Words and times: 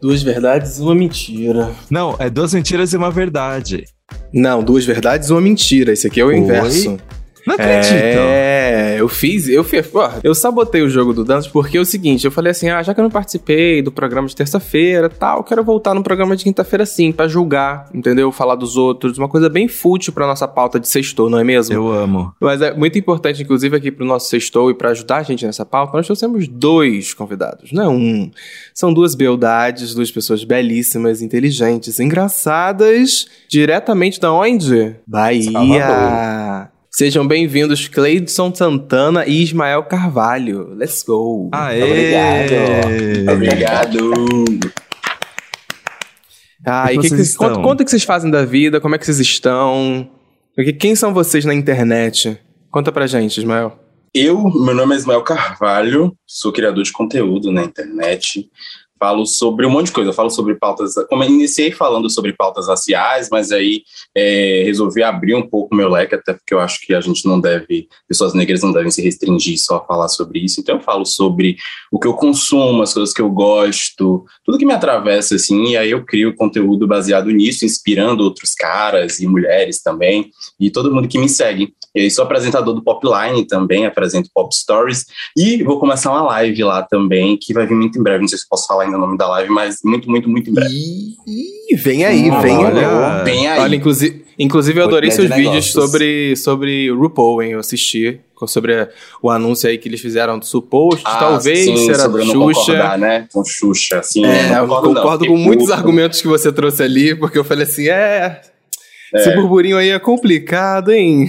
Duas 0.00 0.22
verdades 0.22 0.78
e 0.78 0.82
uma 0.82 0.94
mentira. 0.94 1.70
Não, 1.90 2.16
é 2.18 2.30
duas 2.30 2.54
mentiras 2.54 2.92
e 2.92 2.96
uma 2.96 3.10
verdade. 3.10 3.84
Não, 4.32 4.62
duas 4.62 4.84
verdades 4.84 5.28
e 5.28 5.32
uma 5.32 5.40
mentira. 5.40 5.92
Esse 5.92 6.06
aqui 6.06 6.20
é 6.20 6.24
o 6.24 6.28
Oi? 6.28 6.36
inverso. 6.38 6.98
Não 7.46 7.54
acredito. 7.54 7.94
É, 7.94 8.96
eu 8.98 9.08
fiz, 9.08 9.48
eu 9.48 9.64
fiz, 9.64 9.90
eu 10.22 10.34
sabotei 10.34 10.82
o 10.82 10.88
jogo 10.88 11.12
do 11.12 11.24
Dantas 11.24 11.46
porque 11.46 11.78
é 11.78 11.80
o 11.80 11.84
seguinte, 11.84 12.24
eu 12.24 12.30
falei 12.30 12.50
assim, 12.50 12.68
ah, 12.68 12.82
já 12.82 12.94
que 12.94 13.00
eu 13.00 13.02
não 13.02 13.10
participei 13.10 13.82
do 13.82 13.90
programa 13.90 14.28
de 14.28 14.36
terça-feira, 14.36 15.08
tal, 15.08 15.42
quero 15.42 15.64
voltar 15.64 15.94
no 15.94 16.02
programa 16.02 16.36
de 16.36 16.44
quinta-feira 16.44 16.84
sim, 16.84 17.12
pra 17.12 17.26
julgar, 17.28 17.88
entendeu? 17.94 18.30
Falar 18.30 18.54
dos 18.54 18.76
outros, 18.76 19.18
uma 19.18 19.28
coisa 19.28 19.48
bem 19.48 19.68
fútil 19.68 20.12
pra 20.12 20.26
nossa 20.26 20.46
pauta 20.46 20.78
de 20.78 20.88
sextou, 20.88 21.30
não 21.30 21.38
é 21.38 21.44
mesmo? 21.44 21.74
Eu 21.74 21.90
amo. 21.90 22.34
Mas 22.40 22.60
é 22.60 22.74
muito 22.74 22.98
importante, 22.98 23.42
inclusive, 23.42 23.76
aqui 23.76 23.90
pro 23.90 24.04
nosso 24.04 24.28
sextou 24.28 24.70
e 24.70 24.74
pra 24.74 24.90
ajudar 24.90 25.18
a 25.18 25.22
gente 25.22 25.44
nessa 25.44 25.64
pauta, 25.64 25.96
nós 25.96 26.06
trouxemos 26.06 26.46
dois 26.48 27.14
convidados, 27.14 27.72
não 27.72 27.82
é 27.82 27.88
um. 27.88 28.30
São 28.74 28.92
duas 28.92 29.14
beldades, 29.14 29.94
duas 29.94 30.10
pessoas 30.10 30.44
belíssimas, 30.44 31.22
inteligentes, 31.22 32.00
engraçadas, 32.00 33.26
diretamente 33.48 34.20
da 34.20 34.32
onde? 34.32 34.96
Bahia. 35.06 35.50
Salvador. 35.50 36.79
Sejam 36.92 37.24
bem-vindos 37.26 37.86
Cleidson 37.86 38.52
Santana 38.52 39.24
e 39.24 39.42
Ismael 39.44 39.84
Carvalho. 39.84 40.74
Let's 40.74 41.04
go. 41.04 41.48
Aê! 41.52 41.82
Obrigado. 43.30 43.32
Obrigado. 43.32 44.10
Ah, 46.66 46.92
E 46.92 46.96
e 46.96 46.98
que 46.98 47.08
que 47.08 47.16
vocês 47.16 47.36
conta, 47.36 47.54
conta 47.62 47.82
o 47.82 47.84
que 47.84 47.90
vocês 47.90 48.02
fazem 48.02 48.28
da 48.28 48.44
vida, 48.44 48.80
como 48.80 48.96
é 48.96 48.98
que 48.98 49.06
vocês 49.06 49.20
estão? 49.20 50.10
Porque 50.54 50.72
Quem 50.72 50.96
são 50.96 51.14
vocês 51.14 51.44
na 51.44 51.54
internet? 51.54 52.36
Conta 52.70 52.90
pra 52.90 53.06
gente, 53.06 53.38
Ismael. 53.38 53.78
Eu, 54.12 54.42
meu 54.42 54.74
nome 54.74 54.94
é 54.94 54.98
Ismael 54.98 55.22
Carvalho, 55.22 56.12
sou 56.26 56.52
criador 56.52 56.82
de 56.82 56.90
conteúdo 56.90 57.52
na 57.52 57.62
internet. 57.62 58.50
Falo 59.00 59.24
sobre 59.24 59.64
um 59.64 59.70
monte 59.70 59.86
de 59.86 59.92
coisa. 59.92 60.10
Eu 60.10 60.14
falo 60.14 60.28
sobre 60.28 60.54
pautas. 60.56 60.92
Como 61.08 61.24
iniciei 61.24 61.72
falando 61.72 62.10
sobre 62.10 62.34
pautas 62.34 62.68
raciais, 62.68 63.30
mas 63.30 63.50
aí 63.50 63.82
é, 64.14 64.62
resolvi 64.66 65.02
abrir 65.02 65.34
um 65.34 65.48
pouco 65.48 65.74
meu 65.74 65.88
leque, 65.88 66.14
até 66.14 66.34
porque 66.34 66.52
eu 66.52 66.60
acho 66.60 66.78
que 66.82 66.92
a 66.92 67.00
gente 67.00 67.26
não 67.26 67.40
deve, 67.40 67.88
pessoas 68.06 68.34
negras 68.34 68.62
não 68.62 68.72
devem 68.72 68.90
se 68.90 69.00
restringir 69.00 69.58
só 69.58 69.76
a 69.78 69.84
falar 69.86 70.08
sobre 70.08 70.40
isso. 70.40 70.60
Então 70.60 70.76
eu 70.76 70.82
falo 70.82 71.06
sobre 71.06 71.56
o 71.90 71.98
que 71.98 72.06
eu 72.06 72.12
consumo, 72.12 72.82
as 72.82 72.92
coisas 72.92 73.14
que 73.14 73.22
eu 73.22 73.30
gosto, 73.30 74.24
tudo 74.44 74.58
que 74.58 74.66
me 74.66 74.74
atravessa, 74.74 75.34
assim, 75.34 75.70
e 75.70 75.76
aí 75.78 75.90
eu 75.90 76.04
crio 76.04 76.36
conteúdo 76.36 76.86
baseado 76.86 77.30
nisso, 77.30 77.64
inspirando 77.64 78.22
outros 78.22 78.54
caras 78.54 79.18
e 79.18 79.26
mulheres 79.26 79.80
também, 79.82 80.30
e 80.58 80.70
todo 80.70 80.92
mundo 80.92 81.08
que 81.08 81.18
me 81.18 81.28
segue. 81.28 81.72
E 81.94 82.02
aí 82.02 82.10
sou 82.10 82.24
apresentador 82.24 82.72
do 82.74 82.82
Popline 82.84 83.44
também, 83.46 83.84
apresento 83.84 84.30
Pop 84.34 84.54
Stories, 84.54 85.06
e 85.36 85.62
vou 85.62 85.80
começar 85.80 86.10
uma 86.12 86.22
live 86.22 86.62
lá 86.62 86.82
também, 86.82 87.36
que 87.40 87.52
vai 87.52 87.66
vir 87.66 87.74
muito 87.74 87.98
em 87.98 88.02
breve, 88.02 88.20
não 88.20 88.28
sei 88.28 88.38
se 88.38 88.48
posso 88.48 88.66
falar 88.66 88.84
ainda 88.84 88.96
o 88.96 89.00
nome 89.00 89.18
da 89.18 89.28
live, 89.28 89.50
mas 89.50 89.78
muito, 89.84 90.08
muito, 90.08 90.28
muito 90.28 90.48
em 90.50 90.54
breve. 90.54 90.72
Ih, 90.72 91.76
vem 91.76 92.04
aí, 92.04 92.30
Hum, 92.30 92.40
vem 92.40 92.56
olha. 92.58 92.88
aí. 93.18 93.24
Bem 93.24 93.48
aí. 93.48 93.60
Olha, 93.60 93.74
inclusive, 93.74 94.24
inclusive 94.38 94.78
eu 94.80 94.84
adorei 94.84 95.10
seus 95.10 95.28
vídeos 95.30 95.72
sobre, 95.72 96.36
sobre 96.36 96.90
o 96.92 96.98
RuPaul, 97.00 97.42
hein? 97.42 97.52
Eu 97.52 97.60
assisti 97.60 98.20
sobre 98.46 98.88
o 99.20 99.28
anúncio 99.28 99.68
aí 99.68 99.76
que 99.76 99.86
eles 99.88 100.00
fizeram 100.00 100.38
do 100.38 100.46
Supost, 100.46 101.02
Ah, 101.04 101.16
talvez 101.18 101.58
sim, 101.64 101.76
será 101.86 102.04
sobre 102.04 102.22
eu 102.22 102.26
não 102.26 102.54
Xuxa. 102.54 102.96
né? 102.96 103.26
Com 103.32 103.44
Xuxa, 103.44 103.98
assim. 103.98 104.24
É, 104.24 104.48
não 104.48 104.56
eu 104.58 104.66
concordo, 104.68 104.88
não, 104.88 104.94
concordo 104.94 105.24
fiquei 105.24 105.36
com 105.36 105.42
muitos 105.42 105.66
puto. 105.66 105.76
argumentos 105.76 106.22
que 106.22 106.28
você 106.28 106.50
trouxe 106.52 106.82
ali, 106.82 107.14
porque 107.16 107.36
eu 107.36 107.44
falei 107.44 107.64
assim, 107.64 107.88
é... 107.88 108.40
Esse 109.12 109.28
É. 109.30 109.34
burburinho 109.34 109.76
aí 109.76 109.90
é 109.90 109.98
complicado, 109.98 110.90
hein? 110.92 111.26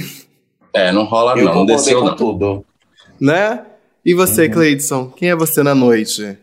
É, 0.74 0.92
não 0.92 1.04
rola 1.04 1.38
Eu 1.38 1.46
não, 1.46 1.56
não 1.56 1.66
desceu 1.66 2.00
com 2.00 2.06
não. 2.08 2.16
tudo. 2.16 2.66
Né? 3.20 3.60
E 4.06 4.14
você, 4.14 4.50
Cleidson? 4.50 5.12
Quem 5.16 5.30
é 5.30 5.36
você 5.36 5.62
na 5.62 5.76
noite? 5.76 6.38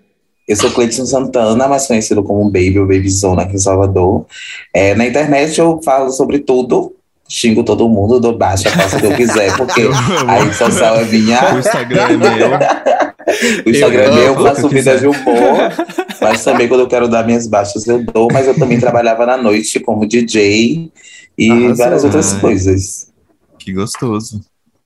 Eu 0.48 0.56
sou 0.56 0.70
Cleiton 0.70 1.04
Santana, 1.04 1.68
mais 1.68 1.86
conhecido 1.86 2.22
como 2.22 2.44
Baby 2.44 2.78
ou 2.78 2.86
Babyzona 2.86 3.42
aqui 3.42 3.56
em 3.56 3.58
Salvador. 3.58 4.24
É, 4.72 4.94
na 4.94 5.06
internet 5.06 5.58
eu 5.58 5.78
falo 5.84 6.10
sobre 6.10 6.38
tudo, 6.38 6.94
xingo 7.28 7.62
todo 7.62 7.86
mundo, 7.86 8.18
dou 8.18 8.34
baixa, 8.38 8.70
faço 8.70 8.96
o 8.96 9.00
que 9.00 9.06
eu 9.06 9.14
quiser, 9.14 9.54
porque 9.58 9.82
Eu 9.84 9.92
a 9.92 10.42
rede 10.42 10.56
social 10.56 10.96
é 10.96 11.02
O 11.02 11.06
minha, 11.06 11.58
Instagram 11.58 12.02
é 12.02 12.16
meu. 12.16 12.50
o 13.66 13.70
Instagram 13.70 14.04
é 14.04 14.10
meu, 14.10 14.34
faço 14.42 14.68
vida 14.70 14.96
de 14.96 15.06
humor, 15.06 15.70
mas 16.22 16.42
também 16.42 16.66
quando 16.66 16.80
eu 16.80 16.88
quero 16.88 17.08
dar 17.08 17.26
minhas 17.26 17.46
baixas 17.46 17.86
eu 17.86 18.02
dou, 18.02 18.28
mas 18.32 18.46
eu 18.46 18.54
também 18.54 18.80
trabalhava 18.80 19.26
na 19.26 19.36
noite 19.36 19.78
como 19.80 20.06
DJ 20.06 20.90
e 21.36 21.50
Arrasou. 21.50 21.76
várias 21.76 22.04
outras 22.04 22.32
coisas. 22.32 23.08
Que 23.68 23.74
gostoso. 23.74 24.40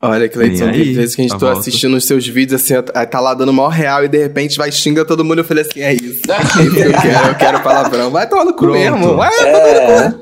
Olha, 0.04 0.28
Cleiton, 0.28 0.72
tem 0.72 0.92
vezes 0.92 1.14
que 1.14 1.20
a 1.20 1.24
gente 1.24 1.36
a 1.36 1.38
tá 1.38 1.46
volta. 1.46 1.60
assistindo 1.60 1.96
os 1.96 2.04
seus 2.04 2.26
vídeos 2.26 2.60
assim, 2.60 2.74
tá 2.82 3.20
lá 3.20 3.32
dando 3.32 3.52
maior 3.52 3.68
real 3.68 4.04
e 4.04 4.08
de 4.08 4.18
repente 4.18 4.58
vai 4.58 4.72
xinga 4.72 5.04
todo 5.04 5.24
mundo. 5.24 5.38
Eu 5.38 5.44
falei 5.44 5.62
assim: 5.62 5.80
é 5.80 5.94
isso. 5.94 6.22
É 6.28 6.42
isso 6.42 6.74
que 6.74 6.80
eu 6.80 6.92
quero, 7.00 7.28
eu 7.28 7.34
quero 7.36 7.62
palavrão. 7.62 8.10
Vai 8.10 8.28
tomar 8.28 8.44
no 8.44 8.52
cu 8.52 8.66
mesmo. 8.66 9.14
Vai, 9.14 9.32
É, 9.32 10.12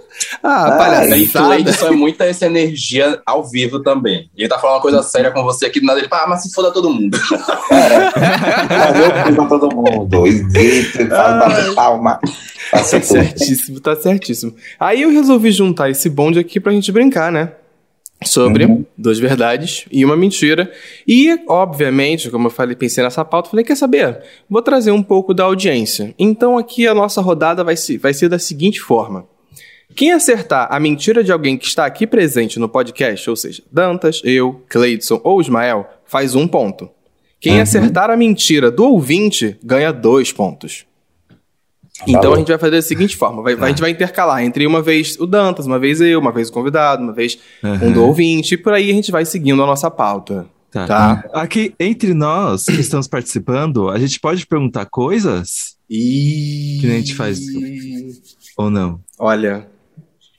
ah, 0.42 0.42
Ai, 0.42 0.70
E 1.22 1.28
palhaçada. 1.28 1.46
Cleidson 1.46 1.86
é 1.86 1.90
muita 1.92 2.26
essa 2.26 2.44
energia 2.44 3.22
ao 3.24 3.42
vivo 3.48 3.80
também. 3.80 4.28
E 4.36 4.42
ele 4.42 4.50
tá 4.50 4.58
falando 4.58 4.76
uma 4.76 4.82
coisa 4.82 5.02
séria 5.02 5.30
com 5.30 5.42
você 5.42 5.64
aqui, 5.64 5.80
do 5.80 5.86
nada 5.86 5.98
ele 5.98 6.08
fala, 6.08 6.24
ah, 6.24 6.28
mas 6.28 6.42
se 6.42 6.52
foda 6.52 6.70
todo 6.70 6.90
mundo. 6.90 7.16
fiz 7.18 7.38
pra 9.34 9.46
todo 9.46 9.74
mundo, 9.74 10.26
e 10.26 11.00
e 11.00 11.04
bato 11.04 11.74
palma, 11.74 12.20
Tá 12.70 12.84
certíssimo, 12.84 13.80
tá 13.80 13.96
certíssimo. 13.96 14.54
Aí 14.78 15.00
eu 15.00 15.10
resolvi 15.10 15.50
juntar 15.50 15.88
esse 15.88 16.10
bonde 16.10 16.38
aqui 16.38 16.60
pra 16.60 16.70
gente 16.70 16.92
brincar, 16.92 17.32
né? 17.32 17.52
Sobre 18.22 18.66
Uhum. 18.66 18.84
duas 18.98 19.18
verdades 19.18 19.86
e 19.90 20.04
uma 20.04 20.14
mentira. 20.16 20.70
E, 21.08 21.38
obviamente, 21.48 22.28
como 22.30 22.48
eu 22.48 22.50
falei, 22.50 22.76
pensei 22.76 23.02
nessa 23.02 23.24
pauta, 23.24 23.48
falei, 23.50 23.64
quer 23.64 23.76
saber? 23.76 24.20
Vou 24.48 24.60
trazer 24.60 24.90
um 24.90 25.02
pouco 25.02 25.32
da 25.32 25.44
audiência. 25.44 26.14
Então 26.18 26.58
aqui 26.58 26.86
a 26.86 26.94
nossa 26.94 27.22
rodada 27.22 27.64
vai 27.64 27.76
ser, 27.76 27.96
vai 27.96 28.12
ser 28.12 28.28
da 28.28 28.38
seguinte 28.38 28.78
forma. 28.80 29.26
Quem 29.94 30.12
acertar 30.12 30.68
a 30.70 30.78
mentira 30.78 31.24
de 31.24 31.32
alguém 31.32 31.56
que 31.56 31.66
está 31.66 31.84
aqui 31.86 32.06
presente 32.06 32.60
no 32.60 32.68
podcast, 32.68 33.28
ou 33.28 33.34
seja, 33.34 33.62
Dantas, 33.72 34.20
eu, 34.22 34.62
Cleidson 34.68 35.20
ou 35.24 35.40
Ismael, 35.40 35.88
faz 36.04 36.34
um 36.34 36.46
ponto. 36.46 36.88
Quem 37.40 37.54
Uhum. 37.56 37.62
acertar 37.62 38.10
a 38.10 38.16
mentira 38.16 38.70
do 38.70 38.84
ouvinte 38.84 39.56
ganha 39.64 39.90
dois 39.92 40.30
pontos. 40.30 40.84
Então 42.06 42.32
a 42.34 42.36
gente 42.38 42.48
vai 42.48 42.58
fazer 42.58 42.76
da 42.76 42.82
seguinte 42.82 43.16
forma: 43.16 43.42
vai- 43.42 43.54
a 43.54 43.68
gente 43.68 43.80
vai 43.80 43.90
intercalar 43.90 44.42
entre 44.42 44.66
uma 44.66 44.80
vez 44.82 45.16
o 45.18 45.26
Dantas, 45.26 45.66
uma 45.66 45.78
vez 45.78 46.00
eu, 46.00 46.18
uma 46.18 46.32
vez 46.32 46.48
o 46.48 46.52
convidado, 46.52 47.02
uma 47.02 47.12
vez 47.12 47.38
um 47.82 47.92
do 47.92 48.04
ouvinte, 48.04 48.54
e 48.54 48.56
por 48.56 48.72
aí 48.72 48.90
a 48.90 48.94
gente 48.94 49.10
vai 49.10 49.24
seguindo 49.24 49.62
a 49.62 49.66
nossa 49.66 49.90
pauta. 49.90 50.46
Tá. 50.70 50.86
Tá? 50.86 51.24
Aqui, 51.34 51.74
entre 51.80 52.14
nós 52.14 52.64
que 52.66 52.80
estamos 52.80 53.08
participando, 53.08 53.88
a 53.90 53.98
gente 53.98 54.20
pode 54.20 54.46
perguntar 54.46 54.86
coisas? 54.86 55.76
E. 55.90 56.78
Que 56.80 56.86
nem 56.86 56.96
a 56.96 56.98
gente 57.00 57.14
faz. 57.14 57.40
Ou 58.56 58.70
não? 58.70 59.00
Olha. 59.18 59.66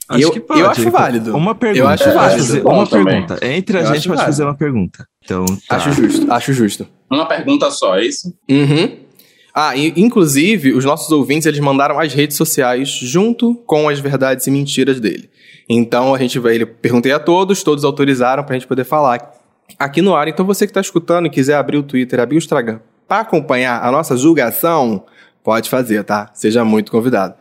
Acho 0.07 0.23
eu, 0.23 0.31
que 0.31 0.39
pode. 0.41 0.59
eu 0.59 0.69
acho 0.69 0.91
válido. 0.91 1.35
Uma 1.37 1.55
pergunta. 1.55 1.79
Eu 1.83 1.87
acho 1.87 2.03
Pode 2.03 2.15
válido. 2.15 2.67
uma 2.69 2.85
também. 2.87 3.05
pergunta. 3.25 3.45
Entre 3.47 3.77
a 3.77 3.81
Eu 3.81 3.85
gente 3.87 3.95
pode 3.95 4.07
válido. 4.07 4.25
fazer 4.25 4.43
uma 4.43 4.55
pergunta. 4.55 5.07
Então, 5.23 5.45
tá. 5.69 5.75
Acho 5.77 5.93
justo, 5.93 6.31
acho 6.31 6.53
justo. 6.53 6.87
Uma 7.09 7.25
pergunta 7.25 7.71
só, 7.71 7.97
é 7.97 8.05
isso? 8.05 8.33
Uhum. 8.49 8.97
Ah, 9.53 9.75
e, 9.75 9.93
inclusive, 9.97 10.73
os 10.73 10.85
nossos 10.85 11.11
ouvintes, 11.11 11.45
eles 11.45 11.59
mandaram 11.59 11.99
as 11.99 12.13
redes 12.13 12.37
sociais 12.37 12.89
junto 12.89 13.55
com 13.65 13.89
as 13.89 13.99
verdades 13.99 14.47
e 14.47 14.51
mentiras 14.51 14.99
dele. 14.99 15.29
Então, 15.67 16.15
a 16.15 16.17
gente 16.17 16.39
vai, 16.39 16.55
ele 16.55 16.65
perguntei 16.65 17.11
a 17.11 17.19
todos, 17.19 17.63
todos 17.63 17.83
autorizaram 17.83 18.43
pra 18.43 18.53
gente 18.55 18.67
poder 18.67 18.83
falar 18.83 19.33
aqui 19.77 20.01
no 20.01 20.15
ar. 20.15 20.27
Então, 20.27 20.45
você 20.45 20.65
que 20.65 20.73
tá 20.73 20.81
escutando 20.81 21.25
e 21.25 21.29
quiser 21.29 21.55
abrir 21.55 21.77
o 21.77 21.83
Twitter, 21.83 22.19
abrir 22.19 22.35
o 22.35 22.39
Instagram 22.39 22.79
pra 23.07 23.19
acompanhar 23.19 23.83
a 23.83 23.91
nossa 23.91 24.15
julgação, 24.15 25.03
pode 25.43 25.69
fazer, 25.69 26.03
tá? 26.05 26.29
Seja 26.33 26.63
muito 26.63 26.91
convidado. 26.91 27.33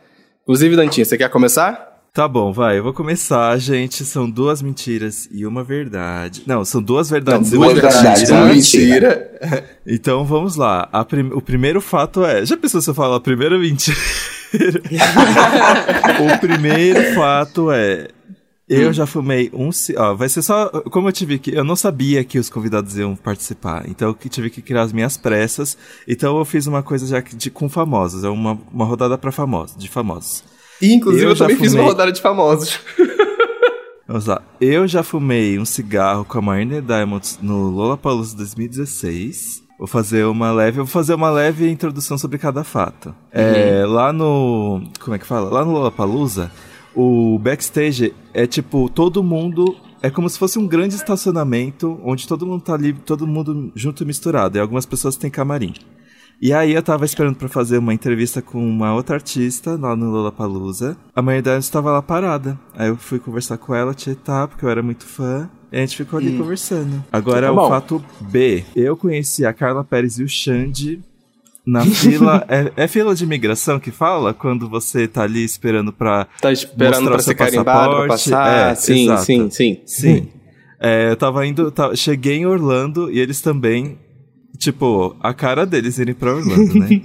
Inclusive, 0.43 0.75
Dantinha, 0.75 1.05
você 1.05 1.17
quer 1.17 1.29
começar? 1.29 1.90
Tá 2.13 2.27
bom, 2.27 2.51
vai. 2.51 2.77
Eu 2.77 2.83
vou 2.83 2.93
começar, 2.93 3.57
gente. 3.57 4.03
São 4.03 4.29
duas 4.29 4.61
mentiras 4.61 5.29
e 5.31 5.45
uma 5.45 5.63
verdade. 5.63 6.43
Não, 6.45 6.65
são 6.65 6.81
duas 6.81 7.09
verdades 7.09 7.53
e 7.53 7.55
uma 7.55 7.67
duas 7.67 7.79
verdades 7.79 8.21
mentira. 8.29 8.37
e 8.37 8.41
uma 8.43 8.53
mentira. 8.53 9.31
Então 9.87 10.25
vamos 10.25 10.55
lá. 10.57 10.87
A 10.91 11.03
prim- 11.05 11.31
O 11.33 11.41
primeiro 11.41 11.79
fato 11.81 12.23
é. 12.25 12.45
Já 12.45 12.57
pensou 12.57 12.81
se 12.81 12.89
eu 12.89 12.93
falo 12.93 13.13
a 13.15 13.19
primeira 13.21 13.57
mentira? 13.57 13.97
o 16.35 16.39
primeiro 16.39 17.15
fato 17.15 17.71
é. 17.71 18.09
Eu 18.69 18.93
já 18.93 19.05
fumei 19.05 19.49
um. 19.53 19.69
Ó, 19.97 20.13
vai 20.13 20.29
ser 20.29 20.41
só. 20.41 20.69
Como 20.91 21.07
eu 21.07 21.11
tive 21.13 21.39
que. 21.39 21.51
Eu 21.55 21.63
não 21.63 21.75
sabia 21.75 22.23
que 22.25 22.37
os 22.37 22.49
convidados 22.49 22.97
iam 22.97 23.15
participar. 23.15 23.85
Então 23.87 24.09
eu 24.09 24.29
tive 24.29 24.49
que 24.49 24.61
criar 24.61 24.83
as 24.83 24.93
minhas 24.93 25.17
pressas. 25.17 25.77
Então 26.07 26.37
eu 26.37 26.45
fiz 26.45 26.67
uma 26.67 26.83
coisa 26.83 27.07
já 27.07 27.21
que 27.21 27.35
de, 27.35 27.49
com 27.49 27.67
famosos. 27.69 28.23
É 28.25 28.29
uma, 28.29 28.59
uma 28.71 28.85
rodada 28.85 29.17
pra 29.17 29.31
famosos, 29.31 29.75
de 29.77 29.89
famosos. 29.89 30.43
E, 30.81 30.93
inclusive, 30.93 31.25
Eu 31.25 31.29
eu, 31.29 31.35
também 31.35 31.55
fiz 31.57 31.73
uma 31.73 31.79
fumei. 31.79 31.85
rodada 31.91 32.11
de 32.11 32.21
famosos. 32.21 32.79
Vamos 34.07 34.25
lá. 34.25 34.41
Eu 34.59 34.87
já 34.87 35.03
fumei 35.03 35.57
um 35.57 35.63
cigarro 35.65 36.25
com 36.25 36.37
a 36.37 36.41
Marina 36.41 36.81
Diamonds 36.81 37.39
no 37.41 37.69
Lollapalooza 37.69 38.35
2016. 38.35 39.63
Vou 39.79 39.87
fazer 39.87 40.25
uma 40.25 40.51
leve, 40.51 40.79
eu 40.79 40.85
vou 40.85 40.91
fazer 40.91 41.13
uma 41.13 41.29
leve 41.29 41.69
introdução 41.69 42.17
sobre 42.17 42.37
cada 42.37 42.63
fato. 42.63 43.15
É, 43.31 43.83
lá 43.87 44.11
no, 44.11 44.81
como 44.99 45.15
é 45.15 45.19
que 45.19 45.25
fala? 45.25 45.49
Lá 45.49 45.65
no 45.65 45.71
Lollapalooza, 45.71 46.51
o 46.93 47.39
backstage 47.39 48.13
é 48.33 48.45
tipo 48.45 48.89
todo 48.89 49.23
mundo 49.23 49.75
é 50.03 50.09
como 50.09 50.29
se 50.29 50.37
fosse 50.37 50.59
um 50.59 50.67
grande 50.67 50.95
estacionamento 50.95 51.99
onde 52.03 52.27
todo 52.27 52.45
mundo 52.45 52.61
tá 52.61 52.73
ali, 52.73 52.91
todo 52.93 53.25
mundo 53.25 53.71
junto 53.75 54.03
e 54.03 54.05
misturado. 54.05 54.57
E 54.57 54.59
algumas 54.59 54.85
pessoas 54.85 55.15
têm 55.15 55.29
camarim. 55.31 55.73
E 56.41 56.51
aí 56.51 56.73
eu 56.73 56.81
tava 56.81 57.05
esperando 57.05 57.35
pra 57.35 57.47
fazer 57.47 57.77
uma 57.77 57.93
entrevista 57.93 58.41
com 58.41 58.57
uma 58.67 58.95
outra 58.95 59.15
artista 59.15 59.77
lá 59.79 59.95
no 59.95 60.09
Lollapalooza. 60.09 60.97
A 61.15 61.21
mãe 61.21 61.39
dela 61.39 61.59
estava 61.59 61.91
lá 61.91 62.01
parada. 62.01 62.59
Aí 62.75 62.87
eu 62.89 62.97
fui 62.97 63.19
conversar 63.19 63.59
com 63.59 63.75
ela, 63.75 63.93
tietar, 63.93 64.47
porque 64.47 64.65
eu 64.65 64.69
era 64.69 64.81
muito 64.81 65.05
fã. 65.05 65.47
E 65.71 65.77
a 65.77 65.79
gente 65.81 65.97
ficou 65.97 66.17
ali 66.17 66.35
conversando. 66.37 67.03
Agora 67.11 67.47
Tá 67.47 67.53
o 67.53 67.69
fato 67.69 68.03
B. 68.21 68.63
Eu 68.75 68.97
conheci 68.97 69.45
a 69.45 69.53
Carla 69.53 69.83
Pérez 69.83 70.17
e 70.17 70.23
o 70.23 70.27
Xande 70.27 70.99
na 71.63 71.85
fila. 71.85 72.43
é, 72.49 72.71
é 72.75 72.87
fila 72.87 73.13
de 73.13 73.23
imigração 73.23 73.79
que 73.79 73.91
fala? 73.91 74.33
Quando 74.33 74.67
você 74.67 75.07
tá 75.07 75.21
ali 75.21 75.43
esperando 75.45 75.93
pra. 75.93 76.27
Tá 76.41 76.51
esperando 76.51 77.05
pra 77.07 77.19
ser 77.19 77.35
carimbado, 77.35 77.95
pra 77.97 78.07
passar? 78.07 78.71
É, 78.71 78.75
sim, 78.75 79.03
exato. 79.03 79.25
sim, 79.25 79.49
sim. 79.51 79.81
Sim. 79.85 80.27
É, 80.79 81.11
eu 81.11 81.15
tava 81.15 81.45
indo. 81.45 81.69
tá- 81.71 81.95
cheguei 81.95 82.37
em 82.37 82.47
Orlando 82.47 83.11
e 83.11 83.19
eles 83.19 83.41
também. 83.41 83.99
Tipo, 84.57 85.15
a 85.19 85.33
cara 85.33 85.65
deles 85.65 85.97
irem 85.97 86.13
pra 86.13 86.35
Orlando, 86.35 86.75
né? 86.75 86.87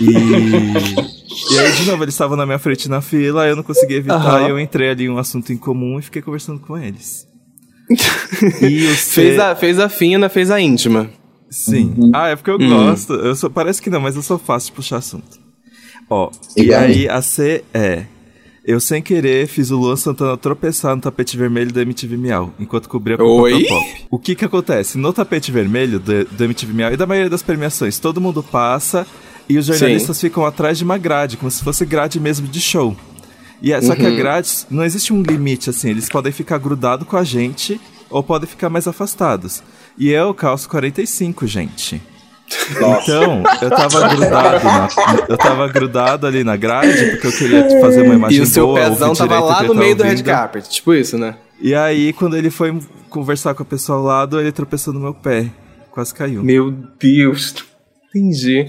E. 0.00 1.54
E 1.54 1.58
aí, 1.58 1.72
de 1.72 1.84
novo, 1.86 2.02
eles 2.04 2.14
estavam 2.14 2.36
na 2.36 2.44
minha 2.46 2.58
frente 2.58 2.88
na 2.88 3.00
fila, 3.00 3.46
eu 3.46 3.54
não 3.56 3.62
consegui 3.62 3.94
evitar, 3.94 4.42
e 4.46 4.50
eu 4.50 4.58
entrei 4.58 4.90
ali 4.90 5.04
em 5.04 5.10
um 5.10 5.18
assunto 5.18 5.52
em 5.52 5.56
comum 5.56 5.98
e 5.98 6.02
fiquei 6.02 6.20
conversando 6.22 6.60
com 6.60 6.76
eles. 6.76 7.26
e 8.62 8.86
o 8.86 8.94
C... 8.96 9.22
Fez, 9.22 9.38
a, 9.38 9.54
fez 9.56 9.78
a 9.78 9.88
fina, 9.88 10.28
fez 10.28 10.50
a 10.50 10.60
íntima. 10.60 11.10
Sim. 11.50 12.10
Ah, 12.14 12.28
é 12.28 12.36
porque 12.36 12.50
eu 12.50 12.56
Hum. 12.60 12.68
gosto. 12.86 13.12
Eu 13.14 13.34
sou, 13.34 13.50
parece 13.50 13.82
que 13.82 13.90
não, 13.90 14.00
mas 14.00 14.16
eu 14.16 14.22
sou 14.22 14.38
fácil 14.38 14.70
de 14.70 14.76
puxar 14.76 14.98
assunto. 14.98 15.38
Ó, 16.08 16.30
e 16.56 16.62
Igual 16.62 16.80
a 16.80 16.82
aí 16.84 17.08
a 17.08 17.22
C 17.22 17.64
é. 17.74 18.04
Eu 18.70 18.78
sem 18.78 19.02
querer 19.02 19.48
fiz 19.48 19.72
o 19.72 19.76
Luan 19.76 19.96
Santana 19.96 20.36
tropeçar 20.36 20.94
no 20.94 21.02
tapete 21.02 21.36
vermelho 21.36 21.72
da 21.72 21.82
MTV 21.82 22.16
Miau, 22.16 22.54
enquanto 22.56 22.88
cobria 22.88 23.16
a 23.16 23.24
Oi? 23.24 23.64
Pop. 23.64 24.06
O 24.08 24.16
que 24.16 24.36
que 24.36 24.44
acontece? 24.44 24.96
No 24.96 25.12
tapete 25.12 25.50
vermelho 25.50 25.98
do, 25.98 26.24
do 26.24 26.44
MTV 26.44 26.72
Miau 26.72 26.92
e 26.92 26.96
da 26.96 27.04
maioria 27.04 27.28
das 27.28 27.42
premiações, 27.42 27.98
todo 27.98 28.20
mundo 28.20 28.44
passa 28.44 29.04
e 29.48 29.58
os 29.58 29.66
jornalistas 29.66 30.20
ficam 30.20 30.46
atrás 30.46 30.78
de 30.78 30.84
uma 30.84 30.96
grade, 30.96 31.36
como 31.36 31.50
se 31.50 31.64
fosse 31.64 31.84
grade 31.84 32.20
mesmo 32.20 32.46
de 32.46 32.60
show. 32.60 32.96
E 33.60 33.72
é, 33.72 33.82
só 33.82 33.96
que 33.96 34.06
a 34.06 34.10
grade, 34.10 34.48
não 34.70 34.84
existe 34.84 35.12
um 35.12 35.20
limite 35.20 35.68
assim, 35.68 35.90
eles 35.90 36.08
podem 36.08 36.30
ficar 36.30 36.58
grudados 36.58 37.08
com 37.08 37.16
a 37.16 37.24
gente 37.24 37.80
ou 38.08 38.22
podem 38.22 38.48
ficar 38.48 38.70
mais 38.70 38.86
afastados. 38.86 39.64
E 39.98 40.10
eu 40.10 40.32
calço 40.32 40.68
45, 40.68 41.44
gente. 41.44 42.00
Então, 42.70 43.42
eu 43.62 43.70
tava 43.70 44.08
grudado 44.08 44.64
na- 44.64 44.88
eu 45.28 45.36
tava 45.38 45.68
grudado 45.68 46.26
ali 46.26 46.42
na 46.44 46.56
grade 46.56 47.10
porque 47.12 47.26
eu 47.28 47.32
queria 47.32 47.80
fazer 47.80 48.02
uma 48.02 48.14
imagem 48.14 48.38
E 48.38 48.40
o 48.40 48.46
seu 48.46 48.66
boa, 48.66 48.80
pezão 48.80 49.14
tava 49.14 49.28
direito 49.36 49.46
lá 49.46 49.62
no 49.62 49.74
meio 49.74 49.94
do 49.96 50.02
red 50.02 50.22
carpet. 50.22 50.68
Tipo 50.68 50.94
isso, 50.94 51.16
né? 51.16 51.36
E 51.60 51.74
aí, 51.74 52.12
quando 52.12 52.36
ele 52.36 52.50
foi 52.50 52.76
conversar 53.08 53.54
com 53.54 53.62
a 53.62 53.66
pessoa 53.66 53.98
ao 53.98 54.04
lado, 54.04 54.40
ele 54.40 54.50
tropeçou 54.52 54.92
no 54.94 55.00
meu 55.00 55.14
pé. 55.14 55.46
Quase 55.90 56.14
caiu. 56.14 56.42
Meu 56.42 56.70
Deus. 56.98 57.54
Entendi. 58.14 58.66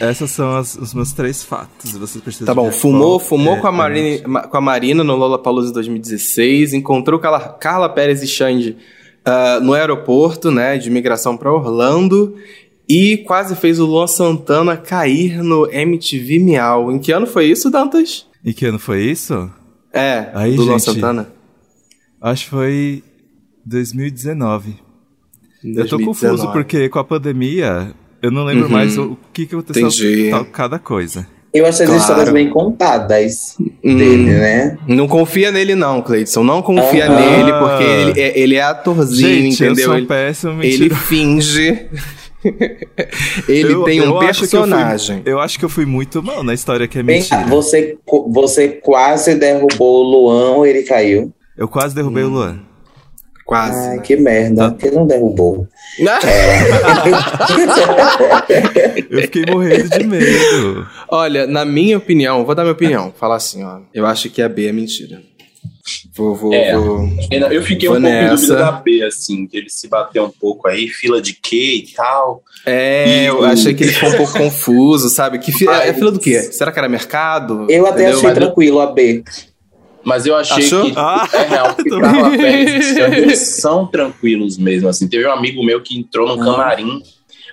Essas 0.00 0.30
são 0.30 0.56
as- 0.56 0.74
os 0.74 0.92
meus 0.94 1.12
três 1.12 1.42
fatos. 1.42 1.92
Vocês 1.96 2.22
precisam 2.22 2.46
Tá 2.46 2.54
bom, 2.54 2.70
fumou, 2.70 3.18
qual 3.18 3.28
fumou 3.28 3.56
é 3.56 3.60
com, 3.60 3.66
a 3.66 3.70
a 3.70 3.72
Marina, 3.72 4.28
ma- 4.28 4.42
com 4.46 4.56
a 4.56 4.60
Marina 4.60 5.02
no 5.04 5.16
Lollapalooza 5.16 5.72
2016, 5.72 6.74
encontrou 6.74 7.18
Carla, 7.18 7.40
Carla 7.58 7.88
Pérez 7.88 8.22
e 8.22 8.26
Xande 8.26 8.76
ah, 9.28 9.60
no 9.60 9.72
aeroporto, 9.74 10.50
né, 10.50 10.78
de 10.78 10.88
imigração 10.88 11.36
pra 11.36 11.52
Orlando, 11.52 12.34
e 12.88 13.18
quase 13.18 13.54
fez 13.54 13.78
o 13.78 13.84
Luan 13.86 14.06
Santana 14.06 14.76
cair 14.76 15.42
no 15.42 15.70
MTV 15.70 16.38
Miau. 16.38 16.90
Em 16.90 16.98
que 16.98 17.12
ano 17.12 17.26
foi 17.26 17.46
isso, 17.46 17.70
Dantas? 17.70 18.26
E 18.44 18.52
que 18.54 18.64
ano 18.66 18.78
foi 18.78 19.02
isso? 19.02 19.50
É, 19.92 20.30
Aí, 20.34 20.54
do 20.56 20.62
Luan 20.62 20.78
gente, 20.78 20.94
Santana. 20.94 21.28
Acho 22.20 22.44
que 22.44 22.50
foi 22.50 23.02
2019. 23.66 24.70
Eu 25.62 25.86
tô 25.88 25.96
2019. 25.98 26.04
confuso 26.04 26.52
porque 26.52 26.88
com 26.88 26.98
a 26.98 27.04
pandemia 27.04 27.92
eu 28.22 28.30
não 28.30 28.44
lembro 28.44 28.64
Uhum. 28.66 28.70
mais 28.72 28.96
o, 28.96 29.16
que, 29.32 29.46
que 29.46 29.54
aconteceu 29.54 30.30
tal, 30.30 30.44
cada 30.46 30.78
coisa. 30.78 31.26
Eu 31.52 31.64
achei 31.66 31.84
as 31.86 31.90
Claro. 31.90 32.02
histórias 32.02 32.30
bem 32.30 32.50
contadas 32.50 33.56
Hum. 33.82 33.96
dele, 33.96 34.30
né? 34.32 34.76
Não 34.86 35.08
confia 35.08 35.50
nele 35.50 35.74
não, 35.74 36.02
Cleidson. 36.02 36.42
Não 36.44 36.60
confia 36.60 37.06
Aham. 37.06 37.16
nele, 37.20 37.52
porque 37.52 37.84
ele, 37.84 38.20
é- 38.20 38.38
ele 38.38 38.54
é 38.56 38.62
atorzinho, 38.62 39.28
Gente, 39.50 39.62
eu 39.64 39.68
entendeu? 39.72 39.86
sou 39.86 39.96
Ele, 39.96 40.06
péssimo 40.06 40.62
ele 40.62 40.90
finge... 40.90 41.86
ele 43.48 43.72
Eu- 43.72 43.82
tem 43.84 44.00
um 44.00 44.04
eu 44.04 44.20
acho 44.20 44.46
que 44.46 44.54
eu 44.56 44.60
fui- 44.62 44.70
personagem. 44.70 45.22
Eu 45.24 45.40
acho 45.40 45.58
que 45.58 45.64
eu 45.64 45.68
fui 45.68 45.86
muito 45.86 46.22
mal 46.22 46.44
na 46.44 46.52
história 46.54 46.86
que 46.86 46.98
é 46.98 47.02
mentira. 47.02 47.44
você, 47.46 47.96
você 48.28 48.68
quase 48.68 49.34
derrubou 49.34 50.04
o 50.04 50.08
Luan 50.10 50.50
ou 50.56 50.66
ele 50.66 50.82
caiu? 50.82 51.32
Eu 51.56 51.66
quase 51.66 51.94
derrubei 51.94 52.24
Hum. 52.24 52.28
o 52.28 52.30
Luan. 52.30 52.60
Quase. 53.44 53.88
Ai, 53.88 54.00
que 54.02 54.14
merda. 54.14 54.70
Por 54.72 54.78
que 54.78 54.90
não 54.90 55.06
derrubou? 55.06 55.66
Eu 59.10 59.22
fiquei 59.22 59.44
morrendo 59.50 59.88
de 59.88 60.06
medo. 60.06 60.86
Olha, 61.10 61.46
na 61.46 61.64
minha 61.64 61.96
opinião, 61.98 62.44
vou 62.44 62.54
dar 62.54 62.62
minha 62.62 62.72
opinião. 62.72 63.12
Falar 63.18 63.36
assim, 63.36 63.64
ó. 63.64 63.80
Eu 63.94 64.04
acho 64.06 64.28
que 64.30 64.42
a 64.42 64.48
B 64.48 64.66
é 64.66 64.72
mentira. 64.72 65.22
Vou, 66.14 66.34
vou, 66.34 66.52
É. 66.52 66.76
vou. 66.76 67.08
Eu 67.50 67.62
fiquei 67.62 67.88
um 67.88 67.92
pouco 67.92 68.06
em 68.06 68.10
nessa. 68.10 68.34
dúvida 68.36 68.56
da 68.58 68.72
B, 68.72 69.02
assim, 69.04 69.46
que 69.46 69.56
ele 69.56 69.70
se 69.70 69.88
bateu 69.88 70.24
um 70.24 70.30
pouco 70.30 70.68
aí, 70.68 70.86
fila 70.88 71.20
de 71.22 71.32
quê 71.32 71.82
e 71.86 71.94
tal. 71.94 72.42
É, 72.66 73.24
eu 73.28 73.42
E- 73.42 73.46
achei 73.46 73.72
que 73.72 73.84
ele 73.84 73.92
ficou 73.92 74.10
um 74.10 74.16
pouco 74.16 74.32
confuso, 74.36 75.08
sabe? 75.08 75.38
Que 75.38 75.50
fi- 75.50 75.66
Ai, 75.66 75.88
é 75.88 75.94
fila 75.94 76.10
do 76.12 76.18
quê? 76.18 76.40
Será 76.42 76.70
que 76.70 76.78
era 76.78 76.88
mercado? 76.90 77.66
Eu 77.70 77.86
até 77.86 78.02
Entendeu? 78.02 78.18
achei 78.18 78.28
Mas- 78.28 78.38
tranquilo 78.38 78.80
a 78.80 78.86
B. 78.92 79.24
Mas 80.04 80.26
eu 80.26 80.36
achei 80.36 80.64
Achou? 80.64 80.84
que 80.86 80.92
Ah, 80.96 81.28
é 81.32 81.42
real 81.44 81.74
que 81.76 81.88
e 81.88 83.20
eles 83.22 83.38
são 83.38 83.86
tranquilos 83.86 84.56
mesmo, 84.58 84.88
assim. 84.88 85.08
Teve 85.08 85.26
um 85.26 85.32
amigo 85.32 85.64
meu 85.64 85.80
que 85.82 85.98
entrou 85.98 86.28
no 86.28 86.42
camarim, 86.44 87.02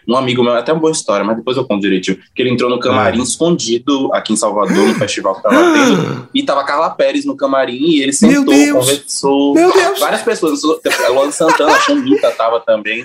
um 0.07 0.15
amigo 0.15 0.43
meu, 0.43 0.53
até 0.53 0.71
uma 0.71 0.79
boa 0.81 0.91
história, 0.91 1.25
mas 1.25 1.35
depois 1.37 1.57
eu 1.57 1.65
conto 1.65 1.81
direitinho, 1.81 2.17
que 2.35 2.41
ele 2.41 2.49
entrou 2.51 2.69
no 2.69 2.79
camarim 2.79 3.21
escudido 3.21 4.09
aqui 4.13 4.33
em 4.33 4.35
Salvador, 4.35 4.75
no 4.87 4.93
festival 4.95 5.35
que 5.35 5.43
tava 5.43 5.55
tendo, 5.73 6.29
e 6.33 6.43
tava 6.43 6.63
Carla 6.63 6.89
Pérez 6.91 7.25
no 7.25 7.35
camarim, 7.35 7.77
e 7.77 8.01
ele 8.01 8.13
sentou, 8.13 8.45
Deus! 8.53 8.73
conversou. 8.85 9.53
Meu 9.53 9.71
Deus! 9.73 9.99
Várias 9.99 10.21
pessoas, 10.21 10.61
a 10.63 11.09
Luana 11.09 11.31
Santana, 11.31 11.71
a 11.73 11.79
Xanduca 11.79 12.31
tava 12.31 12.59
também. 12.59 13.03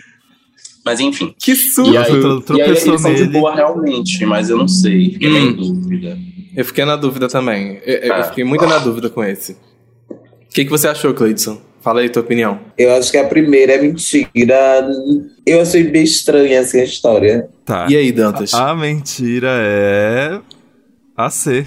Mas 0.84 0.98
enfim. 0.98 1.34
Que 1.38 1.52
E 1.52 1.56
susto! 1.56 1.96
aí, 1.98 2.20
tro- 2.20 2.56
e 2.56 2.62
aí 2.62 2.70
eles 2.70 3.00
são 3.00 3.12
de 3.14 3.24
boa 3.24 3.54
realmente, 3.54 4.24
mas 4.24 4.48
eu 4.48 4.56
não 4.56 4.66
sei, 4.68 5.10
fiquei 5.12 5.28
meio 5.30 5.46
Hum. 5.46 5.50
em 5.50 5.54
dúvida. 5.54 6.18
Eu 6.56 6.64
fiquei 6.64 6.84
na 6.84 6.96
dúvida 6.96 7.28
também. 7.28 7.80
Eu, 7.84 7.96
eu 7.98 8.14
Ah. 8.14 8.24
fiquei 8.24 8.44
muito 8.44 8.66
na 8.66 8.78
dúvida 8.78 9.08
com 9.10 9.22
esse. 9.22 9.52
O 10.10 10.52
que, 10.52 10.64
que 10.64 10.70
você 10.70 10.88
achou, 10.88 11.12
Cleidson? 11.14 11.60
Fala 11.80 12.00
aí 12.00 12.10
tua 12.10 12.22
opinião. 12.22 12.60
Eu 12.76 12.94
acho 12.94 13.10
que 13.10 13.16
a 13.16 13.26
primeira 13.26 13.72
é 13.72 13.80
mentira. 13.80 14.86
Eu 15.46 15.62
achei 15.62 15.82
bem 15.84 16.04
estranha 16.04 16.60
assim, 16.60 16.80
a 16.80 16.84
história. 16.84 17.48
Tá. 17.64 17.86
E 17.88 17.96
aí, 17.96 18.12
Dantas? 18.12 18.52
A 18.52 18.74
mentira 18.74 19.48
é. 19.50 20.38
A 21.16 21.30
C. 21.30 21.66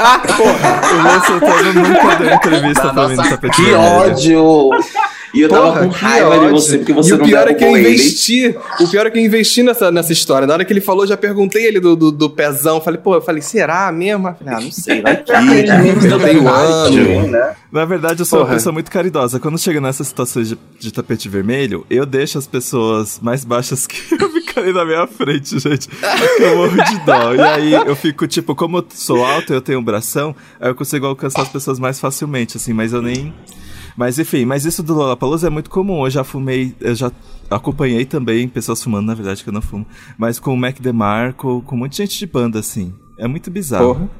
Ah, 0.00 0.20
porra! 0.20 0.80
O 0.92 1.02
Luan 1.02 1.20
Santana 1.20 1.72
nunca 1.72 2.16
deu 2.16 2.34
entrevista 2.34 2.84
Na 2.84 2.92
pra 2.94 3.08
mim 3.08 3.16
tapete 3.16 3.56
Que 3.56 3.72
ódio! 3.72 4.70
E 5.34 5.40
eu 5.42 5.48
tava 5.48 5.66
Porra, 5.66 5.80
com 5.82 5.90
que 5.90 5.96
raiva 5.98 6.38
de 6.38 6.52
você, 6.52 6.78
porque 6.78 6.92
você 6.92 7.10
e 7.10 7.12
o 7.14 7.18
não 7.18 7.26
pior 7.26 7.48
é 7.48 7.54
que 7.54 7.64
eu 7.64 7.76
ele. 7.76 7.88
investi. 7.90 8.56
O 8.80 8.88
pior 8.88 9.06
é 9.06 9.10
que 9.10 9.18
eu 9.18 9.24
investi 9.24 9.62
nessa, 9.62 9.90
nessa 9.90 10.12
história. 10.12 10.46
Na 10.46 10.54
hora 10.54 10.64
que 10.64 10.72
ele 10.72 10.80
falou, 10.80 11.06
já 11.06 11.16
perguntei 11.16 11.66
ele 11.66 11.80
do, 11.80 11.94
do, 11.94 12.10
do 12.10 12.30
pezão. 12.30 12.80
Falei, 12.80 13.00
pô, 13.00 13.14
eu 13.14 13.20
falei, 13.20 13.42
será 13.42 13.92
mesmo? 13.92 14.28
Eu 14.28 14.34
Falei, 14.34 14.54
ah, 14.54 14.60
não 14.60 14.72
sei, 14.72 15.02
vai 15.02 15.16
que. 15.16 15.32
Eu 16.08 16.18
tenho 16.20 16.48
ano. 16.48 17.28
Né? 17.28 17.54
Na 17.70 17.84
verdade, 17.84 18.20
eu 18.20 18.26
sou 18.26 18.38
Porra. 18.38 18.50
uma 18.50 18.56
pessoa 18.56 18.72
muito 18.72 18.90
caridosa. 18.90 19.38
Quando 19.38 19.58
chega 19.58 19.80
nessas 19.80 20.06
situações 20.08 20.48
de, 20.48 20.58
de 20.78 20.92
tapete 20.92 21.28
vermelho, 21.28 21.84
eu 21.90 22.06
deixo 22.06 22.38
as 22.38 22.46
pessoas 22.46 23.18
mais 23.20 23.44
baixas 23.44 23.86
que 23.86 24.00
eu 24.18 24.30
ficarem 24.30 24.72
na 24.72 24.84
minha 24.84 25.06
frente, 25.06 25.58
gente. 25.58 25.88
Eu 26.38 26.56
morro 26.56 26.82
de 26.84 26.98
dó. 27.04 27.34
E 27.34 27.40
aí 27.40 27.72
eu 27.74 27.94
fico, 27.94 28.26
tipo, 28.26 28.54
como 28.54 28.78
eu 28.78 28.86
sou 28.94 29.24
alto 29.24 29.52
e 29.52 29.56
eu 29.56 29.60
tenho 29.60 29.78
um 29.80 29.84
bração, 29.84 30.34
aí 30.60 30.70
eu 30.70 30.74
consigo 30.74 31.06
alcançar 31.06 31.42
as 31.42 31.48
pessoas 31.48 31.78
mais 31.78 32.00
facilmente, 32.00 32.56
assim, 32.56 32.72
mas 32.72 32.92
eu 32.92 33.02
nem. 33.02 33.34
Mas 33.98 34.16
enfim, 34.16 34.44
mas 34.44 34.64
isso 34.64 34.80
do 34.80 34.94
Lollapalooza 34.94 35.48
é 35.48 35.50
muito 35.50 35.68
comum. 35.68 36.04
Eu 36.04 36.10
já 36.10 36.22
fumei, 36.22 36.72
eu 36.80 36.94
já 36.94 37.10
acompanhei 37.50 38.04
também 38.04 38.46
pessoas 38.48 38.80
fumando, 38.80 39.06
na 39.06 39.14
verdade, 39.14 39.42
que 39.42 39.48
eu 39.48 39.52
não 39.52 39.60
fumo. 39.60 39.84
Mas 40.16 40.38
com 40.38 40.54
o 40.54 40.56
Mac 40.56 40.78
DeMarco, 40.80 41.62
com 41.66 41.76
muita 41.76 41.96
gente 41.96 42.16
de 42.16 42.26
banda, 42.26 42.60
assim. 42.60 42.94
É 43.18 43.26
muito 43.26 43.50
bizarro. 43.50 43.94
Porra. 43.94 44.10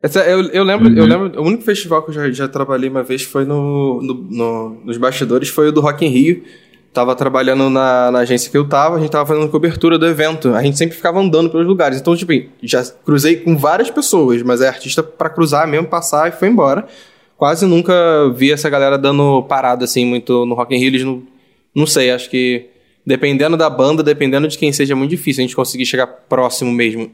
Essa, 0.00 0.20
eu, 0.20 0.42
eu 0.50 0.62
lembro, 0.62 0.88
eu 0.96 1.04
lembro, 1.04 1.40
o 1.40 1.44
único 1.44 1.64
festival 1.64 2.04
que 2.04 2.10
eu 2.10 2.14
já, 2.14 2.30
já 2.30 2.46
trabalhei 2.46 2.88
uma 2.88 3.02
vez 3.02 3.22
foi 3.24 3.44
no, 3.44 4.00
no- 4.00 4.14
no- 4.30 4.80
nos 4.84 4.96
bastidores, 4.96 5.48
foi 5.48 5.66
o 5.68 5.72
do 5.72 5.80
Rock 5.80 6.06
in 6.06 6.10
Rio. 6.10 6.44
Tava 6.94 7.16
trabalhando 7.16 7.68
na, 7.68 8.10
na 8.12 8.20
agência 8.20 8.48
que 8.50 8.56
eu 8.56 8.68
tava, 8.68 8.96
a 8.96 9.00
gente 9.00 9.10
tava 9.10 9.26
fazendo 9.26 9.48
cobertura 9.50 9.98
do 9.98 10.06
evento. 10.06 10.54
A 10.54 10.62
gente 10.62 10.78
sempre 10.78 10.96
ficava 10.96 11.18
andando 11.20 11.50
pelos 11.50 11.66
lugares. 11.66 12.00
Então, 12.00 12.16
tipo, 12.16 12.32
já 12.62 12.84
cruzei 13.04 13.36
com 13.36 13.56
várias 13.56 13.90
pessoas, 13.90 14.42
mas 14.42 14.60
é 14.60 14.68
artista 14.68 15.02
pra 15.02 15.28
cruzar 15.28 15.66
mesmo, 15.66 15.88
passar 15.88 16.28
e 16.28 16.32
foi 16.32 16.46
embora. 16.48 16.86
Quase 17.38 17.64
nunca 17.64 17.94
vi 18.34 18.50
essa 18.50 18.68
galera 18.68 18.98
dando 18.98 19.44
parada, 19.44 19.84
assim, 19.84 20.04
muito 20.04 20.44
no 20.44 20.56
Rock 20.56 20.74
in 20.74 20.78
Rio. 20.78 20.88
Eles 20.88 21.04
não, 21.04 21.22
não 21.72 21.86
sei, 21.86 22.10
acho 22.10 22.28
que 22.28 22.66
dependendo 23.06 23.56
da 23.56 23.70
banda, 23.70 24.02
dependendo 24.02 24.48
de 24.48 24.58
quem 24.58 24.72
seja, 24.72 24.92
é 24.92 24.96
muito 24.96 25.10
difícil 25.10 25.40
a 25.40 25.46
gente 25.46 25.56
conseguir 25.56 25.86
chegar 25.86 26.06
próximo 26.06 26.70
mesmo. 26.72 27.10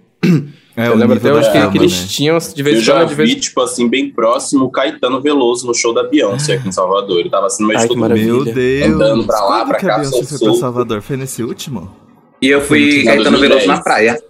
É, 0.76 0.88
eu 0.88 0.96
lembro 0.96 1.16
até 1.16 1.32
hoje 1.32 1.52
que, 1.52 1.70
que 1.70 1.78
eles 1.78 2.00
né? 2.00 2.06
tinham, 2.08 2.38
de 2.38 2.62
vez 2.62 2.76
Eu 2.76 2.82
em 2.82 2.84
quando, 2.84 2.98
já 2.98 3.04
de 3.04 3.14
vez 3.14 3.30
vi, 3.30 3.36
tipo 3.38 3.60
assim, 3.60 3.88
bem 3.88 4.10
próximo, 4.10 4.64
o 4.64 4.70
Caetano 4.70 5.20
Veloso 5.20 5.66
no 5.68 5.74
show 5.74 5.94
da 5.94 6.02
Beyoncé 6.02 6.54
aqui 6.54 6.66
em 6.66 6.72
Salvador. 6.72 7.20
Ele 7.20 7.30
tava 7.30 7.46
assim 7.46 7.62
no 7.62 7.68
meio 7.68 7.78
Ai, 7.78 7.86
de 7.86 7.94
que 7.94 8.00
todo. 8.00 8.12
Meu 8.12 8.44
Deus. 8.44 8.86
Andando 8.90 9.24
pra 9.24 9.40
lá, 9.44 9.58
Quando 9.58 9.68
pra 9.68 9.78
que 9.78 9.86
cá, 9.86 9.94
a 9.94 9.98
Beyoncé 9.98 10.24
foi 10.24 10.38
pra 10.48 10.54
Salvador? 10.56 11.00
Foi 11.00 11.16
nesse 11.16 11.44
último? 11.44 11.94
E 12.42 12.48
eu 12.48 12.60
fui 12.60 13.04
Caetano 13.04 13.38
2010. 13.38 13.50
Veloso 13.50 13.66
na 13.68 13.82
praia. 13.82 14.20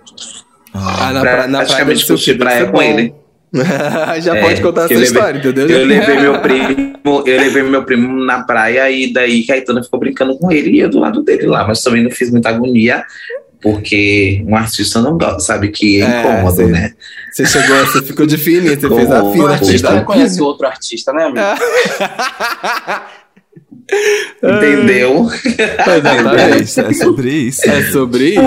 Ah, 0.74 1.12
na, 1.14 1.20
pra, 1.20 1.36
na 1.46 1.64
praia 1.64 1.66
Praticamente 1.66 2.06
curti 2.06 2.34
praia 2.34 2.66
com 2.66 2.72
bom. 2.72 2.82
ele. 2.82 3.14
Já 4.20 4.36
É, 4.36 4.40
pode 4.40 4.60
contar 4.60 4.84
essa 4.86 4.94
levei- 4.94 5.06
história, 5.06 5.38
entendeu? 5.38 5.68
Eu 5.68 5.86
levei 5.86 6.20
meu 6.20 6.38
primo, 6.42 6.98
eu 7.04 7.36
levei 7.40 7.62
meu 7.62 7.84
primo 7.84 8.24
na 8.24 8.42
praia 8.42 8.90
e 8.90 9.12
daí 9.12 9.46
Caetano 9.46 9.82
ficou 9.82 10.00
brincando 10.00 10.36
com 10.36 10.50
ele 10.50 10.70
e 10.70 10.80
eu 10.80 10.88
do 10.90 10.98
lado 10.98 11.22
dele 11.22 11.46
lá, 11.46 11.66
mas 11.66 11.80
também 11.82 12.02
não 12.02 12.10
fiz 12.10 12.30
muita 12.30 12.48
agonia, 12.48 13.04
porque 13.62 14.44
um 14.46 14.56
artista 14.56 15.00
não 15.00 15.16
gosta, 15.16 15.40
sabe 15.40 15.68
que 15.68 16.02
é 16.02 16.04
É, 16.04 16.20
incômodo, 16.20 16.66
né? 16.68 16.92
Você 17.32 17.46
chegou, 17.46 17.76
você 17.86 18.02
ficou 18.02 18.26
de 18.26 18.36
fininho, 18.36 18.78
você 18.78 18.88
fez 18.88 19.10
a 19.10 19.20
Como 19.20 19.42
O 19.42 19.46
artista 19.46 19.70
fez 19.70 19.84
a- 19.84 19.94
reconhece 20.00 20.40
o 20.42 20.44
outro 20.44 20.66
artista, 20.66 21.12
né, 21.12 21.24
amigo? 21.24 21.40
Entendeu? 24.42 25.26
É, 26.38 26.56
isso, 26.60 26.80
é 26.80 26.92
sobre 26.92 27.30
isso. 27.30 27.68
É 27.70 27.82
sobre 27.90 28.24
isso. 28.30 28.40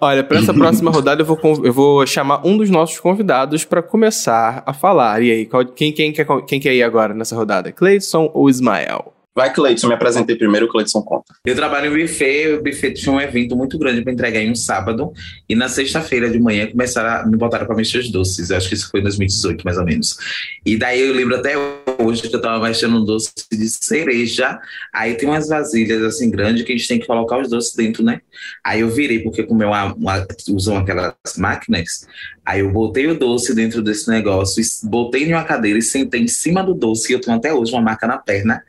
Olha, 0.00 0.22
para 0.22 0.38
essa 0.38 0.52
próxima 0.54 0.90
rodada 0.90 1.22
eu 1.22 1.26
vou, 1.26 1.38
eu 1.64 1.72
vou 1.72 2.06
chamar 2.06 2.46
um 2.46 2.56
dos 2.56 2.68
nossos 2.70 2.98
convidados 3.00 3.64
para 3.64 3.82
começar 3.82 4.62
a 4.66 4.72
falar. 4.72 5.22
E 5.22 5.30
aí, 5.30 5.46
qual- 5.46 5.64
quem, 5.66 5.92
quem, 5.92 6.12
quer, 6.12 6.26
quem 6.46 6.60
quer 6.60 6.74
ir 6.74 6.82
agora 6.82 7.14
nessa 7.14 7.34
rodada? 7.34 7.72
Cleidson 7.72 8.30
ou 8.34 8.48
Ismael? 8.50 9.12
Vai, 9.36 9.52
Cleiton, 9.52 9.88
me 9.88 9.94
apresentei 9.94 10.36
primeiro, 10.36 10.66
o 10.66 10.68
Cleiton 10.68 11.02
conta. 11.02 11.34
Eu 11.44 11.56
trabalho 11.56 11.92
em 11.92 12.02
buffet, 12.02 12.52
o 12.52 12.62
buffet 12.62 12.92
tinha 12.92 13.12
um 13.12 13.20
evento 13.20 13.56
muito 13.56 13.76
grande 13.76 14.00
para 14.00 14.12
entregar 14.12 14.40
em 14.40 14.52
um 14.52 14.54
sábado, 14.54 15.12
e 15.48 15.56
na 15.56 15.68
sexta-feira 15.68 16.30
de 16.30 16.38
manhã 16.38 16.70
começaram 16.70 17.22
a 17.22 17.26
me 17.26 17.36
botaram 17.36 17.66
para 17.66 17.74
mexer 17.74 17.98
os 17.98 18.10
doces. 18.12 18.50
Eu 18.50 18.56
acho 18.56 18.68
que 18.68 18.74
isso 18.76 18.88
foi 18.88 19.00
em 19.00 19.02
2018, 19.02 19.64
mais 19.64 19.76
ou 19.76 19.84
menos. 19.84 20.16
E 20.64 20.76
daí 20.76 21.00
eu 21.00 21.12
lembro 21.12 21.34
até 21.34 21.54
hoje 21.98 22.28
que 22.28 22.34
eu 22.34 22.40
tava 22.40 22.64
mexendo 22.64 22.96
um 22.96 23.04
doce 23.04 23.32
de 23.50 23.68
cereja. 23.68 24.56
Aí 24.92 25.14
tem 25.14 25.28
umas 25.28 25.48
vasilhas 25.48 26.02
assim 26.02 26.30
grandes 26.30 26.62
que 26.62 26.72
a 26.72 26.76
gente 26.76 26.86
tem 26.86 27.00
que 27.00 27.06
colocar 27.06 27.40
os 27.40 27.48
doces 27.48 27.74
dentro, 27.74 28.04
né? 28.04 28.20
Aí 28.62 28.82
eu 28.82 28.88
virei, 28.88 29.18
porque 29.18 29.42
como 29.42 29.64
uma, 29.64 29.94
uma, 29.94 30.26
usam 30.50 30.76
aquelas 30.76 31.14
máquinas, 31.36 32.06
aí 32.46 32.60
eu 32.60 32.70
botei 32.70 33.08
o 33.08 33.18
doce 33.18 33.52
dentro 33.52 33.82
desse 33.82 34.08
negócio, 34.08 34.62
botei 34.84 35.24
em 35.24 35.32
uma 35.32 35.42
cadeira 35.42 35.78
e 35.78 35.82
sentei 35.82 36.20
em 36.20 36.28
cima 36.28 36.62
do 36.62 36.72
doce, 36.72 37.10
e 37.10 37.16
eu 37.16 37.20
tenho 37.20 37.36
até 37.36 37.52
hoje 37.52 37.72
uma 37.72 37.82
marca 37.82 38.06
na 38.06 38.18
perna. 38.18 38.62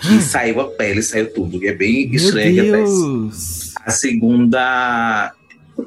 Que 0.00 0.20
saiu 0.20 0.60
a 0.60 0.64
pele, 0.68 1.02
saiu 1.02 1.32
tudo. 1.32 1.62
E 1.62 1.68
é 1.68 1.72
bem 1.72 2.06
Meu 2.08 2.16
estranho 2.16 2.62
acontece. 2.74 3.00
Deus! 3.02 3.72
A 3.84 3.90
segunda 3.90 5.32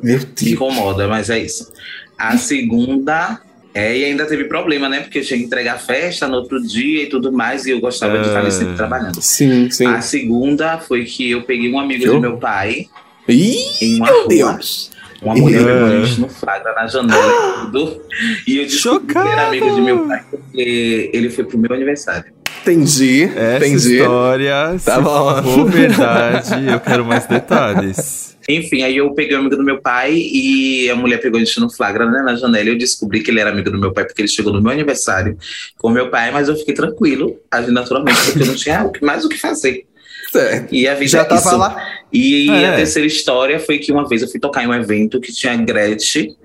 Meu 0.03 0.19
me 0.19 0.51
incomoda, 0.51 1.07
mas 1.07 1.29
é 1.29 1.39
isso. 1.39 1.71
A 2.17 2.37
segunda 2.37 3.39
é, 3.73 3.95
e 3.97 4.03
ainda 4.03 4.25
teve 4.25 4.45
problema, 4.45 4.89
né? 4.89 4.99
Porque 5.01 5.19
eu 5.19 5.23
tinha 5.23 5.37
que 5.39 5.45
entregar 5.45 5.75
a 5.75 5.77
festa 5.77 6.27
no 6.27 6.37
outro 6.37 6.61
dia 6.61 7.03
e 7.03 7.07
tudo 7.07 7.31
mais, 7.31 7.65
e 7.65 7.71
eu 7.71 7.79
gostava 7.79 8.17
de 8.19 8.27
estar 8.27 8.39
ali 8.39 8.51
sempre 8.51 8.73
Ah. 8.73 8.77
trabalhando. 8.77 9.21
Sim, 9.21 9.69
sim. 9.69 9.85
A 9.85 10.01
segunda 10.01 10.79
foi 10.79 11.05
que 11.05 11.29
eu 11.31 11.43
peguei 11.43 11.71
um 11.71 11.79
amigo 11.79 12.05
horror. 12.07 12.19
meu 12.21 12.37
pai 12.37 12.87
Ih, 13.27 13.55
em 13.81 13.95
uma 13.97 14.05
meu 14.07 14.15
rua. 14.21 14.27
Deus. 14.27 14.91
Uma 15.21 15.35
mulher 15.35 15.61
Ah. 15.61 15.65
pegou 15.65 15.85
a 15.85 16.05
gente 16.05 16.21
no 16.21 16.29
flagra 16.29 16.73
na 16.73 16.87
janela 16.87 17.31
e 17.61 17.65
tudo. 17.65 18.01
E 18.47 18.57
eu 18.57 18.63
descobri 18.65 19.13
que 19.13 19.17
era 19.19 19.47
amigo 19.47 19.75
de 19.75 19.81
meu 19.81 20.07
pai, 20.07 20.23
porque 20.31 21.11
ele 21.13 21.29
foi 21.29 21.43
pro 21.43 21.57
meu 21.57 21.71
aniversário. 21.73 22.33
Entendi, 22.71 23.23
Essa 23.35 23.67
entendi. 23.67 23.97
história, 23.97 24.79
Tá 24.85 24.95
se 24.95 25.01
bom. 25.01 25.43
for 25.43 25.65
verdade, 25.69 26.67
eu 26.67 26.79
quero 26.79 27.03
mais 27.05 27.25
detalhes. 27.27 28.37
Enfim, 28.47 28.81
aí 28.81 28.97
eu 28.97 29.11
peguei 29.13 29.35
o 29.35 29.39
amigo 29.39 29.55
do 29.55 29.63
meu 29.63 29.79
pai 29.79 30.13
e 30.15 30.89
a 30.89 30.95
mulher 30.95 31.19
pegou 31.21 31.39
a 31.39 31.43
gente 31.43 31.59
no 31.59 31.69
flagra, 31.69 32.09
né, 32.09 32.21
na 32.23 32.35
janela. 32.35 32.65
E 32.65 32.69
eu 32.71 32.77
descobri 32.77 33.21
que 33.21 33.29
ele 33.29 33.39
era 33.39 33.51
amigo 33.51 33.69
do 33.69 33.77
meu 33.79 33.93
pai 33.93 34.05
porque 34.05 34.21
ele 34.21 34.27
chegou 34.27 34.51
no 34.51 34.61
meu 34.61 34.71
aniversário 34.71 35.37
com 35.77 35.89
meu 35.89 36.09
pai, 36.09 36.31
mas 36.31 36.47
eu 36.49 36.55
fiquei 36.55 36.73
tranquilo, 36.73 37.35
agindo 37.51 37.73
naturalmente, 37.73 38.19
porque 38.25 38.41
eu 38.41 38.47
não 38.47 38.55
tinha 38.55 38.89
mais 39.03 39.23
o 39.23 39.29
que 39.29 39.37
fazer. 39.37 39.85
Certo. 40.31 40.73
E 40.73 40.87
a 40.87 40.93
vida 40.95 41.09
Já 41.11 41.21
é 41.21 41.23
tava 41.25 41.39
isso. 41.41 41.57
lá. 41.57 41.75
E 42.11 42.49
É. 42.49 42.69
a 42.69 42.75
terceira 42.75 43.07
história 43.07 43.59
foi 43.59 43.77
que 43.77 43.91
uma 43.91 44.07
vez 44.07 44.21
eu 44.23 44.27
fui 44.27 44.39
tocar 44.39 44.63
em 44.63 44.67
um 44.67 44.73
evento 44.73 45.19
que 45.19 45.31
tinha 45.31 45.55
Gretchen 45.55 46.35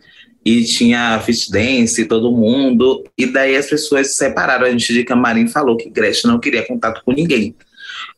e 0.45 0.63
tinha 0.65 1.19
Fit 1.21 1.51
e 1.99 2.05
todo 2.05 2.31
mundo. 2.31 3.03
E 3.17 3.27
daí 3.27 3.57
as 3.57 3.67
pessoas 3.67 4.09
se 4.09 4.15
separaram. 4.19 4.67
A 4.67 4.71
gente 4.71 4.93
de 4.93 5.05
camarim 5.05 5.49
falou 5.49 5.77
que 5.77 5.89
Gretchen 5.89 6.31
não 6.31 6.39
queria 6.39 6.67
contato 6.67 7.03
com 7.05 7.13
ninguém. 7.13 7.55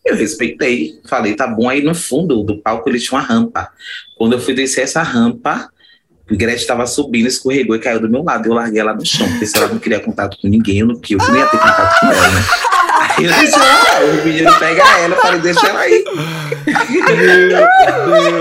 Eu 0.04 0.16
respeitei, 0.16 0.98
falei, 1.08 1.34
tá 1.34 1.46
bom. 1.46 1.68
Aí 1.68 1.82
no 1.82 1.94
fundo 1.94 2.42
do 2.42 2.58
palco 2.58 2.88
ele 2.88 2.98
tinha 2.98 3.18
uma 3.18 3.26
rampa. 3.26 3.70
Quando 4.16 4.32
eu 4.32 4.40
fui 4.40 4.54
descer 4.54 4.82
essa 4.82 5.02
rampa, 5.02 5.70
Gretchen 6.28 6.62
estava 6.62 6.86
subindo, 6.86 7.28
escorregou 7.28 7.76
e 7.76 7.78
caiu 7.78 8.00
do 8.00 8.08
meu 8.08 8.24
lado. 8.24 8.46
Eu 8.46 8.54
larguei 8.54 8.80
ela 8.80 8.94
no 8.94 9.06
chão, 9.06 9.28
porque 9.28 9.46
se 9.46 9.56
ela 9.56 9.68
não 9.68 9.78
queria 9.78 10.00
contato 10.00 10.36
com 10.40 10.48
ninguém, 10.48 10.78
eu 10.78 10.86
não, 10.86 10.94
eu 10.94 11.00
ter 11.00 11.58
contato 11.58 12.00
com 12.00 12.06
ela, 12.06 12.28
né? 12.28 12.40
Aí 13.18 13.24
eu 13.24 13.30
ela 13.32 13.58
lá, 13.58 14.00
o 14.04 14.24
menino 14.26 14.52
pega 14.58 14.82
ela, 14.98 15.14
eu 15.14 15.20
falei, 15.20 15.40
deixa 15.40 15.66
ela 15.66 15.80
aí. 15.80 16.04
Meu 16.66 17.66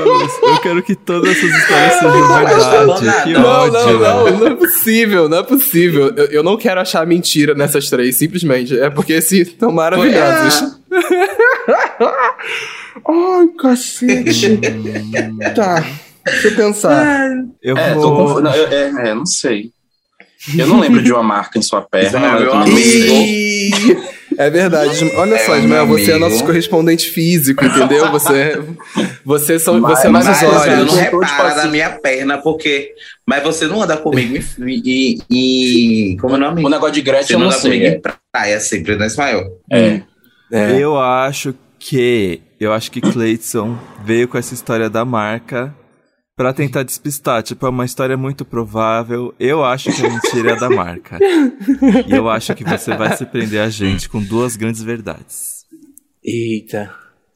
Deus, 0.04 0.32
eu 0.44 0.58
quero 0.62 0.84
que 0.84 0.96
todas 0.96 1.32
essas 1.38 1.50
histórias 1.56 1.94
sejam 1.94 2.12
Não, 2.20 2.36
verdade. 2.46 3.34
Não, 3.34 3.42
Não, 3.42 3.68
não, 3.72 4.00
não, 4.00 4.38
não 4.40 4.48
é 4.48 4.56
possível, 4.56 5.30
não 5.30 5.38
é 5.40 5.44
possível. 5.44 6.14
Eu, 6.16 6.26
eu 6.26 6.44
não 6.44 6.58
quero 6.58 6.82
achar 6.82 7.06
mentira 7.08 7.54
nessas 7.54 7.90
três, 7.90 8.18
simplesmente. 8.18 8.78
É 8.78 8.90
porque 8.90 9.22
se 9.22 9.42
estão 9.42 9.72
maravilhosos. 9.72 10.78
Ai, 13.08 13.48
cacete. 13.60 14.60
tá, 15.56 15.86
deixa 16.26 16.48
eu 16.48 16.56
pensar. 16.56 17.30
Eu 17.62 17.78
É, 17.78 17.94
vou. 17.94 18.42
não, 18.42 18.54
eu- 18.56 18.68
é, 18.68 19.10
é, 19.10 19.14
não 19.14 19.26
sei. 19.26 19.72
Eu 20.58 20.68
não 20.68 20.80
lembro 20.80 21.02
de 21.02 21.12
uma 21.12 21.24
marca 21.24 21.58
em 21.58 21.62
sua 21.62 21.82
perna, 21.82 22.20
mas 22.20 22.42
eu 22.42 22.56
meu 22.56 22.56
sei. 24.36 24.46
É 24.46 24.50
verdade. 24.50 25.12
Olha 25.16 25.38
só, 25.46 25.56
É, 25.56 25.60
Ismael, 25.60 25.88
você 25.88 26.12
é 26.12 26.16
amigo. 26.16 26.30
nosso 26.30 26.44
correspondente 26.46 27.10
físico, 27.10 27.64
entendeu? 27.66 28.12
Você, 28.12 28.62
você, 29.24 29.60
são, 29.60 29.80
Mas- 29.80 30.00
você 30.00 30.08
é 30.08 30.10
nossos 30.10 30.30
olha, 30.30 30.38
você 30.60 30.70
olhos. 30.70 30.94
não 30.94 31.00
eu 31.04 31.12
tô, 31.12 31.20
tipo 31.20 31.20
repara 31.20 31.50
assim- 31.62 31.70
minha 31.70 31.90
perna, 31.92 32.38
porque. 32.38 32.92
Mas 33.28 33.44
você 33.44 33.66
não 33.68 33.82
anda 33.82 33.98
comigo 33.98 34.38
e. 34.68 35.18
e, 35.30 36.18
como 36.18 36.36
é 36.36 36.38
o 36.38 36.40
nome? 36.42 36.64
O 36.64 36.70
negócio 36.70 36.94
de 36.94 37.02
Você 37.02 37.06
Gretchen 37.12 37.34
eu 37.36 37.40
não 37.40 37.48
não 37.48 37.54
anda 37.54 37.62
comigo 37.62 37.86
sei. 37.86 37.96
em 37.96 38.02
praia 38.32 38.60
sempre, 38.60 38.96
né, 38.96 39.08
Ismael? 39.08 39.44
É. 39.72 40.02
É. 40.52 40.80
Eu 40.80 41.00
acho 41.00 41.56
que. 41.80 42.42
Eu 42.60 42.72
acho 42.72 42.90
que 42.92 43.02
Cleiton 43.02 43.78
veio 44.06 44.28
com 44.28 44.38
essa 44.38 44.54
história 44.54 44.90
da 44.90 45.04
marca 45.04 45.74
pra 46.36 46.54
tentar 46.54 46.84
despistar. 46.84 47.42
Tipo, 47.44 47.66
é 47.66 47.70
uma 47.70 47.86
história 47.86 48.18
muito 48.18 48.44
provável. 48.46 49.34
Eu 49.40 49.64
acho 49.64 49.92
que 49.92 50.06
a 50.06 50.10
mentira 50.10 50.52
é 50.52 50.56
da 50.60 50.70
marca. 50.70 51.18
E 52.08 52.12
eu 52.12 52.30
acho 52.30 52.54
que 52.56 52.64
você 52.64 52.96
vai 52.96 53.16
surpreender 53.18 53.62
a 53.62 53.70
gente 53.70 54.10
com 54.10 54.22
duas 54.22 54.56
grandes 54.56 54.82
verdades. 54.84 55.66
Eita. 56.24 56.94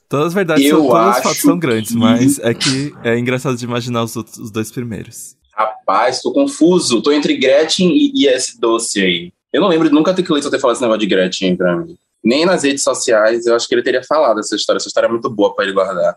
Todas 0.07 0.27
as 0.27 0.33
verdades 0.33 0.65
Eu 0.65 0.77
são, 0.79 0.87
todos 0.87 1.01
os 1.03 1.09
acho 1.17 1.21
fatos 1.23 1.41
são 1.41 1.59
grandes, 1.59 1.91
que- 1.91 1.97
mas 1.97 2.39
é 2.39 2.53
que 2.53 2.93
é 3.03 3.17
engraçado 3.17 3.55
de 3.55 3.63
imaginar 3.63 4.03
os, 4.03 4.15
outros, 4.15 4.37
os 4.39 4.51
dois 4.51 4.71
primeiros. 4.71 5.35
Rapaz, 5.53 6.21
tô 6.21 6.31
confuso. 6.33 7.01
Tô 7.01 7.11
entre 7.11 7.37
Gretchen 7.37 7.91
e, 7.95 8.11
e 8.15 8.27
esse 8.27 8.59
doce 8.59 9.01
aí. 9.01 9.31
Eu 9.53 9.61
não 9.61 9.67
lembro 9.67 9.87
de 9.87 9.93
nunca 9.93 10.13
ter 10.13 10.23
Cleiton 10.23 10.49
ter 10.49 10.59
falado 10.59 10.75
esse 10.75 10.81
negócio 10.81 10.99
de 11.01 11.07
Gretchen 11.07 11.55
pra 11.55 11.75
mim. 11.77 11.95
Nem 12.23 12.45
nas 12.45 12.63
redes 12.63 12.83
sociais, 12.83 13.45
eu 13.45 13.55
acho 13.55 13.67
que 13.67 13.73
ele 13.75 13.81
teria 13.83 14.03
falado 14.03 14.39
essa 14.39 14.55
história. 14.55 14.77
Essa 14.77 14.87
história 14.87 15.07
é 15.07 15.09
muito 15.09 15.29
boa 15.29 15.53
pra 15.55 15.63
ele 15.63 15.73
guardar. 15.73 16.13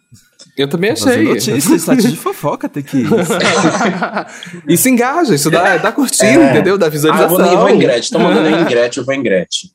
Eu 0.57 0.69
também 0.69 0.91
achei. 0.91 1.23
notícia, 1.23 1.79
site 1.79 2.09
de 2.09 2.17
fofoca 2.17 2.69
tem 2.69 2.83
que 2.83 2.99
ir. 2.99 3.07
isso 4.69 4.89
engaja, 4.89 5.35
isso 5.35 5.51
dá, 5.51 5.77
dá 5.79 5.91
curtindo, 5.93 6.41
É. 6.43 6.51
entendeu? 6.51 6.77
Dá 6.77 6.87
Ah, 6.87 6.91
visualização. 6.91 7.37
vou, 7.37 7.47
eu 7.47 7.59
vou 7.59 7.69
em 7.71 7.79
Gretchen. 7.79 8.11
Tô 8.13 8.19
mandando 8.19 8.49
em 8.49 8.65
Gretchen, 8.65 9.01
eu 9.01 9.05
vou 9.07 9.15
em 9.15 9.23
Gretchen. 9.23 9.71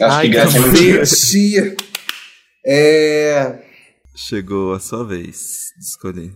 Acho 0.00 0.16
Ai, 0.16 0.22
que 0.26 0.28
Gretchen 0.32 0.62
é 0.62 0.66
mentira. 0.68 1.76
É. 2.66 3.58
Chegou 4.14 4.72
a 4.74 4.80
sua 4.80 5.04
vez 5.04 5.72
de 5.78 5.84
escolher. 5.84 6.32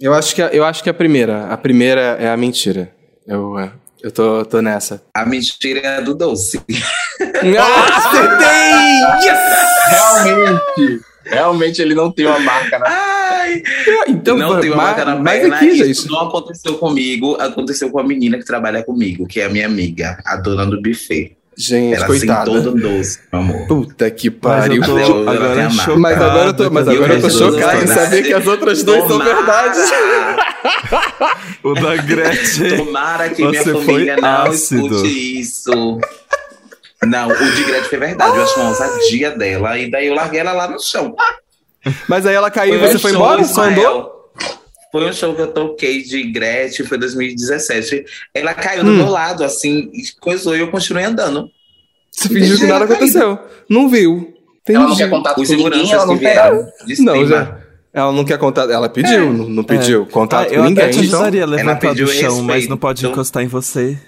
Eu 0.00 0.12
acho, 0.12 0.34
que 0.34 0.42
a, 0.42 0.48
eu 0.48 0.64
acho 0.64 0.82
que 0.82 0.90
a 0.90 0.94
primeira. 0.94 1.46
A 1.46 1.56
primeira 1.56 2.16
é 2.20 2.28
a 2.28 2.36
mentira. 2.36 2.92
Eu, 3.26 3.56
é, 3.58 3.70
eu 4.02 4.10
tô, 4.10 4.44
tô 4.44 4.60
nessa. 4.60 5.00
A 5.14 5.24
mentira 5.24 5.80
é 5.80 6.00
do 6.02 6.14
doce. 6.14 6.60
Ah, 7.20 7.98
acertei! 7.98 8.72
Yes! 9.24 9.38
Realmente. 9.90 11.04
Realmente 11.24 11.80
ele 11.80 11.94
não 11.94 12.10
tem 12.10 12.26
uma 12.26 12.38
marca 12.40 12.78
na 12.78 12.86
Ai! 12.88 13.62
Então, 14.08 14.36
não 14.36 14.60
tem 14.60 14.70
uma 14.70 14.76
mas, 14.76 14.86
marca 14.86 15.04
na 15.04 15.16
mas 15.16 15.40
perna. 15.40 15.56
aqui, 15.56 15.66
Isso 15.66 16.02
gente. 16.02 16.10
não 16.12 16.20
aconteceu 16.28 16.74
comigo, 16.78 17.36
aconteceu 17.40 17.90
com 17.90 17.98
a 17.98 18.04
menina 18.04 18.38
que 18.38 18.44
trabalha 18.44 18.82
comigo, 18.82 19.26
que 19.26 19.40
é 19.40 19.46
a 19.46 19.48
minha 19.48 19.66
amiga, 19.66 20.18
a 20.24 20.36
dona 20.36 20.64
do 20.66 20.80
buffet. 20.80 21.36
Gente, 21.54 21.94
Ela 21.96 22.06
coitada. 22.06 22.50
sentou 22.50 22.72
no 22.74 22.80
doce, 22.80 23.18
meu 23.30 23.42
amor. 23.42 23.66
Puta 23.66 24.10
que 24.10 24.30
Mas 24.30 24.38
pariu. 24.40 24.80
eu 24.82 24.86
tô 24.88 24.98
ela 24.98 25.32
agora 25.32 25.70
chocado. 25.70 26.00
Mas 26.00 26.16
agora 26.22 26.46
eu 26.48 26.54
tô, 26.54 26.70
mas 26.70 26.88
agora 26.88 27.12
eu 27.14 27.20
tô 27.20 27.30
chocado 27.30 27.84
em 27.84 27.86
saber 27.88 28.22
que 28.22 28.32
as 28.32 28.46
outras 28.46 28.82
duas 28.82 29.00
são 29.00 29.08
Tomara! 29.18 29.34
verdades. 29.34 29.90
O 31.62 31.74
da 31.74 31.96
Gretchen. 31.96 32.76
Tomara 32.76 33.28
que 33.30 33.44
minha 33.44 33.62
Você 33.62 33.72
família 33.72 34.14
foi 34.14 34.22
não 34.22 34.42
ácido. 34.46 34.86
escute 34.94 35.40
isso. 35.40 35.98
Não, 37.06 37.28
o 37.28 37.34
de 37.54 37.64
Gretchen 37.64 37.88
foi 37.88 37.98
verdade. 37.98 38.36
Eu 38.36 38.42
acho 38.44 38.60
uma 38.60 38.68
ousadia 38.70 39.30
dela. 39.32 39.76
E 39.78 39.90
daí 39.90 40.06
eu 40.06 40.14
larguei 40.14 40.40
ela 40.40 40.52
lá 40.52 40.68
no 40.68 40.80
chão. 40.80 41.14
Mas 42.08 42.24
aí 42.26 42.34
ela 42.34 42.50
caiu 42.50 42.74
e 42.74 42.78
um 42.78 42.80
você 42.80 42.98
foi 42.98 43.10
show, 43.12 43.20
embora? 43.20 43.44
Só 43.44 43.62
andou? 43.62 44.12
Foi 44.92 45.08
um 45.08 45.12
show 45.12 45.34
que 45.34 45.40
eu 45.40 45.48
toquei 45.48 46.02
de 46.02 46.22
Gretchen, 46.30 46.86
foi 46.86 46.98
2017. 46.98 48.04
Ela 48.34 48.54
caiu 48.54 48.84
do 48.84 48.90
Hum. 48.90 48.96
meu 48.98 49.08
lado, 49.08 49.42
assim, 49.42 49.90
e 49.92 50.02
coisou 50.20 50.54
e 50.56 50.60
eu 50.60 50.70
continuei 50.70 51.04
andando. 51.04 51.48
Você 52.10 52.28
fingiu 52.28 52.58
que 52.58 52.66
nada 52.66 52.84
aconteceu. 52.84 53.38
Não 53.68 53.88
viu. 53.88 54.32
Ela 54.68 54.80
não 54.80 54.92
Entendi. 54.92 55.10
quer 55.10 55.40
Os 55.40 55.48
ninguém, 55.48 55.56
seguranças 55.56 55.92
ela 55.92 56.06
que 56.12 56.14
vieram 56.20 56.66
de 56.86 57.02
Não, 57.02 57.26
já. 57.26 57.58
Ela 57.92 58.12
não 58.12 58.24
quer 58.24 58.38
contar. 58.38 58.70
Ela 58.70 58.88
pediu, 58.88 59.32
não, 59.32 59.48
não 59.48 59.64
pediu 59.64 60.06
contato 60.06 60.46
Ah, 60.46 60.48
com 60.50 60.54
eu 60.54 60.64
ninguém. 60.64 60.84
até 60.84 60.92
te 60.92 61.06
então- 61.06 61.22
levantar 61.28 61.76
pediu 61.80 62.06
do 62.06 62.12
chão, 62.12 62.42
mas 62.42 62.68
não 62.68 62.76
pode 62.76 62.98
respeito. 63.00 63.12
encostar 63.12 63.42
em 63.42 63.46
você. 63.48 63.98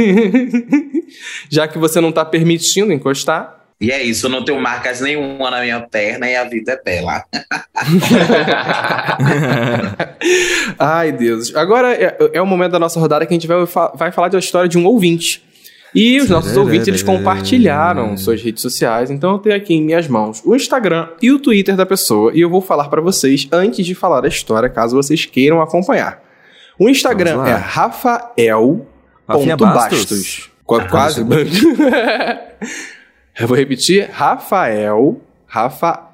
Já 1.48 1.68
que 1.68 1.78
você 1.78 2.00
não 2.00 2.12
tá 2.12 2.24
permitindo 2.24 2.92
encostar. 2.92 3.58
E 3.80 3.90
é 3.90 4.02
isso, 4.02 4.26
eu 4.26 4.30
não 4.30 4.44
tenho 4.44 4.60
marcas 4.60 5.00
nenhuma 5.00 5.50
na 5.50 5.62
minha 5.62 5.80
perna 5.80 6.28
e 6.28 6.36
a 6.36 6.44
vida 6.44 6.72
é 6.72 6.82
bela. 6.82 7.24
Ai, 10.78 11.12
Deus. 11.12 11.54
Agora 11.56 11.94
é, 11.94 12.14
é 12.34 12.42
o 12.42 12.46
momento 12.46 12.72
da 12.72 12.78
nossa 12.78 13.00
rodada 13.00 13.24
que 13.24 13.32
a 13.32 13.36
gente 13.36 13.46
vai, 13.46 13.56
vai 13.94 14.12
falar 14.12 14.28
da 14.28 14.38
história 14.38 14.68
de 14.68 14.76
um 14.76 14.84
ouvinte. 14.84 15.42
E 15.94 16.20
os 16.20 16.28
nossos 16.28 16.56
ouvintes, 16.56 16.88
eles 16.88 17.02
compartilharam 17.02 18.16
suas 18.16 18.42
redes 18.42 18.62
sociais. 18.62 19.10
Então 19.10 19.32
eu 19.32 19.38
tenho 19.38 19.56
aqui 19.56 19.74
em 19.74 19.82
minhas 19.82 20.06
mãos 20.06 20.42
o 20.44 20.54
Instagram 20.54 21.08
e 21.20 21.32
o 21.32 21.38
Twitter 21.38 21.74
da 21.74 21.86
pessoa. 21.86 22.32
E 22.34 22.40
eu 22.40 22.50
vou 22.50 22.60
falar 22.60 22.88
pra 22.88 23.00
vocês 23.00 23.48
antes 23.50 23.84
de 23.84 23.94
falar 23.94 24.24
a 24.24 24.28
história, 24.28 24.68
caso 24.68 24.94
vocês 24.94 25.24
queiram 25.24 25.60
acompanhar. 25.60 26.22
O 26.78 26.88
Instagram 26.88 27.44
é 27.46 27.54
Rafael. 27.54 28.86
Rafinha 29.32 29.56
ponto 29.56 29.72
Bastos? 29.72 29.98
Bastos. 30.00 30.50
Qu- 30.64 30.88
Quase. 30.88 31.20
eu 33.38 33.48
vou 33.48 33.56
repetir. 33.56 34.08
Rafael. 34.10 35.20
Rafa. 35.46 36.08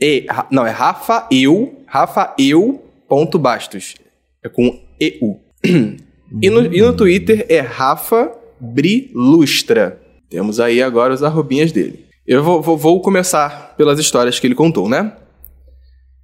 E, 0.00 0.26
Ra- 0.28 0.46
não, 0.50 0.66
é 0.66 0.70
Rafael. 0.70 1.74
Rafael. 1.86 2.82
Ponto 3.08 3.38
Bastos. 3.38 3.94
É 4.42 4.48
com 4.48 4.78
EU. 5.00 5.40
E 6.42 6.50
no, 6.50 6.74
e 6.74 6.82
no 6.82 6.92
Twitter 6.96 7.46
é 7.48 7.60
Rafa 7.60 8.32
Brilustra. 8.58 10.00
Temos 10.28 10.58
aí 10.58 10.82
agora 10.82 11.14
os 11.14 11.22
arrobinhas 11.22 11.70
dele. 11.70 12.06
Eu 12.26 12.42
vou, 12.42 12.60
vou- 12.60 12.76
vou 12.76 13.00
começar 13.00 13.74
pelas 13.76 14.00
histórias 14.00 14.40
que 14.40 14.46
ele 14.46 14.54
contou, 14.54 14.88
né? 14.88 15.12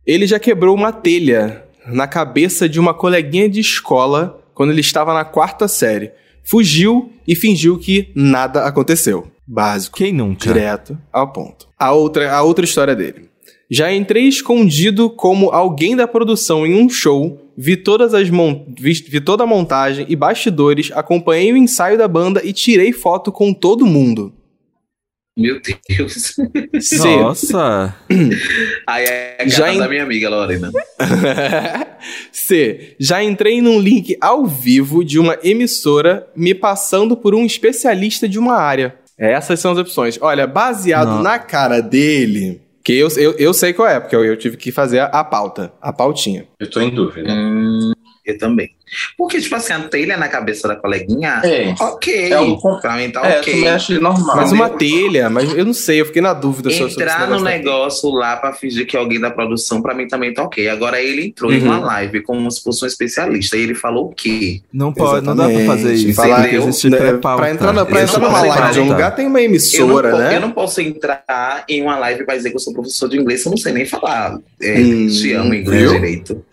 Ele 0.05 0.27
já 0.27 0.41
quebrou 0.41 0.75
uma 0.75 0.91
telha 0.93 1.65
na 1.87 2.09
cabeça 2.09 2.69
de 2.69 2.81
uma 2.81 2.93
coleguinha 2.93 3.49
de 3.49 3.61
escola 3.61 4.43
quando 4.53 4.71
ele 4.71 4.81
estava 4.81 5.15
na 5.15 5.25
quarta 5.25 5.69
série. 5.69 6.11
Fugiu 6.45 7.13
e 7.27 7.35
fingiu 7.35 7.79
que 7.79 8.11
nada 8.15 8.65
aconteceu. 8.65 9.31
Básico. 9.47 9.99
Quem 9.99 10.13
nunca? 10.13 10.53
Direto 10.53 10.97
ao 11.13 11.33
ponto. 11.33 11.69
A 11.79 11.93
outra, 11.93 12.33
a 12.33 12.43
outra 12.43 12.65
história 12.65 12.95
dele. 12.95 13.31
Já 13.71 13.93
entrei 13.93 14.25
escondido 14.25 15.09
como 15.09 15.51
alguém 15.51 15.95
da 15.95 16.09
produção 16.09 16.67
em 16.67 16.75
um 16.75 16.89
show, 16.89 17.41
vi, 17.57 17.77
todas 17.77 18.15
as 18.15 18.29
mon 18.29 18.65
vi, 18.77 18.93
vi 18.93 19.21
toda 19.21 19.45
a 19.45 19.47
montagem 19.47 20.07
e 20.09 20.17
bastidores, 20.17 20.91
acompanhei 20.93 21.53
o 21.53 21.57
ensaio 21.57 21.97
da 21.97 22.09
banda 22.09 22.41
e 22.45 22.53
tirei 22.53 22.93
foto 22.93 23.31
com 23.31 23.53
todo 23.53 23.87
mundo. 23.87 24.33
Meu 25.41 25.59
Deus. 25.89 26.35
C. 26.81 26.99
Nossa! 27.17 27.97
Aí 28.87 29.05
é 29.05 29.37
a 29.41 29.49
Já 29.49 29.65
cara 29.65 29.75
em- 29.75 29.79
da 29.79 29.89
minha 29.89 30.03
amiga 30.03 30.29
Lorena. 30.29 30.71
C. 32.33 32.95
Já 32.99 33.23
entrei 33.23 33.61
num 33.61 33.79
link 33.81 34.17
ao 34.21 34.47
vivo 34.47 35.05
de 35.05 35.19
uma 35.19 35.39
emissora 35.43 36.27
me 36.37 36.55
passando 36.55 37.17
por 37.17 37.35
um 37.35 37.45
especialista 37.45 38.29
de 38.29 38.39
uma 38.39 38.57
área. 38.57 38.95
Essas 39.19 39.61
são 39.61 39.73
as 39.73 39.79
opções. 39.79 40.19
Olha, 40.21 40.47
baseado 40.47 41.09
Não. 41.09 41.23
na 41.23 41.39
cara 41.39 41.81
dele, 41.81 42.61
que 42.83 42.95
eu, 42.95 43.09
eu, 43.19 43.33
eu 43.39 43.53
sei 43.53 43.73
qual 43.75 43.87
é, 43.87 44.01
porque 44.01 44.17
eu, 44.17 44.25
eu 44.25 44.37
tive 44.37 44.57
que 44.57 44.73
fazer 44.73 45.01
a, 45.01 45.05
a 45.07 45.23
pauta, 45.25 45.73
a 45.81 45.93
pautinha. 45.93 46.47
Eu 46.59 46.69
tô 46.71 46.81
em 46.81 46.91
dúvida. 46.91 47.31
Hum, 47.31 47.60
eu 48.31 48.39
também. 48.39 48.71
Porque, 49.17 49.41
tipo 49.41 49.55
assim, 49.55 49.73
a 49.73 49.79
telha 49.81 50.17
na 50.17 50.27
cabeça 50.27 50.67
da 50.67 50.75
coleguinha, 50.75 51.41
É. 51.45 51.73
ok. 51.81 52.33
É 52.33 52.41
um- 52.41 52.59
Pra 52.81 52.97
mim 52.97 53.09
tá 53.11 53.21
É, 53.25 53.37
eu 53.37 53.41
ok. 53.41 54.01
normal. 54.01 54.37
Mas 54.37 54.51
uma 54.51 54.69
telha, 54.69 55.31
mas 55.31 55.53
eu 55.55 55.65
não 55.65 55.73
sei, 55.73 56.01
eu 56.01 56.07
fiquei 56.07 56.21
na 56.21 56.33
dúvida 56.35 56.73
Entrar 56.73 57.29
no 57.29 57.41
negócio 57.41 58.11
lá 58.11 58.37
pra 58.37 58.53
fingir 58.53 58.87
que 58.87 58.97
é 58.97 59.01
alguém 59.01 59.21
da 59.21 59.31
produção, 59.31 59.81
pra 59.81 59.95
mim 59.95 60.09
também 60.09 60.35
tá 60.35 60.43
ok. 60.43 60.69
Agora 60.69 61.01
ele 61.01 61.27
entrou 61.27 61.53
em 61.53 61.59
Uhum. 61.61 61.67
uma 61.67 61.79
live 61.79 62.21
como 62.23 62.51
se 62.51 62.63
fosse 62.63 62.85
um 62.85 62.89
especialista 62.89 63.57
e 63.57 63.63
ele 63.63 63.75
falou 63.77 64.07
o 64.07 64.15
quê? 64.15 64.61
Não 64.73 64.93
pode, 64.93 65.25
não 65.25 65.37
dá 65.37 65.45
pra 65.49 65.61
fazer 65.67 65.93
Exatamente. 65.93 66.07
isso. 66.09 66.15
Falar- 66.17 66.49
que 66.49 66.91
né, 66.91 66.97
pré-pauta. 66.99 67.43
Pra 67.43 67.51
entrar, 67.53 67.73
na, 67.73 67.87
pra 67.87 68.01
Eu 68.01 68.05
entrar 68.05 68.19
numa 68.19 68.31
posso 68.31 68.47
live 68.47 68.73
de 68.75 68.81
um 68.81 68.89
lugar 68.89 69.15
tem 69.15 69.27
uma 69.27 69.39
Eu 69.39 69.43
não, 69.45 69.51
emissora, 69.51 70.11
po- 70.11 70.17
né? 70.19 70.37
eu 70.37 70.41
não 70.41 70.51
posso 70.51 70.81
entrar 70.81 71.65
em 71.69 71.81
uma 71.83 71.97
live 71.99 72.25
pra 72.25 72.35
dizer 72.37 72.51
que 72.51 72.57
eu 72.57 72.61
sou 72.61 72.73
professor 72.73 73.09
de 73.09 73.17
inglês, 73.19 73.45
eu 73.45 73.51
não 73.51 73.57
sei 73.59 73.73
nem 73.73 73.87
falar. 73.87 74.37
É, 74.61 74.79
Hum, 74.81 75.07
te 75.09 75.33
amo 75.33 75.55
inglês 75.55 75.83
viu? 75.83 75.93
direito. 75.93 76.45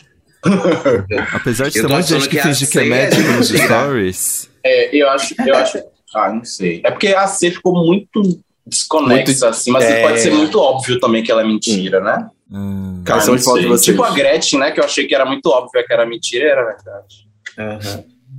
Apesar 1.33 1.69
de 1.69 1.73
ter 1.81 1.85
um 1.85 1.89
monte 1.89 2.07
de 2.07 2.13
gente 2.13 2.23
que 2.29 2.35
que 2.35 2.39
a 2.39 2.43
finge 2.43 2.67
que 2.67 2.79
é 2.79 2.85
médico 2.85 3.21
é 3.21 3.31
nos 3.37 3.47
stories. 3.49 4.49
É, 4.63 4.95
eu 4.95 5.09
acho, 5.09 5.35
eu 5.45 5.55
acho. 5.55 5.79
Ah, 6.15 6.31
não 6.31 6.43
sei. 6.43 6.81
É 6.83 6.91
porque 6.91 7.07
a 7.09 7.27
C 7.27 7.51
ficou 7.51 7.73
muito 7.85 8.21
desconexa, 8.65 9.23
Muito- 9.31 9.45
assim, 9.45 9.71
mas 9.71 9.83
é. 9.85 10.01
pode 10.01 10.19
ser 10.19 10.31
muito 10.31 10.59
óbvio 10.59 10.99
também 10.99 11.23
que 11.23 11.31
ela 11.31 11.41
é 11.41 11.45
mentira, 11.45 11.99
né? 12.01 12.27
Hum. 12.51 13.03
Ah, 13.07 13.25
não. 13.25 13.77
Tipo 13.77 14.03
a 14.03 14.11
Gretchen, 14.11 14.59
né? 14.59 14.71
Que 14.71 14.79
eu 14.79 14.83
achei 14.85 15.05
que 15.07 15.15
era 15.15 15.25
muito 15.25 15.47
óbvio 15.47 15.85
que 15.85 15.93
era 15.93 16.05
mentira 16.05 16.45
e 16.45 16.49
era 16.49 16.63
verdade. 16.65 17.87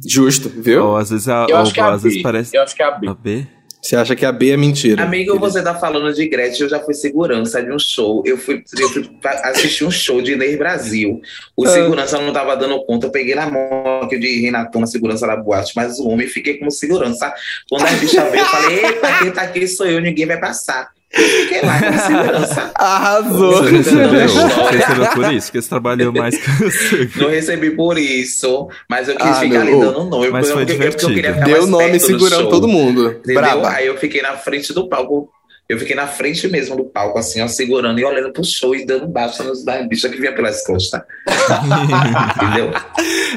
Justo, 0.06 0.48
viu? 0.48 0.84
Ou 0.86 0.96
às 0.96 1.10
vezes, 1.10 1.28
a, 1.28 1.46
Eu 1.48 1.56
ou, 1.56 1.62
acho 1.62 1.74
que 1.74 1.80
é 1.80 1.82
a 1.82 1.90
às 1.92 2.02
vezes 2.02 2.18
B. 2.18 2.22
parece. 2.22 2.56
Eu 2.56 2.62
acho 2.62 2.74
que 2.76 2.82
é 2.82 2.86
a 2.86 2.90
B. 2.92 3.08
A 3.08 3.14
B? 3.14 3.46
Você 3.80 3.94
acha 3.96 4.14
que 4.16 4.26
a 4.26 4.32
B 4.32 4.50
é 4.50 4.56
mentira? 4.56 5.02
Amigo, 5.04 5.38
você 5.38 5.62
tá 5.62 5.74
falando 5.74 6.12
de 6.12 6.28
Gretchen, 6.28 6.62
eu 6.62 6.68
já 6.68 6.80
fui 6.80 6.94
segurança 6.94 7.62
de 7.62 7.72
um 7.72 7.78
show. 7.78 8.22
Eu 8.26 8.36
fui, 8.36 8.62
eu 8.78 8.88
fui 8.90 9.08
assistir 9.44 9.84
um 9.84 9.90
show 9.90 10.20
de 10.20 10.32
Inês 10.32 10.58
Brasil. 10.58 11.22
O 11.56 11.64
Ah. 11.64 11.68
segurança 11.70 12.20
não 12.20 12.32
tava 12.32 12.56
dando 12.56 12.84
conta. 12.84 13.06
Eu 13.06 13.10
peguei 13.10 13.34
na 13.36 13.48
mão 13.48 14.02
aqui 14.02 14.18
de 14.18 14.40
Renatão, 14.40 14.80
na 14.80 14.86
segurança 14.86 15.26
da 15.26 15.36
boate, 15.36 15.72
mas 15.76 15.98
o 16.00 16.08
homem 16.08 16.26
fiquei 16.26 16.58
como 16.58 16.70
segurança. 16.70 17.32
Quando 17.70 17.86
a 17.86 17.90
bicha 17.92 18.24
veio, 18.28 18.42
eu 18.42 18.46
falei: 18.48 18.84
Eita, 18.84 19.18
quem 19.22 19.30
tá 19.30 19.42
aqui 19.42 19.66
sou 19.68 19.86
eu, 19.86 20.00
ninguém 20.00 20.26
vai 20.26 20.38
passar. 20.40 20.90
Eu 21.10 21.22
fiquei 21.22 21.62
lá 21.62 21.78
como 21.80 21.98
segurança. 22.00 22.70
Arrasou! 22.76 23.52
Você 23.64 23.70
recebeu, 23.78 24.10
por 25.14 25.32
isso, 25.32 25.46
porque 25.46 25.62
você 25.62 25.68
trabalhou 25.68 26.12
mais 26.12 26.36
que 26.36 26.50
você. 26.50 27.10
Não 27.16 27.30
recebi 27.30 27.70
por 27.70 27.96
isso, 27.98 28.68
mas 28.90 29.08
eu 29.08 29.16
quis 29.16 29.26
Ah, 29.26 29.34
ficar 29.40 29.60
ali 29.62 29.70
dando 29.70 30.04
nome. 30.04 30.28
mas 30.30 30.50
foi 30.50 30.62
eu 30.62 30.66
divertido. 30.66 31.14
queria 31.14 31.32
ficar 31.32 31.46
Deu 31.46 31.56
mais 31.58 31.68
nome 31.68 31.84
perto 31.84 32.00
do 32.02 32.06
segurando 32.06 32.40
show. 32.42 32.50
todo 32.50 32.68
mundo. 32.68 33.20
Braba. 33.26 33.70
Aí 33.70 33.86
eu 33.86 33.96
fiquei 33.96 34.20
na 34.20 34.36
frente 34.36 34.72
do 34.74 34.86
palco. 34.88 35.30
Eu 35.68 35.78
fiquei 35.78 35.94
na 35.94 36.06
frente 36.06 36.48
mesmo 36.48 36.74
do 36.76 36.84
palco, 36.84 37.18
assim, 37.18 37.42
ó, 37.42 37.46
segurando 37.48 37.98
e 38.00 38.04
olhando 38.04 38.32
pro 38.32 38.42
show 38.42 38.74
e 38.74 38.86
dando 38.86 39.06
baixa 39.06 39.42
nos 39.42 39.62
da 39.62 39.82
bicha 39.82 40.08
que 40.08 40.16
vinha 40.18 40.34
pelas 40.34 40.64
costas. 40.64 41.02
Entendeu? 42.36 42.70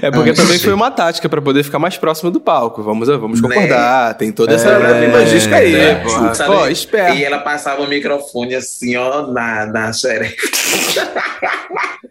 É 0.02 0.10
porque 0.10 0.30
Ah, 0.30 0.34
também 0.34 0.58
foi 0.58 0.72
uma 0.72 0.90
tática 0.90 1.28
pra 1.28 1.42
poder 1.42 1.64
ficar 1.64 1.78
mais 1.78 1.98
próximo 1.98 2.32
do 2.32 2.40
palco. 2.40 2.82
Vamos, 2.84 3.08
vamos 3.10 3.42
Né? 3.42 3.48
concordar. 3.50 4.14
Tem 4.16 4.32
toda 4.32 4.54
essa 4.56 4.70
É, 4.70 5.08
logística 5.12 5.58
aí. 5.58 5.76
é, 5.76 5.96
porra. 5.96 6.34
sabe? 6.34 6.56
Pô, 6.56 6.68
esperto. 6.68 7.18
E 7.18 7.24
ela 7.26 7.40
passava 7.40 7.82
o 7.82 7.88
microfone 7.90 8.56
assim, 8.56 8.96
ó, 8.96 9.28
na, 9.28 9.66
na 9.66 9.92
xereca. 9.92 10.42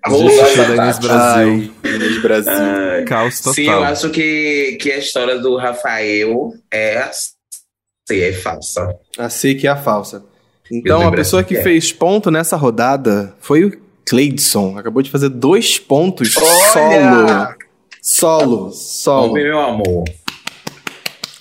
Justiça 0.09 0.65
da 0.65 0.75
Inês 0.77 0.99
Brasil. 0.99 1.73
Ai, 1.85 1.95
Inês 1.95 2.23
Brasil. 2.23 2.53
Caos 3.07 3.39
total. 3.41 3.55
Sim, 3.55 3.67
eu 3.71 3.85
acho 3.85 4.11
que, 4.11 4.77
que 4.81 4.93
a 4.93 4.99
história 4.99 5.39
do 5.39 5.57
Rafael 5.57 6.53
é, 6.71 7.09
sim, 8.15 8.21
é 8.21 8.33
falsa. 8.33 8.97
A 9.19 9.29
C 9.29 9.55
que 9.55 9.67
é 9.67 9.71
a 9.71 9.77
falsa. 9.77 10.25
Então, 10.71 11.07
a 11.07 11.11
pessoa 11.11 11.43
que 11.43 11.55
que 11.55 11.61
é. 11.61 11.63
fez 11.63 11.93
ponto 11.93 12.31
nessa 12.31 12.57
rodada 12.57 13.35
foi 13.41 13.65
o 13.65 13.73
Cleidson. 14.09 14.79
Acabou 14.79 15.03
de 15.03 15.11
fazer 15.11 15.29
dois 15.29 15.79
pontos 15.79 16.37
Olha! 16.37 17.57
solo. 18.03 18.71
Solo. 18.71 18.71
Solo. 18.73 19.31
Homem, 19.31 19.45
meu 19.45 19.61
amor. 19.61 20.05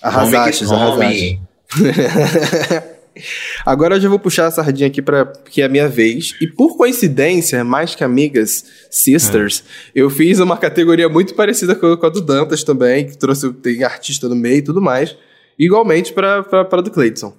Arrasaste, 0.02 0.64
arrasaste. 0.66 1.40
Agora 3.66 3.96
eu 3.96 4.02
já 4.02 4.10
vou 4.10 4.20
puxar 4.20 4.48
a 4.48 4.52
sardinha 4.52 4.88
aqui 4.88 5.02
para 5.02 5.26
que 5.26 5.62
é 5.62 5.66
a 5.66 5.70
minha 5.70 5.88
vez. 5.88 6.36
E 6.40 6.48
por 6.48 6.78
coincidência, 6.78 7.64
mais 7.64 7.96
que 7.96 8.04
amigas, 8.04 8.66
sisters, 8.90 9.64
eu 9.94 10.10
fiz 10.10 10.40
uma 10.40 10.58
categoria 10.58 11.10
muito 11.10 11.36
parecida 11.36 11.76
com, 11.76 11.96
com 11.98 12.06
a 12.06 12.10
do 12.10 12.22
Dantas 12.22 12.64
também, 12.64 13.08
que 13.08 13.18
trouxe 13.18 13.52
tem 13.54 13.84
artista 13.84 14.30
no 14.30 14.36
meio 14.36 14.58
e 14.58 14.62
tudo 14.62 14.82
mais, 14.82 15.18
igualmente 15.60 16.14
para 16.14 16.40
a 16.40 16.82
do 16.82 16.90
Cleidson. 16.90 17.34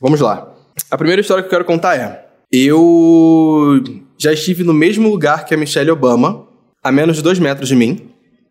Vamos 0.00 0.20
lá. 0.20 0.54
A 0.90 0.96
primeira 0.96 1.20
história 1.20 1.42
que 1.42 1.48
eu 1.48 1.50
quero 1.50 1.64
contar 1.64 1.96
é: 1.96 2.26
eu 2.52 3.82
já 4.16 4.32
estive 4.32 4.62
no 4.62 4.72
mesmo 4.72 5.10
lugar 5.10 5.44
que 5.44 5.54
a 5.54 5.56
Michelle 5.56 5.90
Obama, 5.90 6.46
a 6.82 6.92
menos 6.92 7.16
de 7.16 7.22
dois 7.22 7.38
metros 7.38 7.68
de 7.68 7.74
mim. 7.74 8.08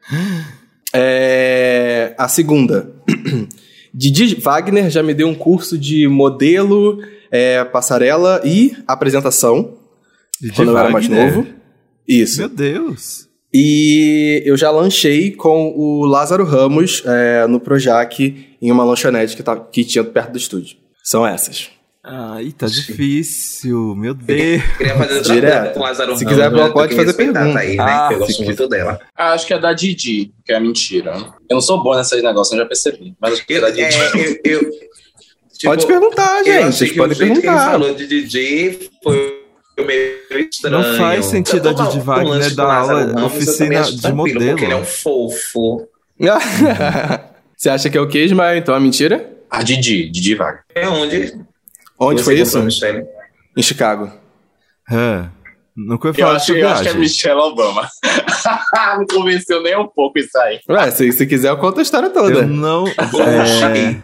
É, 0.95 2.13
a 2.19 2.27
segunda. 2.27 2.93
Didi 3.91 4.35
Wagner 4.35 4.91
já 4.91 5.01
me 5.01 5.15
deu 5.15 5.27
um 5.27 5.33
curso 5.33 5.75
de 5.75 6.07
modelo, 6.07 6.99
é, 7.31 7.63
passarela 7.63 8.39
e 8.45 8.77
apresentação 8.87 9.75
Didi 10.39 10.53
quando 10.55 10.69
eu 10.69 10.77
era 10.77 10.89
mais 10.91 11.07
Wagner? 11.07 11.35
novo. 11.35 11.47
Isso. 12.07 12.37
Meu 12.37 12.49
Deus. 12.49 13.27
E 13.53 14.41
eu 14.45 14.57
já 14.57 14.71
lanchei 14.71 15.31
com 15.31 15.73
o 15.77 16.05
Lázaro 16.05 16.43
Ramos 16.43 17.03
é, 17.05 17.45
no 17.47 17.59
Projac 17.59 18.19
em 18.61 18.71
uma 18.71 18.83
lanchonete 18.83 19.35
que, 19.35 19.43
tá, 19.43 19.55
que 19.55 19.83
tinha 19.83 20.03
perto 20.03 20.31
do 20.31 20.37
estúdio. 20.37 20.77
São 21.03 21.25
essas. 21.27 21.69
Ai, 22.03 22.51
tá 22.57 22.65
difícil. 22.65 23.95
Meu 23.95 24.13
Deus. 24.13 24.61
Queria 24.77 24.97
fazer 24.97 25.13
outra 25.17 25.33
Direto. 25.35 25.73
com 25.75 25.79
o 25.79 25.83
Lázaro 25.83 26.17
Se 26.17 26.25
Ramos, 26.25 26.37
quiser, 26.51 26.71
pode 26.73 26.89
que 26.89 26.95
fazer 26.95 27.13
pergunta. 27.13 27.59
Aí, 27.59 27.77
né? 27.77 27.83
Ah, 27.83 28.07
que 28.09 28.13
eu 28.15 28.19
gosto 28.19 28.33
se 28.33 28.43
muito 28.43 28.67
dela. 28.67 28.99
Ah, 29.15 29.33
acho 29.33 29.47
que 29.47 29.53
é 29.53 29.59
da 29.59 29.71
Didi, 29.71 30.33
que 30.45 30.51
é 30.51 30.59
mentira. 30.59 31.13
Eu 31.49 31.53
não 31.55 31.61
sou 31.61 31.81
bom 31.81 31.95
nesses 31.95 32.21
negócios, 32.21 32.51
eu 32.57 32.63
já 32.63 32.65
percebi. 32.67 33.13
Mas 33.21 33.33
acho 33.33 33.45
que 33.47 33.53
é 33.53 33.61
da 33.61 33.69
é, 33.69 33.71
Didi. 33.71 34.39
eu, 34.43 34.61
eu- 34.61 34.69
tipo, 34.69 35.65
pode 35.65 35.85
perguntar, 35.87 36.43
gente. 36.43 36.75
Vocês 36.75 36.91
que 36.91 36.97
podem 36.97 37.15
jeito 37.15 37.31
que 37.33 37.37
ele 37.39 37.41
perguntar. 37.47 37.71
falou 37.71 37.93
de 37.93 38.07
DJ 38.07 38.89
foi 39.01 39.42
estranho. 39.77 40.77
Não 40.77 40.97
faz 40.97 41.25
sentido 41.25 41.69
a 41.69 41.73
Didi 41.73 41.99
Wagner 41.99 42.55
dar 42.55 42.73
aula 42.73 43.25
oficina 43.25 43.81
de 43.83 44.13
modelo. 44.13 44.39
Porque 44.49 44.65
ele 44.65 44.73
é 44.73 44.77
um 44.77 44.85
fofo. 44.85 45.87
Você 47.57 47.69
acha 47.69 47.89
que 47.89 47.97
é 47.97 48.01
o 48.01 48.07
que, 48.07 48.23
Ismael? 48.23 48.57
Então 48.57 48.75
é 48.75 48.79
mentira? 48.79 49.29
A 49.49 49.63
Didi, 49.63 50.09
Didi 50.09 50.35
Wagner. 50.35 50.63
É 50.75 50.87
onde? 50.87 51.33
Onde 51.99 52.21
Você 52.21 52.25
foi 52.25 52.39
isso? 52.39 52.59
Em 53.55 53.61
Chicago. 53.61 54.11
Hã? 54.91 55.31
Nunca 55.75 56.09
Eu 56.09 56.13
falar 56.13 56.35
acho, 56.35 56.53
de 56.53 56.59
eu 56.59 56.69
acho 56.69 56.83
que 56.83 56.89
é. 56.89 56.93
Michelle 56.93 57.39
Obama. 57.39 57.89
Não 58.97 59.07
convenceu 59.07 59.63
nem 59.63 59.75
um 59.75 59.87
pouco 59.87 60.19
isso 60.19 60.37
aí. 60.37 60.59
Ué, 60.69 60.91
se, 60.91 61.11
se 61.11 61.25
quiser, 61.25 61.49
eu 61.49 61.57
conto 61.57 61.79
a 61.79 61.81
história 61.81 62.11
toda. 62.11 62.41
Eu 62.41 62.47
não. 62.47 62.87
É, 62.87 62.93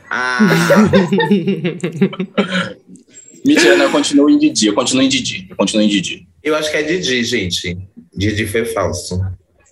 Ah, 0.09 0.39
Mentira, 3.45 3.75
não, 3.77 3.85
eu 3.85 3.91
continuo 3.91 4.29
em 4.29 4.37
Didi. 4.37 4.67
Eu 4.67 4.73
continuo 4.73 5.03
em 5.03 5.09
Didi. 5.09 5.47
Eu 5.49 5.55
continuo 5.55 5.83
em 5.83 5.87
Didi. 5.87 6.27
eu 6.43 6.55
acho 6.55 6.69
que 6.71 6.77
é 6.77 6.83
Didi, 6.83 7.23
gente. 7.23 7.77
Didi 8.15 8.45
foi 8.47 8.65
falso. 8.65 9.19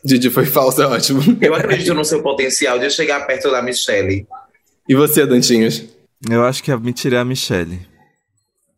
Didi 0.06 0.30
foi 0.30 0.46
falso, 0.46 0.82
é 0.82 0.88
ótimo. 0.88 1.22
Eu 1.42 1.54
acredito 1.54 1.94
no 1.94 2.06
seu 2.06 2.22
potencial 2.22 2.80
de 2.80 2.90
chegar 2.90 3.26
perto 3.28 3.52
da 3.52 3.62
Michelle. 3.62 4.26
E 4.88 4.96
você, 4.96 5.26
Dantinhos? 5.26 5.84
eu 6.30 6.44
acho 6.46 6.64
que 6.64 6.72
a 6.72 6.78
mentira 6.78 7.18
é 7.18 7.20
a 7.20 7.26
Michelle. 7.26 7.80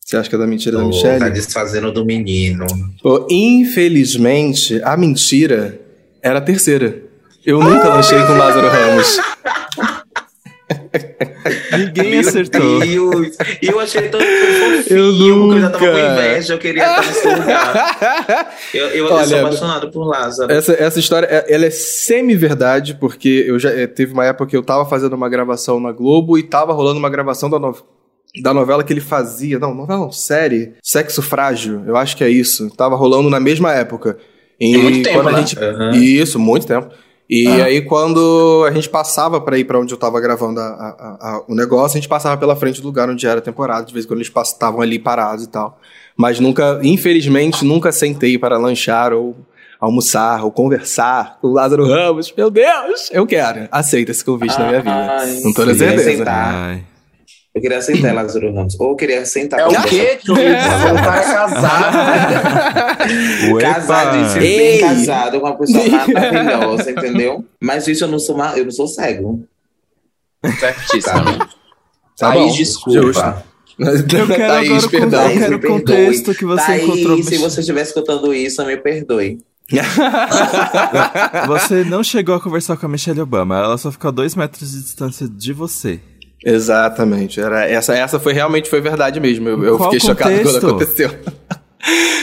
Você 0.04 0.18
acha 0.18 0.28
que 0.28 0.36
é 0.36 0.40
da 0.40 0.48
mentira 0.48 0.78
da 0.78 0.82
Tá 0.84 0.88
Michelle? 0.88 1.30
desfazendo 1.30 1.92
do 1.92 2.04
menino. 2.04 2.66
Pô, 3.02 3.28
infelizmente, 3.30 4.82
a 4.84 4.98
mentira 4.98 5.80
era 6.24 6.40
a 6.40 6.42
terceira. 6.42 7.00
Eu 7.46 7.60
nunca 7.60 7.86
Ah! 7.86 7.96
lanchei 7.96 8.18
com 8.26 8.34
Lázaro 8.34 8.68
Ramos. 8.68 9.18
Ninguém 11.78 12.12
Meu 12.12 12.20
acertou. 12.22 12.80
Deus. 12.80 13.38
E 13.62 13.68
eu 13.68 13.80
achei 13.80 14.10
tão 14.10 14.20
fofinho, 14.22 14.98
Eu 14.98 15.40
porque 15.40 15.56
eu 15.58 15.62
já 15.62 15.70
tava 15.70 15.86
com 15.86 15.92
nunca. 15.92 16.12
inveja, 16.12 16.54
eu 16.54 16.58
queria 16.58 16.84
estar 16.84 17.06
nesse 17.06 17.28
lugar. 17.28 18.58
Eu, 18.74 18.86
eu, 18.88 19.08
eu 19.08 19.14
Olha, 19.14 19.28
sou 19.28 19.40
apaixonado 19.40 19.92
por 19.92 20.06
Lázaro. 20.06 20.52
Essa, 20.52 20.74
essa 20.74 21.00
história, 21.00 21.26
é- 21.28 21.54
ela 21.54 21.66
é 21.66 21.70
semi-verdade, 21.70 22.96
porque 23.00 23.46
eu 23.48 23.58
já 23.58 23.70
eh, 23.72 23.88
teve 23.88 24.14
uma 24.14 24.26
época 24.26 24.48
que 24.48 24.56
eu 24.58 24.62
tava 24.64 24.86
fazendo 24.86 25.14
uma 25.14 25.30
gravação 25.30 25.80
na 25.80 25.92
Globo 25.92 26.38
e 26.38 26.44
tava 26.44 26.74
rolando 26.74 27.00
uma 27.00 27.10
gravação 27.10 27.50
da, 27.50 27.58
no- 27.60 27.76
da 28.42 28.54
novela 28.54 28.84
que 28.84 28.94
ele 28.94 29.02
fazia. 29.02 29.58
Não, 29.60 29.74
novela 29.74 30.00
não, 30.02 30.12
série. 30.12 30.74
Sexo 30.84 31.22
Frágil, 31.22 31.84
eu 31.88 31.96
acho 31.98 32.16
que 32.16 32.24
é 32.24 32.30
isso. 32.30 32.70
Tava 32.76 32.96
rolando 32.96 33.30
na 33.30 33.40
mesma 33.40 33.74
época. 33.74 34.18
E 34.60 34.78
muito 34.78 35.04
tempo, 35.04 35.16
quando 35.22 35.30
a 35.30 35.32
né? 35.32 35.38
gente. 35.40 35.58
Aham. 35.58 35.92
Isso, 35.96 36.38
muito 36.38 36.68
tempo. 36.68 36.90
E 37.30 37.48
Ah. 37.48 37.66
aí, 37.66 37.82
quando 37.82 38.66
a 38.68 38.72
gente 38.72 38.90
passava 38.90 39.40
pra 39.40 39.58
ir 39.58 39.64
pra 39.64 39.80
onde 39.80 39.94
eu 39.94 39.98
tava 40.00 40.20
gravando 40.20 40.60
a- 40.60 40.64
a- 40.64 41.18
a- 41.30 41.44
o 41.48 41.54
negócio, 41.54 41.98
a 41.98 42.02
gente 42.02 42.10
passava 42.10 42.36
pela 42.38 42.56
frente 42.56 42.82
do 42.82 42.88
lugar 42.88 43.08
onde 43.10 43.28
era 43.28 43.38
a 43.38 43.42
temporada. 43.42 43.86
De 43.86 43.94
vez 43.94 44.06
em 44.06 44.08
quando 44.08 44.20
eles 44.22 44.32
estavam 44.46 44.82
ali 44.82 44.98
parados 44.98 45.44
e 45.46 45.48
tal. 45.48 45.80
Mas 46.18 46.40
nunca, 46.40 46.80
infelizmente, 46.82 47.64
nunca 47.64 47.92
sentei 47.92 48.38
para 48.38 48.58
lanchar 48.58 49.14
ou 49.14 49.36
almoçar 49.80 50.44
ou 50.44 50.52
conversar 50.52 51.38
com 51.40 51.48
o 51.48 51.54
Lázaro 51.54 51.88
Ramos. 51.88 52.34
Meu 52.36 52.50
Deus! 52.50 53.10
Eu 53.12 53.26
quero. 53.28 53.70
Aceita 53.72 54.12
esse 54.12 54.26
convite 54.26 54.58
na 54.60 54.68
minha 54.68 54.80
vida. 54.82 54.92
Ai, 55.20 55.40
Não 55.44 55.54
tô 55.54 55.64
na 55.66 55.72
sim, 55.74 55.78
certeza. 55.80 56.02
aceitar. 56.10 56.54
Ai. 56.54 56.84
Eu 57.54 57.62
queria 57.62 57.80
aceitar 57.80 58.14
Lázaro 58.14 58.54
Ramos. 58.54 58.80
Ou 58.80 58.92
eu 58.92 58.96
queria 58.96 59.26
sentar 59.26 59.60
É 59.60 59.64
com 59.64 59.72
o 59.72 59.84
quê? 59.84 60.20
É 60.38 60.56
casado. 60.56 61.56
Casadíssimo, 63.60 64.40
bem 64.42 64.80
casado, 64.80 65.40
com 65.40 65.48
uma 65.48 65.58
pessoa 65.58 65.84
maravilhosa, 66.08 66.92
entendeu? 66.92 67.46
Mas 67.60 67.88
isso 67.88 68.04
eu 68.04 68.08
não 68.08 68.20
sou, 68.20 68.38
eu 68.56 68.64
não 68.66 68.72
sou 68.72 68.88
cego. 68.88 69.44
Certíssimo. 70.60 71.38
Tá 72.18 72.32
Thaís, 72.32 72.52
bom, 72.52 72.58
desculpa. 72.58 73.02
justo. 73.02 73.50
Eu 73.80 74.28
quero 74.28 74.38
Thaís, 74.54 74.70
agora 74.70 74.86
o 74.86 74.90
perdão. 74.90 75.30
Eu 75.32 75.40
quero 75.40 75.56
o 75.56 75.62
contexto 75.62 76.36
que 76.36 76.46
você 76.46 76.66
Thaís, 76.66 76.84
encontrou. 76.84 77.24
se 77.24 77.38
você 77.38 77.60
estiver 77.62 77.82
escutando 77.82 78.34
isso, 78.34 78.64
me 78.66 78.78
perdoe. 78.78 79.40
Você 81.48 81.84
não 81.84 82.04
chegou 82.04 82.34
a 82.34 82.42
conversar 82.42 82.76
com 82.76 82.88
a 82.88 82.90
Michelle 82.90 83.22
Obama, 83.22 83.56
ela 83.60 83.78
só 83.78 83.92
ficou 83.92 84.08
a 84.08 84.12
dois 84.12 84.34
metros 84.34 84.72
de 84.72 84.82
distância 84.82 85.28
de 85.30 85.54
você. 85.54 86.00
Exatamente. 86.44 87.40
Era, 87.40 87.66
essa, 87.66 87.96
essa 87.96 88.20
foi 88.20 88.34
realmente 88.34 88.70
foi 88.70 88.82
verdade 88.82 89.20
mesmo. 89.20 89.50
Eu, 89.50 89.64
eu 89.64 89.80
fiquei 89.80 90.00
chocado 90.00 90.32
contexto? 90.32 90.60
quando 90.60 90.68
aconteceu. 90.70 91.10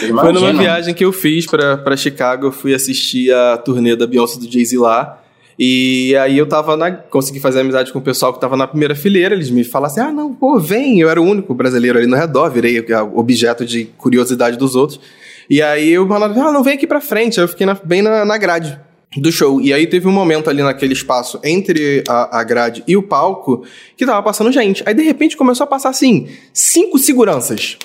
Eu 0.03 0.17
Foi 0.21 0.33
numa 0.33 0.53
viagem 0.53 0.95
que 0.95 1.05
eu 1.05 1.13
fiz 1.13 1.47
pra, 1.47 1.79
pra 1.79 1.97
Chicago, 1.97 2.49
eu 2.49 2.53
fui 2.53 2.75
assistir 2.75 3.33
a 3.33 3.57
turnê 3.57 3.97
da 3.97 4.07
Beyoncé 4.07 4.39
do 4.39 4.51
Jay-Z 4.51 4.77
lá. 4.79 5.23
E 5.59 6.15
aí 6.17 6.37
eu 6.37 6.47
tava 6.47 6.77
na. 6.77 6.91
Consegui 6.93 7.41
fazer 7.41 7.61
amizade 7.61 7.91
com 7.91 7.99
o 7.99 8.03
pessoal 8.03 8.33
que 8.35 8.39
tava 8.41 8.57
na 8.59 8.67
primeira 8.67 8.95
fileira. 8.95 9.35
Eles 9.35 9.49
me 9.49 9.65
falaram 9.65 9.91
assim: 9.93 10.01
ah, 10.01 10.13
não, 10.13 10.35
pô, 10.35 10.59
vem. 10.61 11.01
Eu 11.01 11.09
era 11.09 11.21
o 11.21 11.25
único 11.25 11.55
brasileiro 11.55 11.97
ali 11.99 12.07
no 12.07 12.15
redor, 12.17 12.51
virei 12.51 12.85
objeto 13.15 13.65
de 13.65 13.87
curiosidade 13.97 14.59
dos 14.59 14.77
outros. 14.77 15.01
E 15.49 15.63
aí 15.63 15.93
eu 15.93 16.07
falaram, 16.07 16.49
ah, 16.49 16.53
não, 16.53 16.63
vem 16.63 16.75
aqui 16.75 16.87
pra 16.87 17.01
frente. 17.01 17.41
Aí 17.41 17.45
eu 17.45 17.49
fiquei 17.49 17.65
na- 17.65 17.79
bem 17.83 18.03
na, 18.03 18.25
na 18.25 18.37
grade 18.37 18.79
do 19.17 19.31
show. 19.33 19.61
E 19.61 19.73
aí 19.73 19.87
teve 19.87 20.07
um 20.09 20.13
momento 20.13 20.51
ali 20.51 20.63
naquele 20.63 20.93
espaço 20.93 21.41
entre 21.45 22.03
a, 22.09 22.41
a 22.41 22.45
grade 22.45 22.83
e 22.87 22.97
o 22.97 23.03
palco 23.03 23.65
que 23.97 24.05
tava 24.05 24.23
passando 24.23 24.51
gente. 24.53 24.83
Aí 24.87 24.95
de 24.95 25.03
repente 25.03 25.37
começou 25.37 25.65
a 25.65 25.67
passar 25.67 25.91
assim: 25.91 26.29
cinco 26.53 26.99
seguranças. 26.99 27.79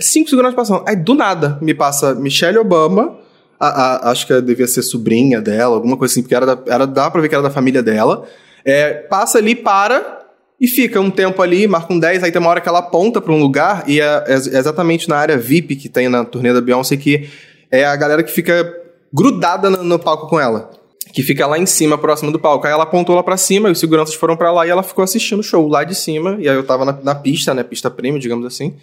Cinco 0.00 0.30
seguranças 0.30 0.54
passando. 0.56 0.84
Aí 0.86 0.94
do 0.96 1.14
nada 1.14 1.58
me 1.60 1.74
passa 1.74 2.14
Michelle 2.14 2.58
Obama. 2.58 3.18
a- 3.60 3.66
a- 4.06 4.10
acho 4.12 4.24
que 4.24 4.40
devia 4.40 4.68
ser 4.68 4.82
sobrinha 4.82 5.40
dela, 5.40 5.74
alguma 5.74 5.96
coisa 5.96 6.12
assim, 6.12 6.22
porque 6.22 6.34
era, 6.34 6.46
da, 6.46 6.58
era 6.72 6.86
dá 6.86 7.10
pra 7.10 7.20
ver 7.20 7.28
que 7.28 7.34
era 7.34 7.42
da 7.42 7.50
família 7.50 7.82
dela. 7.82 8.24
É, 8.64 8.94
passa 8.94 9.38
ali, 9.38 9.56
para 9.56 10.16
e 10.60 10.68
fica 10.68 11.00
um 11.00 11.10
tempo 11.10 11.42
ali, 11.42 11.66
marca 11.66 11.92
um 11.92 11.98
10, 11.98 12.22
aí 12.22 12.30
tem 12.30 12.40
uma 12.40 12.50
hora 12.50 12.60
que 12.60 12.68
ela 12.68 12.78
aponta 12.78 13.20
pra 13.20 13.32
um 13.32 13.40
lugar, 13.40 13.82
e 13.88 14.00
é, 14.00 14.24
é 14.28 14.34
exatamente 14.34 15.08
na 15.08 15.16
área 15.16 15.36
VIP 15.36 15.74
que 15.74 15.88
tem 15.88 16.08
na 16.08 16.24
turnê 16.24 16.52
da 16.52 16.60
Beyoncé, 16.60 16.96
que 16.96 17.28
é 17.68 17.84
a 17.84 17.96
galera 17.96 18.22
que 18.22 18.30
fica 18.30 18.64
grudada 19.12 19.70
no, 19.70 19.82
no 19.82 19.98
palco 19.98 20.28
com 20.28 20.38
ela. 20.38 20.70
Que 21.12 21.22
fica 21.22 21.46
lá 21.46 21.58
em 21.58 21.66
cima, 21.66 21.96
próximo 21.96 22.30
do 22.30 22.38
palco. 22.38 22.66
Aí 22.66 22.72
ela 22.72 22.82
apontou 22.82 23.16
lá 23.16 23.22
pra 23.22 23.36
cima, 23.36 23.68
e 23.68 23.72
os 23.72 23.80
seguranças 23.80 24.14
foram 24.14 24.36
pra 24.36 24.52
lá 24.52 24.66
e 24.66 24.70
ela 24.70 24.82
ficou 24.82 25.02
assistindo 25.02 25.40
o 25.40 25.42
show 25.42 25.66
lá 25.66 25.82
de 25.82 25.94
cima. 25.94 26.36
E 26.38 26.48
aí 26.48 26.54
eu 26.54 26.64
tava 26.64 26.84
na, 26.84 26.92
na 26.92 27.14
pista, 27.14 27.54
né? 27.54 27.62
Pista 27.62 27.90
premium, 27.90 28.18
digamos 28.18 28.44
assim. 28.46 28.74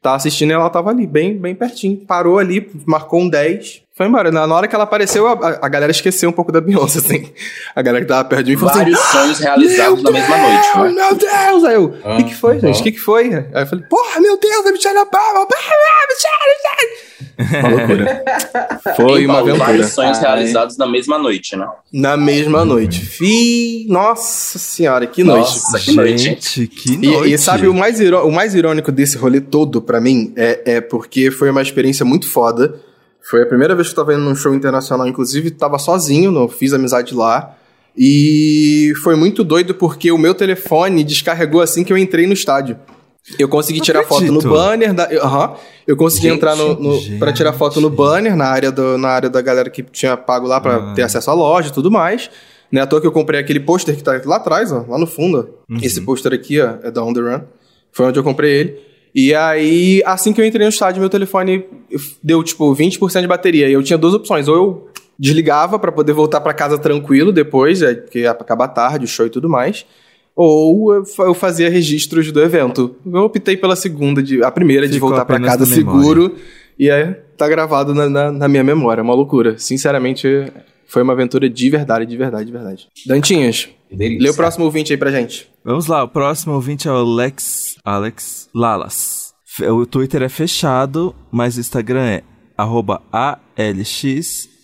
Tava 0.00 0.16
assistindo 0.16 0.50
e 0.50 0.52
ela 0.52 0.70
tava 0.70 0.90
ali, 0.90 1.06
bem, 1.06 1.36
bem 1.36 1.54
pertinho. 1.54 1.98
Parou 1.98 2.38
ali, 2.38 2.70
marcou 2.86 3.20
um 3.20 3.28
10, 3.28 3.83
foi 3.96 4.06
embora. 4.06 4.30
Na, 4.32 4.44
hora 4.52 4.66
que 4.66 4.74
ela 4.74 4.84
apareceu, 4.84 5.26
a, 5.28 5.32
a- 5.62 5.68
galera 5.68 5.90
esqueceu 5.92 6.28
um 6.28 6.32
pouco 6.32 6.50
da 6.50 6.60
Beyoncé, 6.60 6.98
assim. 6.98 7.30
A 7.76 7.80
galera 7.80 8.04
que 8.04 8.08
tava 8.08 8.28
perto 8.28 8.44
de 8.44 8.50
mim 8.52 8.56
falou 8.56 8.70
assim: 8.70 8.80
Vários 8.80 8.98
sonhos 9.00 9.38
realizados 9.38 10.02
na 10.02 10.10
mesma 10.10 10.36
noite, 10.36 10.76
né? 10.78 10.88
meu 10.90 11.14
Deus! 11.16 11.64
Aí 11.64 11.74
eu, 11.74 11.84
o 11.84 11.94
Ah, 12.04 12.16
que, 12.16 12.24
que 12.24 12.34
foi, 12.34 12.58
gente? 12.58 12.76
O 12.76 12.80
ah. 12.80 12.82
que, 12.82 12.92
que 12.92 12.98
foi? 12.98 13.32
Aí 13.34 13.62
eu 13.62 13.66
falei, 13.66 13.84
porra, 13.88 14.20
meu 14.20 14.38
Deus, 14.38 14.66
a 14.66 14.72
Michelle 14.72 14.98
Obama! 14.98 15.46
Michelle, 16.10 16.54
Michelle! 17.38 17.60
Uma 17.60 17.68
loucura. 17.68 18.24
Foi 18.96 19.22
Em 19.22 19.24
uma 19.26 19.34
Paulo, 19.34 19.48
aventura. 19.50 19.66
Vários 19.66 19.92
sonhos 19.92 20.18
Ai. 20.18 20.24
realizados 20.24 20.76
na 20.76 20.86
mesma 20.86 21.18
noite, 21.18 21.56
né? 21.56 21.66
Na 21.92 22.16
mesma 22.16 22.64
noite. 22.64 23.00
Fi... 23.04 23.86
Nossa 23.88 24.58
senhora, 24.58 25.06
que 25.06 25.22
noite. 25.24 25.40
Nossa, 25.50 25.78
que 25.80 25.92
noite. 25.92 26.18
Gente, 26.18 26.66
que 26.66 26.92
E, 26.94 26.96
noite. 27.06 27.32
e 27.34 27.38
sabe, 27.38 27.66
o 27.68 27.74
mais, 27.74 27.98
o 28.00 28.30
mais 28.30 28.54
irônico 28.54 28.90
desse 28.92 29.16
rolê 29.18 29.40
todo, 29.40 29.80
pra 29.82 30.00
mim, 30.00 30.32
é, 30.36 30.62
é 30.76 30.80
porque 30.80 31.30
foi 31.30 31.50
uma 31.50 31.62
experiência 31.62 32.04
muito 32.04 32.28
foda. 32.28 32.74
Foi 33.30 33.42
a 33.42 33.46
primeira 33.46 33.74
vez 33.74 33.88
que 33.88 33.92
eu 33.92 34.04
tava 34.04 34.14
indo 34.14 34.22
num 34.22 34.34
show 34.34 34.54
internacional, 34.54 35.06
inclusive 35.06 35.50
tava 35.50 35.78
sozinho, 35.78 36.30
não 36.30 36.48
fiz 36.48 36.72
amizade 36.72 37.14
lá. 37.14 37.56
E 37.96 38.92
foi 39.02 39.14
muito 39.16 39.42
doido 39.44 39.74
porque 39.74 40.10
o 40.10 40.18
meu 40.18 40.34
telefone 40.34 41.04
descarregou 41.04 41.60
assim 41.60 41.84
que 41.84 41.92
eu 41.92 41.96
entrei 41.96 42.26
no 42.26 42.32
estádio. 42.32 42.76
Eu 43.38 43.48
consegui 43.48 43.78
Não 43.78 43.84
tirar 43.84 44.02
foto 44.04 44.20
no 44.24 44.38
acredito. 44.38 44.50
banner 44.50 44.92
da. 44.92 45.04
eu- 45.10 45.56
eu 45.86 45.96
consegui 45.96 46.24
Gente, 46.28 46.36
entrar 46.36 46.54
no, 46.56 46.74
no, 46.78 47.18
pra 47.18 47.32
tirar 47.32 47.54
foto 47.54 47.80
no 47.80 47.88
banner, 47.88 48.36
na 48.36 48.44
área, 48.46 48.70
do, 48.70 48.98
na 48.98 49.08
área 49.08 49.30
da 49.30 49.40
galera 49.40 49.70
que 49.70 49.82
tinha 49.82 50.14
pago 50.16 50.46
lá 50.46 50.60
pra 50.60 50.76
Ah. 50.76 50.94
ter 50.94 51.02
acesso 51.02 51.30
à 51.30 51.34
loja 51.34 51.68
e 51.68 51.72
tudo 51.72 51.90
mais. 51.90 52.28
Não 52.70 52.80
é 52.80 52.84
à 52.84 52.86
toa 52.86 53.00
que 53.00 53.06
eu 53.06 53.12
comprei 53.12 53.40
aquele 53.40 53.60
pôster 53.60 53.96
que 53.96 54.02
tá 54.02 54.20
lá 54.26 54.36
atrás, 54.36 54.70
ó, 54.72 54.84
lá 54.88 54.98
no 54.98 55.06
fundo. 55.06 55.48
Uhum. 55.70 55.78
Esse 55.82 56.02
pôster 56.02 56.32
aqui, 56.34 56.60
ó, 56.60 56.74
é 56.82 56.90
da 56.90 57.02
On 57.02 57.14
The 57.14 57.20
Run. 57.20 57.40
Foi 57.92 58.06
onde 58.06 58.18
eu 58.18 58.24
comprei 58.24 58.50
ele. 58.52 58.80
E 59.14 59.32
aí, 59.34 60.02
assim 60.04 60.32
que 60.32 60.40
eu 60.40 60.44
entrei 60.44 60.64
no 60.66 60.70
estádio, 60.70 61.00
meu 61.00 61.08
telefone 61.10 61.64
deu, 62.22 62.42
tipo, 62.42 62.74
20% 62.74 63.20
de 63.20 63.26
bateria. 63.28 63.68
E 63.68 63.72
eu 63.72 63.82
tinha 63.82 63.96
duas 63.98 64.12
opções. 64.14 64.48
Ou 64.48 64.54
eu 64.56 64.88
desligava 65.18 65.78
pra 65.78 65.92
poder 65.92 66.12
voltar 66.12 66.40
pra 66.40 66.52
casa 66.52 66.76
tranquilo 66.78 67.32
depois, 67.32 67.80
é, 67.82 67.94
porque 67.94 68.20
ia 68.20 68.32
acabar 68.32 68.68
tarde, 68.68 69.04
o 69.04 69.08
show 69.08 69.26
e 69.26 69.30
tudo 69.30 69.48
mais. 69.48 69.86
Ou 70.34 70.92
eu 70.94 71.04
fa- 71.04 71.22
eu 71.24 71.34
fazia 71.34 71.70
registros 71.70 72.32
do 72.32 72.42
evento. 72.42 72.96
Eu 73.06 73.20
optei 73.22 73.56
pela 73.56 73.76
segunda, 73.76 74.20
de, 74.20 74.42
a 74.42 74.50
primeira 74.50 74.88
de 74.88 74.94
Ficou 74.94 75.10
voltar 75.10 75.24
pra 75.24 75.36
apenas 75.36 75.52
casa 75.58 75.76
memória. 75.76 76.00
seguro. 76.02 76.34
E 76.76 76.90
aí, 76.90 77.14
tá 77.36 77.48
gravado 77.48 77.94
na, 77.94 78.08
na, 78.10 78.32
na 78.32 78.48
minha 78.48 78.64
memória. 78.64 79.00
É 79.00 79.04
uma 79.04 79.14
loucura. 79.14 79.56
Sinceramente, 79.58 80.26
foi 80.88 81.02
uma 81.02 81.12
aventura 81.12 81.48
de 81.48 81.70
verdade, 81.70 82.04
de 82.04 82.16
verdade, 82.16 82.46
de 82.46 82.52
verdade. 82.52 82.88
Dantinhas, 83.06 83.68
delícia. 83.88 84.24
lê 84.24 84.30
o 84.30 84.34
próximo 84.34 84.64
ouvinte 84.64 84.92
aí 84.92 84.96
pra 84.98 85.12
gente. 85.12 85.48
Vamos 85.64 85.86
lá, 85.86 86.02
o 86.02 86.08
próximo 86.08 86.54
ouvinte 86.54 86.88
é 86.88 86.90
o 86.90 86.96
Alex, 86.96 87.76
Alex 87.84 88.43
Lalas. 88.54 89.34
O 89.70 89.84
Twitter 89.84 90.22
é 90.22 90.28
fechado, 90.28 91.14
mas 91.30 91.56
o 91.56 91.60
Instagram 91.60 92.04
é 92.04 92.22
arroba 92.56 93.02
ALXLalas. 93.12 94.54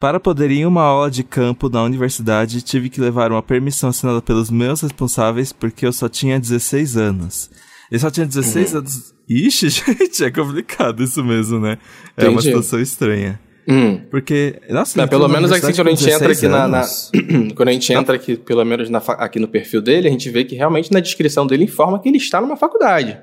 Para 0.00 0.18
poder 0.18 0.50
ir 0.50 0.60
em 0.60 0.66
uma 0.66 0.82
aula 0.82 1.08
de 1.10 1.22
campo 1.22 1.68
na 1.68 1.82
universidade, 1.84 2.62
tive 2.62 2.90
que 2.90 3.00
levar 3.00 3.30
uma 3.30 3.42
permissão 3.42 3.90
assinada 3.90 4.20
pelos 4.20 4.50
meus 4.50 4.80
responsáveis 4.80 5.52
porque 5.52 5.86
eu 5.86 5.92
só 5.92 6.08
tinha 6.08 6.40
16 6.40 6.96
anos. 6.96 7.48
Ele 7.90 8.00
só 8.00 8.10
tinha 8.10 8.26
16 8.26 8.74
anos. 8.74 9.14
Ixi, 9.28 9.68
gente, 9.70 10.24
é 10.24 10.30
complicado 10.30 11.04
isso 11.04 11.22
mesmo, 11.22 11.60
né? 11.60 11.78
É 12.16 12.24
uma 12.24 12.32
Entendi. 12.32 12.48
situação 12.48 12.80
estranha. 12.80 13.40
Hum. 13.68 14.00
Porque, 14.10 14.60
nossa, 14.68 15.00
Não, 15.00 15.06
pelo 15.08 15.28
menos 15.28 15.52
assim, 15.52 15.72
quando 15.72 15.88
a 15.88 15.90
gente 15.90 16.10
entra 16.10 16.28
16 16.28 16.38
aqui 16.38 16.48
na, 16.48 16.68
na- 16.68 16.84
quando 17.54 17.68
a 17.68 17.72
gente 17.72 17.92
entra 17.92 18.16
aqui, 18.16 18.36
pelo 18.36 18.64
menos 18.64 18.90
na 18.90 18.98
aqui 18.98 19.38
no 19.38 19.46
perfil 19.48 19.80
dele, 19.80 20.08
a 20.08 20.10
gente 20.10 20.28
vê 20.30 20.44
que 20.44 20.54
realmente 20.56 20.90
na 20.92 20.98
descrição 21.00 21.46
dele 21.46 21.64
informa 21.64 22.00
que 22.00 22.08
ele 22.08 22.18
está 22.18 22.40
numa 22.40 22.56
faculdade. 22.56 23.18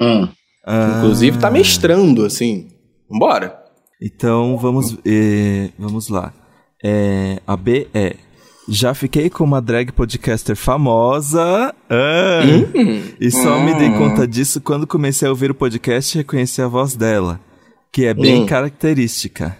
Hum. 0.00 0.28
Ah, 0.64 0.96
Inclusive 0.98 1.38
tá 1.38 1.50
mestrando, 1.50 2.24
assim. 2.24 2.68
Vambora. 3.10 3.58
Então, 4.00 4.56
vamos, 4.56 4.96
eh, 5.04 5.70
vamos 5.78 6.08
lá. 6.08 6.32
É, 6.84 7.38
a 7.46 7.56
B 7.56 7.88
é... 7.92 8.14
Já 8.68 8.94
fiquei 8.94 9.28
com 9.28 9.42
uma 9.42 9.60
drag 9.60 9.90
podcaster 9.90 10.54
famosa. 10.54 11.74
Ah, 11.90 12.40
Hum. 12.44 13.02
E 13.20 13.28
só 13.30 13.58
me 13.58 13.74
dei 13.74 13.90
conta 13.90 14.26
disso 14.28 14.60
quando 14.60 14.86
comecei 14.86 15.26
a 15.26 15.30
ouvir 15.30 15.50
o 15.50 15.54
podcast 15.54 16.16
e 16.16 16.20
reconheci 16.20 16.62
a 16.62 16.68
voz 16.68 16.94
dela. 16.94 17.40
Que 17.92 18.04
é 18.06 18.14
bem 18.14 18.42
Hum. 18.42 18.46
característica. 18.46 19.56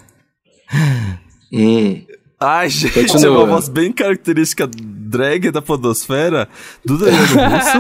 Hum. 1.53 2.03
Ai, 2.39 2.71
gente, 2.71 3.13
Continua. 3.13 3.27
é 3.27 3.31
uma 3.31 3.47
voz 3.47 3.69
bem 3.69 3.93
característica 3.93 4.67
drag 4.67 5.51
da 5.51 5.61
podosfera. 5.61 6.49
Duda 6.85 7.07
Leandro 7.07 7.37
Russo. 7.51 7.79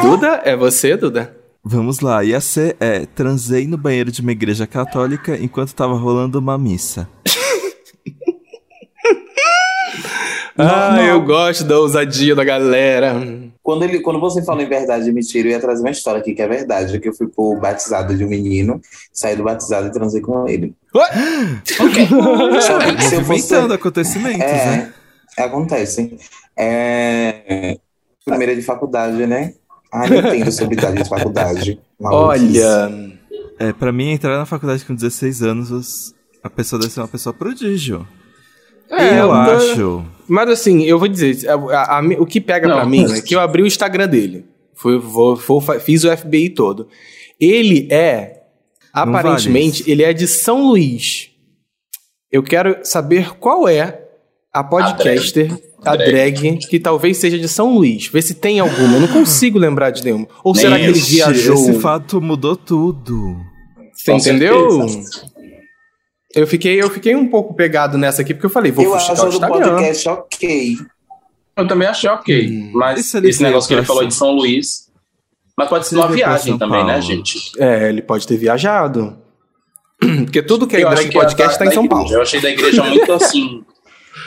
Duda, 0.02 0.40
é 0.44 0.56
você, 0.56 0.96
Duda? 0.96 1.36
Vamos 1.62 2.00
lá. 2.00 2.24
E 2.24 2.34
a 2.34 2.40
C 2.40 2.74
é... 2.80 3.04
Transei 3.04 3.66
no 3.66 3.76
banheiro 3.76 4.10
de 4.10 4.22
uma 4.22 4.32
igreja 4.32 4.66
católica 4.66 5.36
enquanto 5.36 5.74
tava 5.74 5.94
rolando 5.94 6.38
uma 6.38 6.56
missa. 6.56 7.06
Ah, 10.62 10.92
não. 10.96 11.02
eu 11.04 11.20
gosto 11.22 11.64
da 11.64 11.78
ousadia 11.78 12.34
da 12.34 12.44
galera. 12.44 13.14
Quando, 13.62 13.82
ele, 13.84 14.00
quando 14.00 14.18
você 14.18 14.42
fala 14.44 14.62
em 14.62 14.68
verdade 14.68 15.08
e 15.08 15.12
mentira, 15.12 15.48
eu 15.48 15.52
ia 15.52 15.60
trazer 15.60 15.82
uma 15.82 15.90
história 15.90 16.20
aqui 16.20 16.34
que 16.34 16.42
é 16.42 16.48
verdade, 16.48 16.98
que 16.98 17.08
eu 17.08 17.14
fui 17.14 17.28
pro 17.28 17.56
batizado 17.60 18.16
de 18.16 18.24
um 18.24 18.28
menino, 18.28 18.80
saí 19.12 19.36
do 19.36 19.44
batizado 19.44 19.86
e 19.88 19.92
transei 19.92 20.20
com 20.20 20.48
ele. 20.48 20.74
Que 21.64 22.06
se 23.04 23.14
eu 23.16 23.24
fosse... 23.24 23.54
Acontecimentos, 23.54 24.38
né? 24.40 24.92
É, 25.38 25.42
acontece. 25.42 26.16
É, 26.56 27.78
primeira 28.24 28.54
de 28.54 28.62
faculdade, 28.62 29.26
né? 29.26 29.54
Ai, 29.92 30.08
não 30.08 30.18
entendo 30.18 30.52
sobre 30.52 30.74
idade 30.76 31.02
de 31.02 31.08
faculdade. 31.08 31.80
Maluquice. 32.00 32.62
Olha, 32.64 33.12
É, 33.58 33.72
pra 33.72 33.92
mim, 33.92 34.10
entrar 34.12 34.38
na 34.38 34.46
faculdade 34.46 34.84
com 34.84 34.94
16 34.94 35.42
anos, 35.42 35.70
os- 35.70 36.14
a 36.42 36.48
pessoa 36.48 36.80
deve 36.80 36.92
ser 36.92 37.00
uma 37.00 37.08
pessoa 37.08 37.32
prodígio. 37.34 38.06
É, 38.90 39.12
eu 39.12 39.16
eu- 39.24 39.32
acho. 39.32 40.04
Mas 40.30 40.48
assim, 40.50 40.82
eu 40.84 40.98
vou 40.98 41.08
dizer, 41.08 41.48
a- 41.48 41.54
a- 41.54 41.98
a- 41.98 42.02
o 42.18 42.24
que 42.26 42.40
pega 42.40 42.68
pra 42.68 42.86
mim 42.86 43.04
é 43.12 43.20
que 43.20 43.34
eu 43.34 43.40
abri 43.40 43.62
o 43.62 43.66
Instagram 43.66 44.08
dele. 44.08 44.44
Fui, 44.74 44.98
vou- 44.98 45.36
vou 45.36 45.60
fiz 45.60 46.04
o 46.04 46.10
FBI 46.16 46.48
todo. 46.50 46.88
Ele 47.38 47.86
é, 47.90 48.40
Não 48.94 49.02
aparentemente, 49.02 49.80
vale 49.82 49.92
ele 49.92 50.02
é 50.02 50.12
de 50.12 50.26
São 50.26 50.66
Luís. 50.68 51.30
Eu 52.32 52.42
quero 52.42 52.78
saber 52.84 53.34
qual 53.38 53.68
é 53.68 54.02
a 54.52 54.62
podcaster, 54.64 55.52
a 55.84 55.92
A 55.92 55.96
drag, 55.96 56.40
drag. 56.40 56.58
que 56.68 56.78
talvez 56.78 57.16
seja 57.16 57.38
de 57.38 57.48
São 57.48 57.74
Luís. 57.74 58.06
Vê 58.06 58.22
se 58.22 58.34
tem 58.34 58.60
alguma. 58.60 58.94
Eu 58.96 59.00
não 59.00 59.08
consigo 59.08 59.58
lembrar 59.58 59.90
de 59.90 60.04
nenhuma. 60.04 60.26
Ou 60.44 60.52
Nem 60.54 60.62
será 60.62 60.78
que 60.78 60.84
ele 60.84 60.98
viajou? 61.00 61.54
Esse 61.56 61.80
fato 61.80 62.20
mudou 62.20 62.56
tudo. 62.56 63.36
Você 63.94 64.12
entendeu? 64.12 64.88
certeza. 64.88 65.29
Eu 66.34 66.46
fiquei, 66.46 66.80
eu 66.80 66.88
fiquei 66.90 67.14
um 67.16 67.28
pouco 67.28 67.54
pegado 67.54 67.98
nessa 67.98 68.22
aqui, 68.22 68.32
porque 68.34 68.46
eu 68.46 68.50
falei, 68.50 68.70
vou 68.70 68.84
Eu 68.84 68.92
fuxicar 68.92 69.12
acho 69.14 69.22
o 69.22 69.28
do 69.30 69.34
Instagram. 69.34 69.68
podcast 69.70 70.08
ok. 70.08 70.76
Eu 71.56 71.66
também 71.66 71.88
achei 71.88 72.08
ok. 72.08 72.48
Hum. 72.48 72.70
Mas 72.74 73.00
Isso 73.00 73.16
ele 73.16 73.28
esse 73.30 73.42
negócio 73.42 73.66
que 73.68 73.74
ele 73.74 73.84
falou 73.84 74.06
de 74.06 74.14
São 74.14 74.30
Luís. 74.30 74.88
Mas 75.58 75.68
pode 75.68 75.86
ser 75.86 75.96
uma 75.96 76.06
pra 76.06 76.14
viagem 76.14 76.56
também, 76.56 76.84
né, 76.86 77.00
gente? 77.02 77.38
É, 77.58 77.88
ele 77.88 78.00
pode 78.00 78.26
ter 78.26 78.36
viajado. 78.36 79.18
Porque 80.24 80.40
tudo 80.42 80.66
que 80.66 80.76
é 80.76 80.82
Eu 80.84 80.88
acho 80.88 80.96
drag 81.02 81.08
é 81.08 81.12
podcast 81.12 81.58
da- 81.58 81.58
tá 81.58 81.66
em 81.66 81.74
São 81.74 81.84
igreja. 81.84 82.02
Paulo. 82.02 82.14
Eu 82.14 82.22
achei 82.22 82.40
da 82.40 82.48
igreja 82.50 82.82
muito 82.84 83.12
assim. 83.12 83.62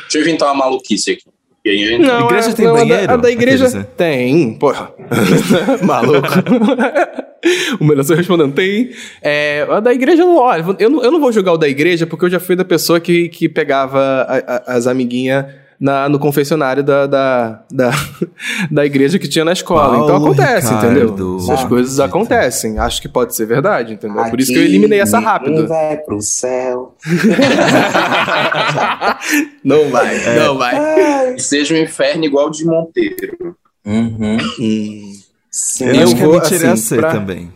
Deixa 0.04 0.18
eu 0.18 0.22
inventar 0.22 0.50
uma 0.50 0.66
maluquice 0.66 1.12
aqui. 1.12 1.24
E 1.66 1.70
aí, 1.70 1.78
gente, 1.86 2.06
Não, 2.06 2.26
Igreja 2.26 2.50
é- 2.50 2.54
tem 2.54 2.66
não, 2.66 2.76
a 2.76 2.80
da- 2.80 2.86
banheiro? 2.86 3.14
A 3.14 3.18
da 3.18 3.32
igreja 3.32 3.68
Aqueles, 3.68 3.88
tem, 3.96 4.54
porra. 4.56 4.92
Maluco. 5.82 6.28
o 7.80 7.86
melhor 7.86 8.04
só 8.04 8.14
respondendo, 8.16 8.54
tem. 8.54 8.92
É, 9.22 9.66
a 9.70 9.80
da 9.80 9.94
igreja, 9.94 10.26
não, 10.26 10.38
olha, 10.38 10.64
eu 10.80 10.90
não, 10.90 11.02
eu 11.04 11.12
não 11.12 11.20
vou 11.22 11.32
julgar 11.32 11.54
o 11.54 11.58
da 11.58 11.68
igreja 11.70 12.06
porque 12.06 12.26
eu 12.26 12.30
já 12.30 12.40
fui 12.40 12.56
da 12.58 12.66
pessoa 12.66 13.00
que, 13.00 13.30
que 13.30 13.48
pegava 13.48 14.00
a- 14.28 14.38
a- 14.56 14.64
as 14.76 14.88
amiguinhas 14.88 15.46
na, 15.80 16.08
no 16.10 16.20
confessionário 16.20 16.84
da, 16.84 17.06
da, 17.08 17.64
da, 17.72 17.92
da 18.72 18.86
igreja 18.86 19.18
que 19.20 19.28
tinha 19.28 19.46
na 19.46 19.54
escola. 19.54 19.98
então 19.98 20.08
Paulo 20.20 20.26
acontece, 20.34 20.74
Ricardo. 20.74 20.98
entendeu? 21.00 21.38
Essas 21.38 21.64
Ah, 21.64 21.68
coisas 21.68 22.00
acontecem. 22.00 22.80
Acho 22.80 23.02
que 23.02 23.08
pode 23.10 23.36
ser 23.36 23.46
verdade, 23.46 23.94
entendeu? 23.94 24.24
Por 24.26 24.40
isso 24.40 24.52
que 24.52 24.58
eu 24.58 24.62
Aqui 24.64 24.72
eliminei 24.72 25.00
essa 25.00 25.20
rápido. 25.20 25.68
vai 25.68 25.98
pro 25.98 26.22
céu. 26.22 26.96
Não 29.64 29.90
vai, 29.90 30.36
não 30.36 30.58
vai. 30.58 31.40
seja 31.40 31.74
um 31.74 31.78
inferno 31.78 32.26
igual 32.26 32.48
o 32.48 32.52
de 32.52 32.66
Monteiro. 32.66 33.56
Uhum. 33.86 34.38
Hum. 34.60 35.14
Sim. 35.50 35.86
Eu, 35.86 35.96
Eu 35.96 36.04
acho 36.04 36.16
que 36.16 36.22
vou, 36.24 36.38
a 36.38 36.42
mentira 36.42 36.66
é 36.66 36.70
a 36.70 36.74
assim, 36.74 36.84
C 36.84 36.98
pra- 36.98 37.12
também. 37.12 37.52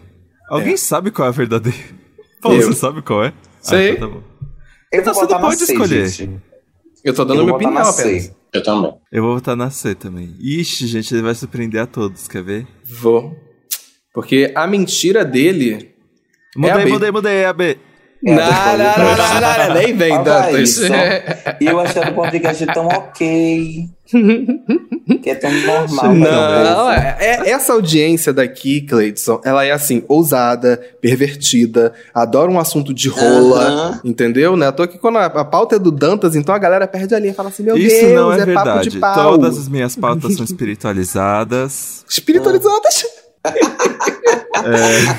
Alguém 0.49 0.77
sabe 0.77 1.12
qual 1.12 1.25
é 1.25 1.30
a 1.30 1.34
verdadeira? 1.34 1.77
Paulo, 2.41 2.62
Eu. 2.62 2.67
você 2.67 2.80
sabe 2.80 3.01
qual 3.01 3.25
é? 3.25 3.34
Sei. 3.62 3.89
Ah, 3.89 3.93
então 3.93 4.08
tá 4.10 4.15
bom. 4.15 4.21
Eu 4.93 5.01
Então 5.01 5.13
vou 5.13 5.27
você 5.27 5.34
não 5.34 5.41
pode 5.41 5.65
C, 5.65 5.73
escolher. 5.73 6.08
gente. 6.08 6.39
Eu 7.03 7.13
tô 7.13 7.23
dando 7.23 7.39
Eu 7.39 7.43
minha 7.45 7.55
opinião 7.55 7.73
na 7.73 7.89
apenas. 7.89 8.31
Eu 8.53 8.63
também. 8.63 8.93
Eu 9.12 9.23
vou 9.23 9.36
votar 9.36 9.55
na 9.55 9.69
C 9.69 9.93
também. 9.93 10.36
Ixi, 10.39 10.88
gente, 10.88 11.13
ele 11.13 11.21
vai 11.21 11.36
surpreender 11.36 11.81
a 11.81 11.86
todos, 11.86 12.27
quer 12.27 12.43
ver? 12.43 12.67
Vou. 12.83 13.36
Porque 14.13 14.51
a 14.55 14.65
mentira 14.65 15.23
dele. 15.23 15.93
É 16.63 16.71
a 16.71 16.73
Mudei, 16.73 16.86
B. 16.86 16.91
mudei, 16.91 17.12
mudei, 17.12 17.33
é 17.36 17.45
a 17.45 17.53
B. 17.53 17.77
É, 18.25 18.34
não, 18.36 18.43
não, 18.43 19.15
não, 19.15 19.67
não, 19.67 19.73
nem 19.75 19.95
vem, 19.95 20.23
Dantas. 20.23 20.60
isso. 20.60 20.82
E 21.62 21.65
eu 21.65 21.80
achando 21.80 22.10
o 22.10 22.13
podcast 22.15 22.65
tão 22.67 22.88
ok. 22.88 23.88
que 25.21 25.30
é 25.30 25.36
tão 25.36 25.51
normal. 25.51 26.13
Não, 26.15 26.63
Não, 26.63 26.91
é, 26.91 27.17
é- 27.19 27.49
essa 27.51 27.73
audiência 27.73 28.34
daqui, 28.34 28.82
Cleidson, 28.82 29.39
ela 29.45 29.63
é 29.65 29.71
assim, 29.71 30.03
ousada, 30.08 30.82
pervertida, 30.99 31.93
adora 32.13 32.49
um 32.49 32.60
assunto 32.60 32.93
de 32.93 33.08
rola, 33.10 33.62
Aham. 33.67 34.01
entendeu? 34.03 34.56
Né? 34.58 34.67
À 34.67 34.71
toa 34.71 34.88
que 34.88 34.97
quando 34.97 35.17
a, 35.17 35.25
a 35.25 35.45
pauta 35.45 35.75
é 35.75 35.80
do 35.80 35.91
Dantas, 35.91 36.36
então 36.36 36.56
a 36.56 36.58
galera 36.60 36.88
perde 36.88 37.13
a 37.13 37.19
linha 37.19 37.32
e 37.32 37.36
fala 37.36 37.49
assim: 37.49 37.63
Meu 37.63 37.77
Isso 37.77 37.99
Deus, 38.01 38.15
não 38.15 38.32
é, 38.34 38.36
é, 38.36 38.45
papo 38.53 38.65
verdade. 38.65 38.89
de 38.89 38.99
pau. 38.99 39.32
Todas 39.32 39.58
as 39.58 39.67
minhas 39.69 39.95
pautas 39.95 40.36
são 40.36 40.43
espiritualizadas. 40.45 42.03
Espiritualizadas. 42.10 43.06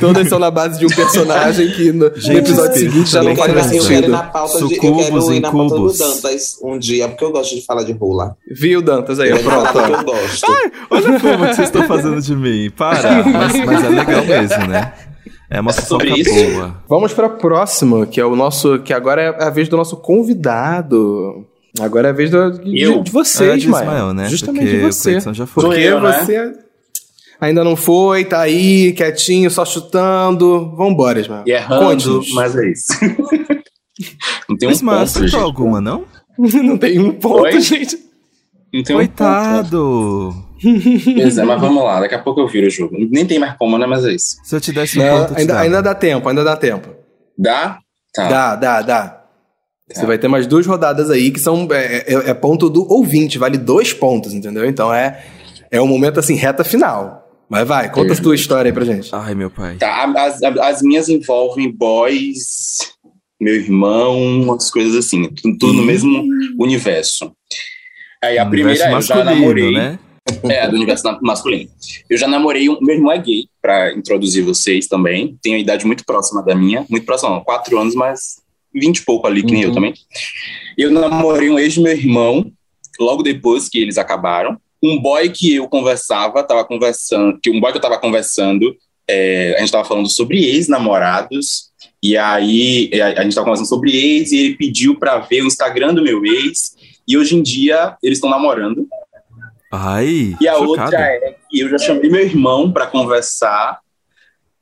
Todas 0.00 0.28
são 0.28 0.38
na 0.38 0.50
base 0.50 0.78
de 0.78 0.86
um 0.86 0.88
personagem 0.90 1.70
que 1.70 1.92
no, 1.92 2.10
no 2.10 2.16
Gente, 2.20 2.38
episódio 2.38 2.74
seguinte 2.78 3.10
já 3.10 3.22
não 3.22 3.30
Eu 3.30 3.36
faz 3.36 3.46
quero, 3.52 3.60
mais 3.60 3.72
eu 3.72 3.82
quero 3.82 3.92
ir 3.92 3.96
sentido. 3.96 4.10
na 4.12 4.22
pauta 4.24 4.58
de, 4.58 4.62
eu 4.62 4.68
quero 4.96 5.32
ir 5.32 5.40
na 5.40 5.50
pauta 5.52 5.74
do. 5.76 5.92
Dantas 5.92 6.58
um 6.62 6.78
dia, 6.78 7.08
porque 7.08 7.24
eu 7.24 7.30
gosto 7.32 7.54
de 7.54 7.64
falar 7.64 7.82
de 7.84 7.92
rola. 7.92 8.36
Viu, 8.50 8.82
Dantas? 8.82 9.18
Aí, 9.20 9.32
ó, 9.32 9.36
É 9.36 9.38
pronto. 9.42 9.78
eu 9.78 10.04
gosto. 10.04 10.46
Olha 10.90 11.16
a 11.16 11.20
fama 11.20 11.46
que 11.48 11.54
vocês 11.54 11.68
estão 11.68 11.84
fazendo 11.84 12.20
de 12.20 12.36
mim. 12.36 12.70
Para. 12.70 13.22
Mas, 13.24 13.64
mas 13.64 13.84
é 13.84 13.88
legal 13.88 14.24
mesmo, 14.24 14.66
né? 14.66 14.92
É 15.50 15.60
uma 15.60 15.72
fofoca 15.72 16.04
sobre 16.06 16.20
isso? 16.20 16.34
boa. 16.52 16.76
Vamos 16.88 17.12
para 17.14 17.28
próxima, 17.30 18.06
que 18.06 18.20
é 18.20 18.24
o 18.24 18.36
nosso. 18.36 18.80
Que 18.80 18.92
agora 18.92 19.22
é 19.22 19.44
a 19.44 19.50
vez 19.50 19.68
do 19.68 19.76
nosso 19.76 19.96
convidado. 19.96 21.46
Agora 21.80 22.08
é 22.08 22.10
a 22.10 22.14
vez 22.14 22.30
do, 22.30 22.50
de, 22.50 22.80
Eu? 22.82 23.02
de 23.02 23.10
vocês, 23.10 23.50
É 23.50 23.56
de 23.56 23.68
Maia. 23.68 23.84
Ismael, 23.84 24.12
né? 24.12 24.28
Justamente 24.28 24.64
Porque 24.64 24.78
de 24.78 24.84
o 24.84 24.92
você. 24.92 25.10
Cleiton 25.12 25.32
já 25.34 25.46
foi. 25.46 25.64
Porque 25.64 25.80
eu, 25.80 26.00
né? 26.00 26.12
você 26.24 26.52
ainda 27.40 27.62
não 27.64 27.76
foi, 27.76 28.24
tá 28.24 28.40
aí, 28.40 28.92
quietinho, 28.92 29.50
só 29.50 29.64
chutando. 29.64 30.74
Vambora, 30.76 31.20
Ismael. 31.20 31.44
E 31.46 31.52
errando, 31.52 32.22
mas 32.34 32.56
é 32.56 32.70
isso. 32.70 32.86
não 34.48 34.56
tem 34.56 34.68
um 34.68 34.72
Ismael, 34.72 35.06
ponto, 35.06 35.20
gente. 35.26 35.36
alguma, 35.36 35.80
não? 35.80 36.04
não 36.38 36.76
tem 36.78 36.98
um 36.98 37.12
ponto, 37.12 37.42
Oi? 37.44 37.60
gente. 37.60 37.98
Não 38.72 38.82
tem 38.82 38.94
um 38.96 38.98
Coitado! 38.98 40.34
ponto. 40.34 40.48
Pois 41.14 41.38
é, 41.38 41.44
mas 41.44 41.60
vamos 41.60 41.84
lá. 41.84 42.00
Daqui 42.00 42.14
a 42.14 42.18
pouco 42.18 42.40
eu 42.40 42.48
viro 42.48 42.66
o 42.66 42.70
jogo. 42.70 42.96
Nem 43.10 43.24
tem 43.24 43.38
mais 43.38 43.56
como, 43.56 43.78
né? 43.78 43.86
Mas 43.86 44.04
é 44.04 44.12
isso. 44.12 44.36
Se 44.42 44.56
eu 44.56 44.60
te 44.60 44.72
desse 44.72 44.98
um 44.98 45.04
Não, 45.04 45.26
ponto, 45.26 45.38
ainda, 45.38 45.60
ainda 45.60 45.82
dá 45.82 45.94
tempo, 45.94 46.28
ainda 46.28 46.42
dá 46.42 46.56
tempo. 46.56 46.88
Dá? 47.38 47.78
Tá. 48.12 48.28
Dá, 48.28 48.56
dá, 48.56 48.82
dá. 48.82 49.08
Tá. 49.08 49.24
Você 49.94 50.04
vai 50.04 50.18
ter 50.18 50.26
mais 50.28 50.46
duas 50.46 50.66
rodadas 50.66 51.10
aí 51.10 51.30
que 51.30 51.38
são. 51.38 51.66
É, 51.70 52.12
é- 52.12 52.30
é 52.30 52.34
ponto 52.34 52.68
do 52.68 52.86
ouvinte, 52.92 53.38
vale 53.38 53.56
dois 53.56 53.92
pontos, 53.92 54.34
entendeu? 54.34 54.66
Então 54.66 54.92
é, 54.92 55.24
é 55.70 55.80
um 55.80 55.86
momento 55.86 56.18
assim, 56.20 56.34
reta 56.34 56.64
final. 56.64 57.27
Mas 57.50 57.66
vai, 57.66 57.90
conta 57.90 58.12
a 58.12 58.16
tua 58.16 58.34
história 58.34 58.68
aí 58.68 58.72
pra 58.74 58.84
gente. 58.84 59.08
Ai, 59.12 59.34
meu 59.34 59.50
pai. 59.50 59.76
Tá, 59.76 60.04
as, 60.16 60.42
as 60.42 60.82
minhas 60.82 61.08
envolvem 61.08 61.70
boys, 61.70 62.76
meu 63.40 63.54
irmão, 63.54 64.20
umas 64.42 64.70
coisas 64.70 64.94
assim. 64.94 65.28
Tudo, 65.30 65.56
tudo 65.58 65.72
no 65.74 65.82
mesmo 65.82 66.24
universo. 66.58 67.32
Aí 68.22 68.38
a 68.38 68.44
primeira 68.44 68.72
eu 68.72 68.76
já 68.84 68.90
masculino, 68.90 69.24
namorei. 69.24 69.72
né? 69.72 69.98
É, 70.50 70.68
do 70.68 70.76
universo 70.76 71.04
masculino. 71.22 71.70
Eu 72.10 72.18
já 72.18 72.28
namorei, 72.28 72.68
um, 72.68 72.76
meu 72.82 72.96
irmão 72.96 73.10
é 73.12 73.18
gay, 73.18 73.46
pra 73.62 73.94
introduzir 73.94 74.44
vocês 74.44 74.86
também. 74.86 75.38
Tem 75.40 75.54
a 75.54 75.58
idade 75.58 75.86
muito 75.86 76.04
próxima 76.04 76.42
da 76.42 76.54
minha. 76.54 76.84
Muito 76.90 77.06
próxima, 77.06 77.30
não, 77.30 77.40
quatro 77.42 77.78
anos, 77.78 77.94
mas 77.94 78.42
vinte 78.74 78.98
e 78.98 79.04
pouco 79.06 79.26
ali, 79.26 79.42
que 79.42 79.52
nem 79.52 79.62
eu 79.62 79.68
Uhum. 79.70 79.74
também. 79.74 79.94
Eu 80.76 80.90
namorei 80.90 81.48
um 81.48 81.58
ex 81.58 81.76
do 81.76 81.82
meu 81.82 81.92
irmão, 81.92 82.52
logo 83.00 83.22
depois 83.22 83.70
que 83.70 83.78
eles 83.78 83.96
acabaram. 83.96 84.60
Um 84.82 85.00
boy 85.00 85.28
que 85.30 85.56
eu 85.56 85.68
conversava, 85.68 86.42
tava 86.42 86.64
conversando, 86.64 87.38
que 87.40 87.50
um 87.50 87.60
boy 87.60 87.72
que 87.72 87.78
eu 87.78 87.82
tava 87.82 87.98
conversando, 87.98 88.76
é, 89.08 89.54
a 89.56 89.60
gente 89.60 89.72
tava 89.72 89.84
falando 89.84 90.08
sobre 90.08 90.44
ex-namorados, 90.44 91.70
e 92.02 92.16
aí 92.16 92.90
a, 93.00 93.20
a 93.20 93.22
gente 93.24 93.34
tava 93.34 93.44
conversando 93.44 93.68
sobre 93.68 93.90
ex, 93.96 94.32
e 94.32 94.38
ele 94.38 94.56
pediu 94.56 94.98
pra 94.98 95.18
ver 95.18 95.42
o 95.42 95.46
Instagram 95.46 95.94
do 95.94 96.02
meu 96.02 96.24
ex, 96.24 96.76
e 97.06 97.16
hoje 97.16 97.36
em 97.36 97.42
dia 97.42 97.96
eles 98.02 98.18
estão 98.18 98.30
namorando. 98.30 98.86
Ai, 99.70 100.34
E 100.40 100.48
a 100.48 100.54
chocado. 100.54 100.70
outra 100.70 101.00
é 101.00 101.36
que 101.50 101.60
eu 101.60 101.68
já 101.68 101.78
chamei 101.78 102.08
meu 102.08 102.22
irmão 102.22 102.70
pra 102.72 102.86
conversar, 102.86 103.80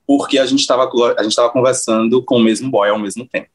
porque 0.07 0.39
a 0.39 0.47
gente 0.47 0.67
tava, 0.67 0.91
a 1.19 1.23
gente 1.23 1.35
tava 1.35 1.51
conversando 1.51 2.23
com 2.23 2.37
o 2.37 2.43
mesmo 2.43 2.71
boy 2.71 2.89
ao 2.89 2.99
mesmo 2.99 3.27
tempo. 3.27 3.49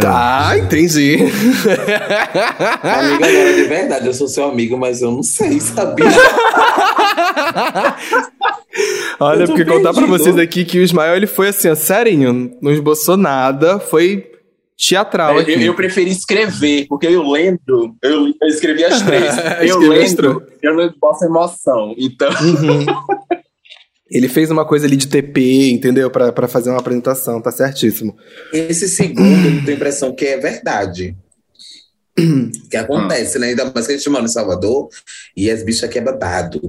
Tá, 0.00 0.56
entendi. 0.58 1.16
Amiga, 2.82 3.26
agora 3.26 3.54
de 3.54 3.62
verdade, 3.64 4.06
eu 4.06 4.14
sou 4.14 4.28
seu 4.28 4.44
amigo, 4.44 4.78
mas 4.78 5.02
eu 5.02 5.10
não 5.10 5.22
sei, 5.22 5.58
sabia? 5.58 6.06
Olha, 9.18 9.46
porque 9.46 9.64
contar 9.64 9.92
pra 9.92 10.02
perdido. 10.02 10.18
vocês 10.18 10.38
aqui 10.38 10.64
que 10.64 10.78
o 10.78 10.82
Ismael 10.82 11.16
ele 11.16 11.26
foi 11.26 11.48
assim, 11.48 11.68
ó, 11.68 11.74
serinho, 11.74 12.56
não 12.62 12.70
esboçou 12.72 13.16
nada, 13.16 13.78
foi 13.78 14.30
teatral 14.78 15.38
É, 15.38 15.42
aqui. 15.42 15.52
eu, 15.54 15.60
eu 15.60 15.74
preferi 15.74 16.10
escrever, 16.10 16.86
porque 16.88 17.06
eu 17.06 17.22
lendo, 17.28 17.94
eu, 18.02 18.26
eu 18.40 18.48
escrevi 18.48 18.84
as 18.84 19.02
três. 19.02 19.34
eu 19.68 19.78
lendo, 19.78 20.42
eu 20.62 20.74
não 20.76 20.92
posso 21.00 21.24
emoção. 21.24 21.94
Então, 21.98 22.30
Uhum. 22.30 22.86
Ele 24.10 24.28
fez 24.28 24.50
uma 24.50 24.64
coisa 24.64 24.86
ali 24.86 24.96
de 24.96 25.06
TP, 25.06 25.70
entendeu? 25.70 26.10
Pra, 26.10 26.32
pra 26.32 26.48
fazer 26.48 26.70
uma 26.70 26.80
apresentação, 26.80 27.40
tá 27.40 27.52
certíssimo. 27.52 28.16
Esse 28.52 28.88
segundo, 28.88 29.46
eu 29.46 29.58
tenho 29.64 29.68
a 29.68 29.72
impressão 29.72 30.14
que 30.14 30.24
é 30.26 30.36
verdade. 30.36 31.16
que 32.70 32.76
acontece, 32.76 33.38
né? 33.38 33.48
Ainda 33.48 33.70
mais 33.72 33.86
que 33.86 33.92
a 33.92 33.96
gente 33.96 34.10
mora 34.10 34.24
em 34.24 34.28
Salvador 34.28 34.88
e 35.36 35.50
as 35.50 35.62
bichas 35.62 35.84
aqui 35.84 35.98
é 35.98 36.02
babado. 36.02 36.60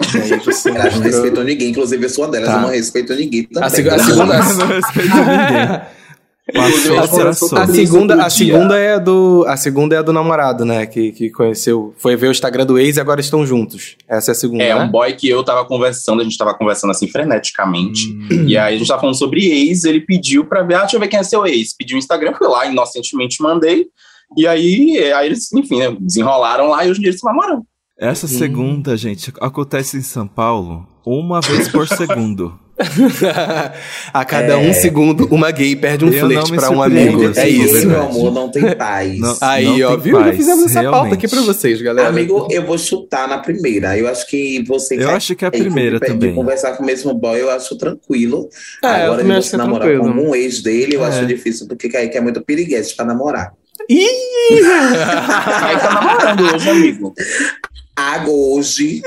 Elas 0.00 0.94
não 0.94 1.02
respeitam 1.02 1.44
ninguém, 1.44 1.70
inclusive 1.70 2.04
eu 2.04 2.08
sou 2.08 2.24
uma 2.24 2.30
delas, 2.30 2.48
Tá. 2.48 2.54
eu 2.56 2.60
não 2.62 2.68
respeito 2.70 3.14
ninguém 3.14 3.42
também. 3.44 3.66
A, 3.66 3.70
seg- 3.70 3.88
a 3.88 3.98
segunda, 3.98 4.38
Não 4.54 4.66
respeito 4.68 5.08
ninguém. 5.16 5.97
Passou 6.52 6.94
Eu 6.94 7.00
a 7.00 7.62
a 7.62 7.66
segunda, 7.66 8.24
a 8.24 8.30
segunda 8.30 8.78
é 8.78 8.98
do, 8.98 9.44
a 9.46 9.56
segunda 9.56 9.94
é 9.94 9.98
a 9.98 10.02
do 10.02 10.14
namorado, 10.14 10.64
né? 10.64 10.86
Que, 10.86 11.12
que 11.12 11.30
conheceu, 11.30 11.92
foi 11.98 12.16
ver 12.16 12.28
o 12.28 12.30
Instagram 12.30 12.64
do 12.64 12.78
ex 12.78 12.96
e 12.96 13.00
agora 13.00 13.20
estão 13.20 13.44
juntos. 13.44 13.96
Essa 14.08 14.30
é 14.30 14.32
a 14.32 14.34
segunda, 14.34 14.64
é 14.64 14.74
né? 14.74 14.82
um 14.82 14.90
boy 14.90 15.12
que 15.12 15.28
eu 15.28 15.44
tava 15.44 15.66
conversando, 15.66 16.20
a 16.20 16.24
gente 16.24 16.38
tava 16.38 16.54
conversando 16.54 16.90
assim 16.90 17.06
freneticamente. 17.06 18.10
Hum. 18.10 18.46
E 18.46 18.56
aí 18.56 18.74
a 18.76 18.78
gente 18.78 18.88
tava 18.88 19.00
falando 19.00 19.18
sobre 19.18 19.46
ex, 19.46 19.84
ele 19.84 20.00
pediu 20.00 20.44
pra 20.46 20.62
ver, 20.62 20.74
ah, 20.76 20.80
deixa 20.80 20.96
eu 20.96 21.00
ver 21.00 21.08
quem 21.08 21.18
é 21.18 21.22
seu 21.22 21.46
ex. 21.46 21.76
Pediu 21.76 21.96
o 21.96 21.98
Instagram, 21.98 22.32
fui 22.32 22.48
lá, 22.48 22.64
inocentemente 22.66 23.42
mandei. 23.42 23.86
E 24.36 24.46
aí, 24.46 25.12
aí 25.12 25.26
eles, 25.26 25.52
enfim, 25.52 25.78
né, 25.78 25.94
desenrolaram 26.00 26.68
lá 26.68 26.84
e 26.84 26.90
hoje 26.90 27.00
em 27.00 27.02
dia 27.02 27.10
eles 27.10 27.20
se 27.20 27.26
namoram. 27.26 27.62
Essa 27.98 28.26
Hum. 28.26 28.30
segunda, 28.30 28.96
gente, 28.96 29.32
acontece 29.40 29.98
em 29.98 30.02
São 30.02 30.26
Paulo 30.26 30.86
uma 31.04 31.40
vez 31.40 31.68
por 31.68 31.86
segundo. 31.88 32.58
a 34.14 34.24
cada 34.24 34.52
É. 34.54 34.56
um 34.56 34.72
segundo, 34.72 35.26
uma 35.30 35.50
gay 35.50 35.74
perde 35.76 36.04
um 36.04 36.08
Eu 36.12 36.28
não 36.28 36.46
flerte 36.46 36.52
pra 36.54 36.70
um 36.70 36.82
amigo. 36.82 37.32
É 37.36 37.48
isso. 37.48 37.86
meu 37.88 38.02
amor, 38.02 38.32
não 38.32 38.50
tem 38.50 38.74
paz. 38.76 39.18
Não. 39.18 39.36
Aí, 39.40 39.82
ó, 39.82 39.90
tem 39.90 40.00
viu? 40.00 40.18
Já 40.18 40.24
paz, 40.24 40.36
fizemos 40.36 40.64
essa 40.76 40.90
pauta 40.90 41.14
aqui 41.14 41.26
pra 41.28 41.40
vocês, 41.42 41.82
galera. 41.82 42.08
Amigo, 42.08 42.46
eu 42.50 42.64
vou 42.64 42.78
chutar 42.78 43.28
na 43.28 43.38
primeira. 43.38 43.96
Eu 43.98 44.06
acho 44.08 44.26
que 44.26 44.62
você 44.66 44.94
Eu 44.94 44.98
quer- 45.08 45.14
acho 45.14 45.34
que 45.36 45.44
é 45.44 45.48
a 45.48 45.50
de 45.50 45.58
primeira 45.58 45.98
também. 46.00 46.34
conversar 46.34 46.76
com 46.76 46.82
o 46.82 46.86
mesmo 46.86 47.12
boy, 47.14 47.40
eu 47.40 47.50
acho 47.50 47.76
tranquilo. 47.76 48.48
É, 48.82 48.86
eu 49.06 49.12
Agora, 49.12 49.24
que 49.24 49.42
se 49.42 49.54
é 49.54 49.58
namorar 49.58 49.88
tranquilo. 49.88 50.14
com 50.14 50.20
um 50.30 50.34
ex 50.34 50.62
dele, 50.62 50.96
eu 50.96 51.04
É. 51.04 51.08
acho 51.08 51.26
difícil, 51.26 51.66
porque 51.66 51.94
aí 51.96 52.08
que 52.08 52.16
é 52.16 52.20
muito 52.20 52.40
piriguete 52.42 52.94
pra 52.94 53.04
namorar. 53.04 53.52
Ih! 53.88 54.06
Aí 55.62 55.76
tá 55.78 55.90
namorando 55.94 56.54
hoje, 56.54 56.68
amigo. 56.70 57.14
Água 57.96 58.32
hoje. 58.34 59.00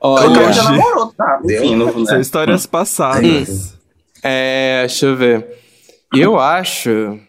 O 0.00 0.08
Olha, 0.10 0.32
cara 0.40 0.52
já 0.52 0.62
namorou, 0.64 1.06
tá? 1.16 1.40
Enfim, 1.44 1.74
não, 1.76 1.92
São 2.06 2.14
né? 2.16 2.20
histórias 2.20 2.66
passadas. 2.66 3.74
é, 4.22 4.80
deixa 4.86 5.06
eu 5.06 5.16
ver. 5.16 5.46
Eu 6.14 6.38
acho. 6.38 6.88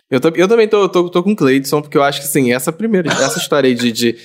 Eu, 0.10 0.20
eu 0.36 0.48
também 0.48 0.68
tô, 0.68 0.88
tô, 0.88 1.10
tô 1.10 1.22
com 1.24 1.32
o 1.32 1.36
Cleidson, 1.36 1.82
porque 1.82 1.98
eu 1.98 2.04
acho 2.04 2.22
que, 2.22 2.28
assim, 2.28 2.54
essa 2.54 2.72
primeira. 2.72 3.10
Essa 3.12 3.40
história 3.40 3.68
aí 3.68 3.76
de. 3.76 3.92
de- 3.92 4.16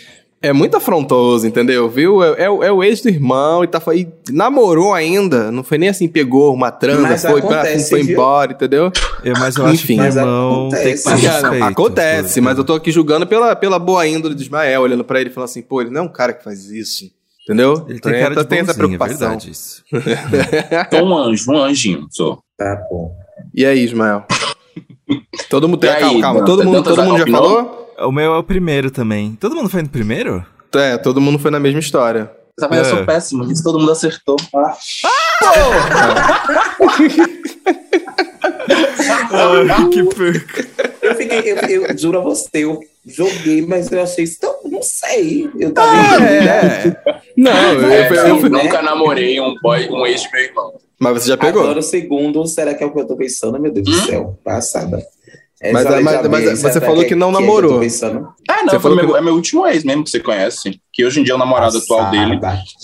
é 0.42 0.52
muito 0.52 0.76
afrontoso, 0.76 1.46
entendeu? 1.46 1.88
Viu? 1.88 2.22
É, 2.22 2.44
é, 2.44 2.50
o- 2.50 2.62
é 2.62 2.70
o 2.70 2.84
ex 2.84 3.00
do 3.00 3.08
irmão 3.08 3.64
e 3.64 3.66
tá. 3.66 3.80
E 3.94 4.06
namorou 4.30 4.92
ainda. 4.92 5.50
Não 5.50 5.64
foi 5.64 5.78
nem 5.78 5.88
assim, 5.88 6.06
pegou 6.06 6.52
uma 6.52 6.70
transa, 6.70 7.30
foi, 7.30 7.40
pra, 7.40 7.62
acontece, 7.62 7.88
foi 7.88 8.02
viu? 8.02 8.12
embora, 8.12 8.52
entendeu? 8.52 8.92
Eu, 9.24 9.32
mas 9.38 9.56
eu 9.56 9.64
acho 9.64 9.74
Enfim. 9.76 9.94
que 9.94 10.00
o 10.00 10.04
Mas 10.04 10.16
irmão 10.16 10.68
tem 10.68 10.80
que 10.94 11.00
acontece. 11.00 11.08
Ah, 11.26 11.40
não, 11.50 11.66
acontece, 11.66 12.34
por- 12.34 12.42
mas 12.44 12.58
eu 12.58 12.64
tô 12.64 12.74
aqui 12.74 12.92
julgando 12.92 13.26
pela, 13.26 13.56
pela 13.56 13.78
boa 13.78 14.06
índole 14.06 14.34
do 14.34 14.42
Ismael, 14.42 14.82
olhando 14.82 15.02
pra 15.02 15.18
ele 15.18 15.30
e 15.30 15.32
falando 15.32 15.48
assim, 15.48 15.62
pô, 15.62 15.80
ele 15.80 15.88
não 15.90 16.02
é 16.02 16.04
um 16.04 16.08
cara 16.12 16.34
que 16.34 16.44
faz 16.44 16.70
isso. 16.70 17.10
Entendeu? 17.44 17.84
Ele 17.88 18.00
tem 18.00 18.12
cara 18.20 18.34
de 18.36 18.44
tem 18.46 18.58
essa 18.60 18.70
é 18.70 18.74
preocupação. 18.74 19.18
verdade 19.18 19.50
isso. 19.50 19.84
Sou 20.90 21.06
um 21.06 21.16
anjo, 21.18 21.52
um 21.52 21.58
anjinho, 21.62 22.06
sou. 22.10 22.38
Tá 22.56 22.76
bom. 22.90 23.14
E 23.54 23.64
aí, 23.66 23.84
Ismael? 23.84 24.24
Todo 25.50 25.68
mundo 25.68 25.78
tem. 25.80 25.90
Aí, 25.90 26.00
calma, 26.00 26.20
calma. 26.20 26.44
Todo 26.44 26.64
mundo, 26.64 26.82
todo 26.82 27.02
mundo 27.04 27.16
já 27.18 27.22
opinou? 27.24 27.42
falou? 27.42 27.94
O 28.08 28.12
meu 28.12 28.34
é 28.34 28.38
o 28.38 28.42
primeiro 28.42 28.90
também. 28.90 29.36
Todo 29.38 29.54
mundo 29.54 29.68
foi 29.68 29.82
no 29.82 29.88
primeiro? 29.88 30.44
É, 30.74 30.96
todo 30.96 31.20
mundo 31.20 31.38
foi 31.38 31.50
na 31.50 31.60
mesma 31.60 31.78
história. 31.80 32.30
Tá 32.58 32.66
vendo? 32.66 32.78
Eu 32.80 32.86
É. 32.86 32.90
sou 32.90 33.04
péssimo, 33.04 33.44
isso 33.52 33.62
todo 33.62 33.78
mundo 33.78 33.92
acertou. 33.92 34.36
Ah. 34.52 34.74
Ai, 39.32 39.88
que 39.90 40.02
perca. 40.04 40.66
Eu 41.02 41.14
fiquei, 41.14 41.52
eu, 41.52 41.56
eu 41.86 41.98
juro 41.98 42.18
a 42.18 42.22
você, 42.22 42.48
eu 42.64 42.80
joguei, 43.06 43.62
mas 43.62 43.90
eu 43.92 44.02
achei 44.02 44.24
isso 44.24 44.38
tão. 44.40 44.54
Não 44.64 44.82
sei. 44.82 45.48
Eu 45.58 45.72
tava. 45.72 46.24
É. 46.24 46.96
Não, 47.36 47.52
eu, 47.74 47.90
É, 47.90 48.08
eu- 48.10 48.14
eu- 48.14 48.40
eu 48.40 48.50
nunca 48.50 48.82
namorei 48.82 49.40
um 49.40 49.54
boy, 49.62 49.88
um 49.90 50.06
ex 50.06 50.22
de 50.22 50.30
meu 50.32 50.42
irmão. 50.42 50.72
mas 50.98 51.22
você 51.22 51.28
já 51.28 51.36
pegou. 51.36 51.62
Agora 51.62 51.78
o 51.78 51.82
segundo, 51.82 52.44
será 52.46 52.74
que 52.74 52.82
é 52.82 52.86
o 52.86 52.92
que 52.92 53.00
eu 53.00 53.06
tô 53.06 53.16
pensando? 53.16 53.60
Meu 53.60 53.72
Deus 53.72 53.86
do 53.86 53.94
céu, 54.06 54.38
passada. 54.44 55.04
Essa 55.60 55.72
Mas- 55.72 56.02
mas- 56.02 56.28
mas 56.28 56.44
veio, 56.44 56.56
você 56.58 56.80
falou 56.80 57.04
que 57.06 57.14
não 57.14 57.28
é 57.28 57.30
eu 57.30 57.34
tô 57.34 57.40
namorou. 57.40 57.80
pensando? 57.80 58.28
Ah, 58.46 58.56
não, 58.58 58.64
Você 58.64 58.70
foi 58.72 58.80
falou 58.80 58.96
meu, 58.96 59.08
que- 59.12 59.16
é 59.16 59.20
meu 59.22 59.34
último 59.34 59.66
ex 59.66 59.82
mesmo 59.82 60.04
que 60.04 60.10
você 60.10 60.20
conhece. 60.20 60.78
Que 60.92 61.04
hoje 61.06 61.20
em 61.20 61.24
dia 61.24 61.32
é 61.32 61.36
o 61.36 61.38
namorado 61.38 61.78
atual 61.78 62.10
dele. 62.10 62.38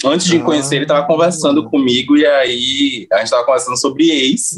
Antes 0.05 0.27
de 0.27 0.39
conhecer, 0.39 0.77
ele 0.77 0.87
tava 0.87 1.07
conversando 1.07 1.69
comigo 1.69 2.17
e 2.17 2.25
aí 2.25 3.07
a 3.13 3.19
gente 3.19 3.31
tava 3.31 3.45
conversando 3.45 3.77
sobre 3.77 4.09
ex. 4.11 4.53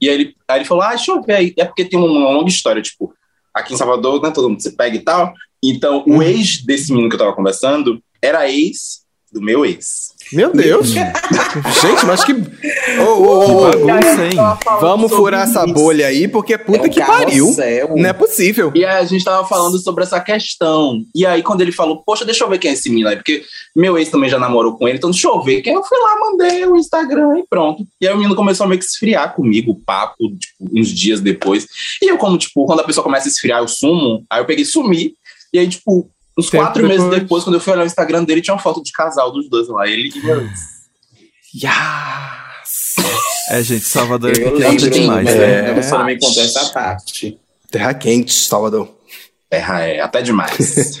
E 0.00 0.08
aí 0.08 0.14
ele, 0.14 0.34
aí 0.48 0.58
ele 0.58 0.64
falou: 0.64 0.82
Ah, 0.82 0.88
deixa 0.90 1.12
eu 1.12 1.22
ver 1.22 1.34
aí. 1.34 1.54
É 1.56 1.64
porque 1.64 1.84
tem 1.84 1.96
uma 1.98 2.08
longa 2.08 2.48
história, 2.48 2.82
tipo, 2.82 3.12
aqui 3.60 3.74
em 3.74 3.76
Salvador, 3.76 4.22
né? 4.22 4.30
Todo 4.30 4.48
mundo 4.48 4.62
se 4.62 4.76
pega 4.76 4.96
e 4.96 5.00
tal. 5.00 5.32
Então, 5.62 6.04
o 6.06 6.22
ex 6.22 6.64
desse 6.64 6.90
menino 6.90 7.08
que 7.08 7.14
eu 7.14 7.18
tava 7.18 7.34
conversando 7.34 8.02
era 8.22 8.50
ex 8.50 9.04
do 9.32 9.40
meu 9.40 9.64
ex. 9.64 10.09
Meu 10.32 10.52
Deus. 10.52 10.90
Gente, 11.82 12.06
mas 12.06 12.24
que. 12.24 12.32
Ô, 12.32 13.04
ô, 13.04 13.26
ô, 13.26 13.66
ô. 13.66 13.70
Bagunça, 13.70 14.24
hein? 14.26 14.32
Vamos 14.80 15.10
furar 15.12 15.42
essa 15.48 15.66
bolha 15.66 16.06
aí, 16.06 16.28
porque 16.28 16.56
puta 16.56 16.78
É 16.78 16.82
um 16.86 16.90
que 16.90 17.00
pariu. 17.00 17.44
carrossel. 17.46 17.96
Não 17.96 18.08
é 18.08 18.12
possível. 18.12 18.72
E 18.74 18.84
aí 18.84 18.98
a 18.98 19.04
gente 19.04 19.24
tava 19.24 19.46
falando 19.46 19.78
sobre 19.78 20.04
essa 20.04 20.20
questão. 20.20 21.02
E 21.14 21.26
aí, 21.26 21.42
quando 21.42 21.60
ele 21.60 21.72
falou, 21.72 22.02
poxa, 22.04 22.24
deixa 22.24 22.44
eu 22.44 22.48
ver 22.48 22.58
quem 22.58 22.70
é 22.70 22.74
esse 22.74 22.88
menino 22.88 23.08
aí, 23.08 23.16
porque 23.16 23.42
meu 23.74 23.98
ex 23.98 24.08
também 24.08 24.30
já 24.30 24.38
namorou 24.38 24.76
com 24.76 24.86
ele, 24.86 24.98
então 24.98 25.10
deixa 25.10 25.28
eu 25.28 25.42
ver 25.42 25.62
quem. 25.62 25.74
Eu 25.74 25.82
fui 25.82 25.98
lá, 25.98 26.16
mandei 26.20 26.64
o 26.66 26.76
Instagram 26.76 27.38
e 27.38 27.44
pronto. 27.48 27.84
E 28.00 28.06
aí 28.06 28.14
o 28.14 28.16
menino 28.16 28.36
começou 28.36 28.64
a 28.64 28.68
meio 28.68 28.78
que 28.78 28.86
esfriar 28.86 29.34
comigo, 29.34 29.72
o 29.72 29.80
papo, 29.80 30.16
tipo, 30.38 30.70
uns 30.72 30.88
dias 30.88 31.20
depois. 31.20 31.66
E 32.02 32.10
eu, 32.10 32.16
como, 32.16 32.38
tipo, 32.38 32.64
quando 32.66 32.80
a 32.80 32.84
pessoa 32.84 33.04
começa 33.04 33.28
a 33.28 33.30
esfriar, 33.30 33.60
eu 33.60 33.68
sumo. 33.68 34.24
Aí 34.30 34.40
eu 34.40 34.44
peguei 34.46 34.62
e 34.62 34.66
sumi. 34.66 35.14
E 35.52 35.58
aí, 35.58 35.68
tipo, 35.68 36.08
uns 36.38 36.48
Tempo 36.50 36.64
quatro 36.64 36.82
meses 36.86 37.02
depois. 37.04 37.20
depois, 37.22 37.44
quando 37.44 37.54
eu 37.56 37.60
fui 37.60 37.72
olhar 37.72 37.82
o 37.82 37.86
Instagram 37.86 38.24
dele, 38.24 38.40
tinha 38.40 38.54
uma 38.54 38.60
foto 38.62 38.82
de 38.82 38.92
casal 38.92 39.30
dos 39.32 39.48
dois 39.48 39.68
lá. 39.68 39.86
Ele 39.88 40.08
e. 40.08 40.20
Yes. 41.54 42.94
É, 43.50 43.62
gente, 43.62 43.84
Salvador 43.84 44.30
é 44.30 44.42
Eu 44.44 44.54
lembro, 44.56 44.90
demais, 44.90 45.24
mas 45.24 45.34
né? 45.36 45.70
é, 45.70 45.74
você 45.74 45.90
não 45.90 46.04
me 46.04 46.18
contou 46.18 46.42
essa 46.42 46.66
parte. 46.70 47.38
Terra 47.70 47.94
quente, 47.94 48.32
Salvador. 48.32 48.88
Terra 49.48 49.82
é, 49.82 50.00
até 50.00 50.22
demais. 50.22 51.00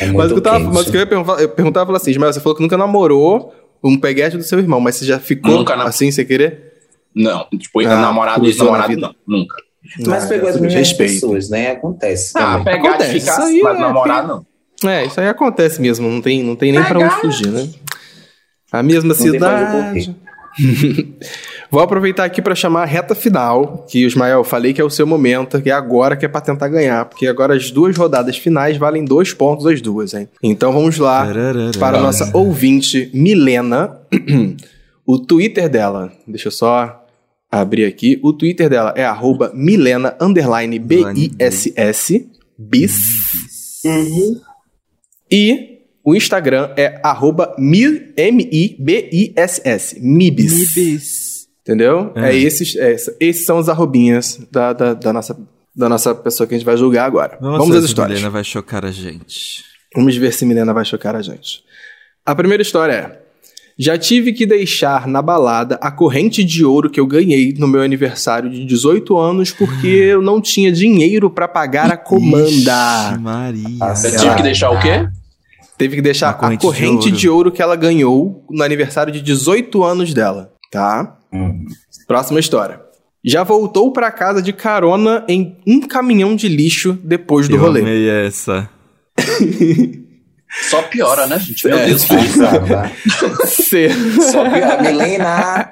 É 0.00 0.06
mas, 0.06 0.12
muito 0.12 0.24
o 0.26 0.28
que 0.28 0.34
eu 0.34 0.40
tava, 0.42 0.58
quente. 0.60 0.74
mas 0.74 0.86
o 0.88 0.90
que 0.90 0.96
eu 0.96 1.00
ia 1.00 1.06
perguntar, 1.06 1.40
eu 1.40 1.48
perguntava 1.48 1.86
falava 1.86 2.02
assim, 2.02 2.10
Ismael, 2.10 2.32
você 2.32 2.40
falou 2.40 2.56
que 2.56 2.62
nunca 2.62 2.76
namorou 2.76 3.54
um 3.82 3.96
peguete 3.96 4.36
do 4.36 4.42
seu 4.42 4.58
irmão, 4.58 4.80
mas 4.80 4.96
você 4.96 5.04
já 5.04 5.20
ficou 5.20 5.52
Nunca 5.58 5.74
assim, 5.84 6.10
sem 6.10 6.26
querer? 6.26 6.74
não, 7.14 7.46
tipo, 7.58 7.80
Ah, 7.80 7.96
namorado, 8.00 8.40
cruzou 8.40 8.66
na 8.72 8.78
ex-namorado, 8.78 8.88
vida. 8.94 9.14
não, 9.26 9.38
nunca. 9.38 9.56
Mas 10.06 10.24
Ah, 10.24 10.28
pegou 10.28 10.48
as 10.48 10.56
respeito. 10.56 11.12
pessoas, 11.12 11.48
né? 11.48 11.72
Acontece. 11.72 12.32
Ah, 12.36 12.58
também. 12.58 12.64
pegar 12.64 12.88
Acontece, 12.90 13.12
de 13.12 13.20
ficar, 13.20 13.32
isso 13.32 13.42
aí 13.42 13.60
é 13.60 13.78
namorar, 13.80 14.26
não. 14.26 14.46
É, 14.84 15.04
isso 15.06 15.20
aí 15.20 15.28
acontece 15.28 15.80
mesmo, 15.80 16.08
não 16.08 16.20
tem, 16.20 16.42
não 16.42 16.54
tem 16.54 16.70
nem 16.72 16.82
pra 16.84 16.98
onde 16.98 17.14
fugir, 17.20 17.48
né? 17.48 17.68
A 18.70 18.82
mesma 18.82 19.12
onde 19.12 19.22
cidade. 19.22 20.16
Vou 21.70 21.80
aproveitar 21.82 22.24
aqui 22.24 22.40
pra 22.40 22.54
chamar 22.54 22.82
a 22.82 22.86
reta 22.86 23.14
final, 23.14 23.86
que 23.88 24.04
o 24.04 24.08
Ismael 24.08 24.42
falei 24.42 24.72
que 24.72 24.80
é 24.80 24.84
o 24.84 24.90
seu 24.90 25.06
momento, 25.06 25.60
que 25.60 25.70
é 25.70 25.72
agora 25.72 26.16
que 26.16 26.24
é 26.24 26.28
pra 26.28 26.40
tentar 26.40 26.68
ganhar, 26.68 27.04
porque 27.04 27.26
agora 27.26 27.54
as 27.54 27.70
duas 27.70 27.96
rodadas 27.96 28.36
finais 28.38 28.76
valem 28.76 29.04
dois 29.04 29.32
pontos 29.34 29.66
as 29.66 29.80
duas, 29.80 30.14
hein? 30.14 30.28
Então 30.42 30.72
vamos 30.72 30.98
lá 30.98 31.26
para 31.78 31.98
a 31.98 32.02
nossa 32.02 32.30
ouvinte 32.36 33.10
Milena. 33.12 33.98
o 35.06 35.18
Twitter 35.18 35.68
dela, 35.68 36.10
deixa 36.26 36.48
eu 36.48 36.52
só 36.52 36.97
abrir 37.50 37.84
aqui. 37.86 38.18
O 38.22 38.32
Twitter 38.32 38.68
dela 38.68 38.92
é 38.96 39.04
arroba 39.04 39.50
Milena 39.54 40.16
underline 40.20 40.78
B-I-S-S 40.78 42.28
bis. 42.58 42.94
E 45.30 45.78
O 46.04 46.14
Instagram 46.14 46.70
é 46.76 47.00
arroba 47.02 47.54
mi- 47.58 48.12
M-I-B-I-S-S. 48.16 50.00
Mibis. 50.00 50.74
Mibis. 50.74 51.48
Entendeu? 51.62 52.12
É. 52.16 52.30
É, 52.30 52.36
esses, 52.36 52.74
é, 52.76 52.96
esses 53.20 53.44
são 53.44 53.58
os 53.58 53.68
arrobinhas 53.68 54.40
da, 54.50 54.72
da, 54.72 54.94
da 54.94 55.12
nossa, 55.12 55.38
da 55.76 55.86
nossa 55.88 56.14
pessoa 56.14 56.46
que 56.46 56.54
a 56.54 56.58
gente 56.58 56.64
vai 56.64 56.78
julgar 56.78 57.04
agora. 57.04 57.36
Vamos, 57.40 57.58
Vamos 57.58 57.72
ver 57.74 57.78
às 57.78 57.84
se 57.84 57.88
histórias. 57.90 58.18
Milena 58.18 58.30
vai 58.32 58.42
chocar 58.42 58.86
a 58.86 58.90
gente. 58.90 59.64
Vamos 59.94 60.16
ver 60.16 60.32
se 60.32 60.46
Milena 60.46 60.72
vai 60.72 60.84
chocar 60.86 61.14
a 61.14 61.20
gente. 61.20 61.62
A 62.24 62.34
primeira 62.34 62.62
história 62.62 62.92
é: 62.92 63.22
Já 63.78 63.96
tive 63.96 64.32
que 64.32 64.44
deixar 64.44 65.06
na 65.06 65.22
balada 65.22 65.78
a 65.80 65.88
corrente 65.90 66.42
de 66.42 66.64
ouro 66.64 66.90
que 66.90 66.98
eu 66.98 67.06
ganhei 67.06 67.54
no 67.56 67.68
meu 67.68 67.80
aniversário 67.80 68.50
de 68.50 68.64
18 68.64 69.16
anos 69.16 69.52
porque 69.52 69.86
eu 69.86 70.20
não 70.20 70.40
tinha 70.40 70.72
dinheiro 70.72 71.30
pra 71.30 71.46
pagar 71.46 71.92
a 71.92 71.96
comanda. 71.96 72.48
Ixi, 72.50 73.18
Maria. 73.20 73.94
Você 73.94 74.08
Ela- 74.08 74.18
tive 74.18 74.34
que 74.36 74.42
deixar 74.42 74.70
o 74.70 74.80
quê? 74.80 75.06
Teve 75.76 75.94
que 75.94 76.02
deixar 76.02 76.32
corrente 76.34 76.54
a 76.54 76.58
de 76.58 76.66
corrente 76.66 77.06
ouro. 77.06 77.16
de 77.16 77.28
ouro 77.28 77.52
que 77.52 77.62
ela 77.62 77.76
ganhou 77.76 78.44
no 78.50 78.64
aniversário 78.64 79.12
de 79.12 79.20
18 79.20 79.84
anos 79.84 80.12
dela, 80.12 80.52
tá? 80.72 81.16
Próxima 82.08 82.40
história. 82.40 82.80
Já 83.24 83.44
voltou 83.44 83.92
pra 83.92 84.10
casa 84.10 84.42
de 84.42 84.52
carona 84.52 85.24
em 85.28 85.56
um 85.64 85.80
caminhão 85.80 86.34
de 86.34 86.48
lixo 86.48 86.98
depois 87.04 87.46
do 87.48 87.54
Eu 87.54 87.60
rolê. 87.60 87.80
amei 87.82 88.08
essa. 88.10 88.68
Só 90.70 90.82
piora, 90.82 91.26
né, 91.26 91.38
gente? 91.38 91.66
Meu 91.66 91.76
É, 91.78 91.86
Deus. 91.86 92.04
Passada. 92.06 92.92
C. 93.46 93.88
Só 94.32 94.48
pior. 94.50 94.82
Milena, 94.82 95.70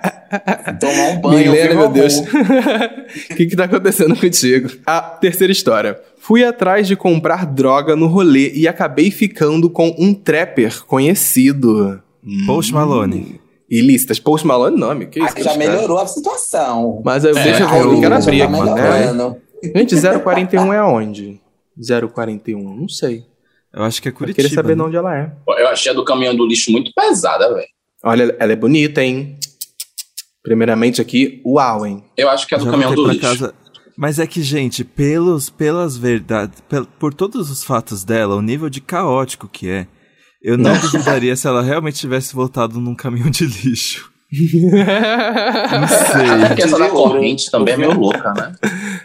tomar 0.79 1.09
um 1.11 1.21
banho. 1.21 1.39
Milena, 1.51 1.75
meu 1.75 1.89
Deus. 1.89 2.19
O 2.19 2.25
que 3.37 3.47
que 3.47 3.57
tá 3.57 3.65
acontecendo 3.65 4.15
contigo? 4.17 4.71
A 4.87 5.01
terceira 5.01 5.53
história. 5.53 5.99
Fui 6.19 6.45
atrás 6.45 6.87
de 6.87 6.95
comprar 6.97 7.47
droga 7.47 7.97
no 7.97 8.07
rolê 8.07 8.53
e 8.55 8.69
acabei 8.69 9.11
ficando 9.11 9.71
com 9.71 9.95
um 9.99 10.13
trapper 10.13 10.85
conhecido. 10.85 12.03
Post 12.47 12.73
Malone. 12.75 13.41
Ilícitas. 13.71 14.19
Post 14.19 14.47
Malone, 14.47 14.77
nome. 14.79 15.07
Que 15.07 15.21
isso? 15.21 15.35
Aí 15.37 15.43
já 15.43 15.51
cara? 15.55 15.59
melhorou 15.59 15.99
a 15.99 16.07
situação. 16.07 17.01
Mas 17.05 17.25
eu, 17.25 17.33
deixa 17.35 17.63
eu 17.63 17.69
ver, 17.69 17.81
eu 17.81 18.01
quero 18.01 18.15
abrir 18.15 18.39
tá 18.41 18.45
aqui, 18.47 18.71
né? 18.75 19.37
Gente, 19.75 19.95
041 20.23 20.73
é 20.73 20.79
aonde? 20.79 21.41
041, 22.13 22.77
não 22.77 22.89
sei. 22.89 23.25
Eu 23.73 23.83
acho 23.83 24.01
que 24.01 24.09
é 24.09 24.11
Eu 24.11 24.15
Curitiba. 24.15 24.37
queria 24.49 24.55
saber 24.55 24.73
de 24.75 24.79
né? 24.79 24.85
onde 24.85 24.97
ela 24.97 25.17
é. 25.17 25.33
Eu 25.59 25.69
achei 25.69 25.93
a 25.93 25.95
do 25.95 26.05
caminhão 26.05 26.35
do 26.35 26.47
lixo 26.47 26.71
muito 26.73 26.91
pesada, 26.95 27.53
velho. 27.53 27.67
Olha, 28.05 28.35
ela 28.39 28.53
é 28.53 28.57
bonita, 28.57 29.03
hein? 29.03 29.39
Primeiramente 30.43 31.01
aqui, 31.01 31.43
uau, 31.45 31.85
hein? 31.85 32.05
Eu 32.17 32.31
acho 32.31 32.47
que 32.47 32.55
é 32.55 32.59
do 32.59 32.65
Já 32.65 32.71
caminhão 32.71 32.95
do 32.95 33.07
lixo. 33.09 33.21
casa. 33.21 33.55
Mas 33.99 34.19
é 34.19 34.27
que, 34.27 34.43
gente, 34.43 34.85
pelos, 34.85 35.49
pelas 35.51 35.97
verdades, 35.97 36.61
pel- 36.69 36.87
por 36.99 37.13
todos 37.15 37.51
os 37.51 37.65
fatos 37.65 38.05
dela, 38.05 38.37
o 38.37 38.43
nível 38.43 38.69
de 38.69 38.81
caótico 38.81 39.49
que 39.49 39.69
é, 39.71 39.87
eu 40.43 40.57
não 40.59 40.73
duvidaria 40.79 41.35
se 41.35 41.47
ela 41.49 41.63
realmente 41.63 41.99
tivesse 41.99 42.35
voltado 42.35 42.79
num 42.81 42.95
caminhão 42.95 43.31
de 43.31 43.47
lixo. 43.47 44.11
Não 44.33 45.85
Até 45.85 45.87
sei. 45.89 46.47
porque 46.49 46.63
essa 46.63 46.79
da 46.79 46.89
corrente 46.89 47.49
também 47.51 47.75
é 47.75 47.77
meio 47.77 47.93
louca, 47.99 48.33
né? 48.35 48.53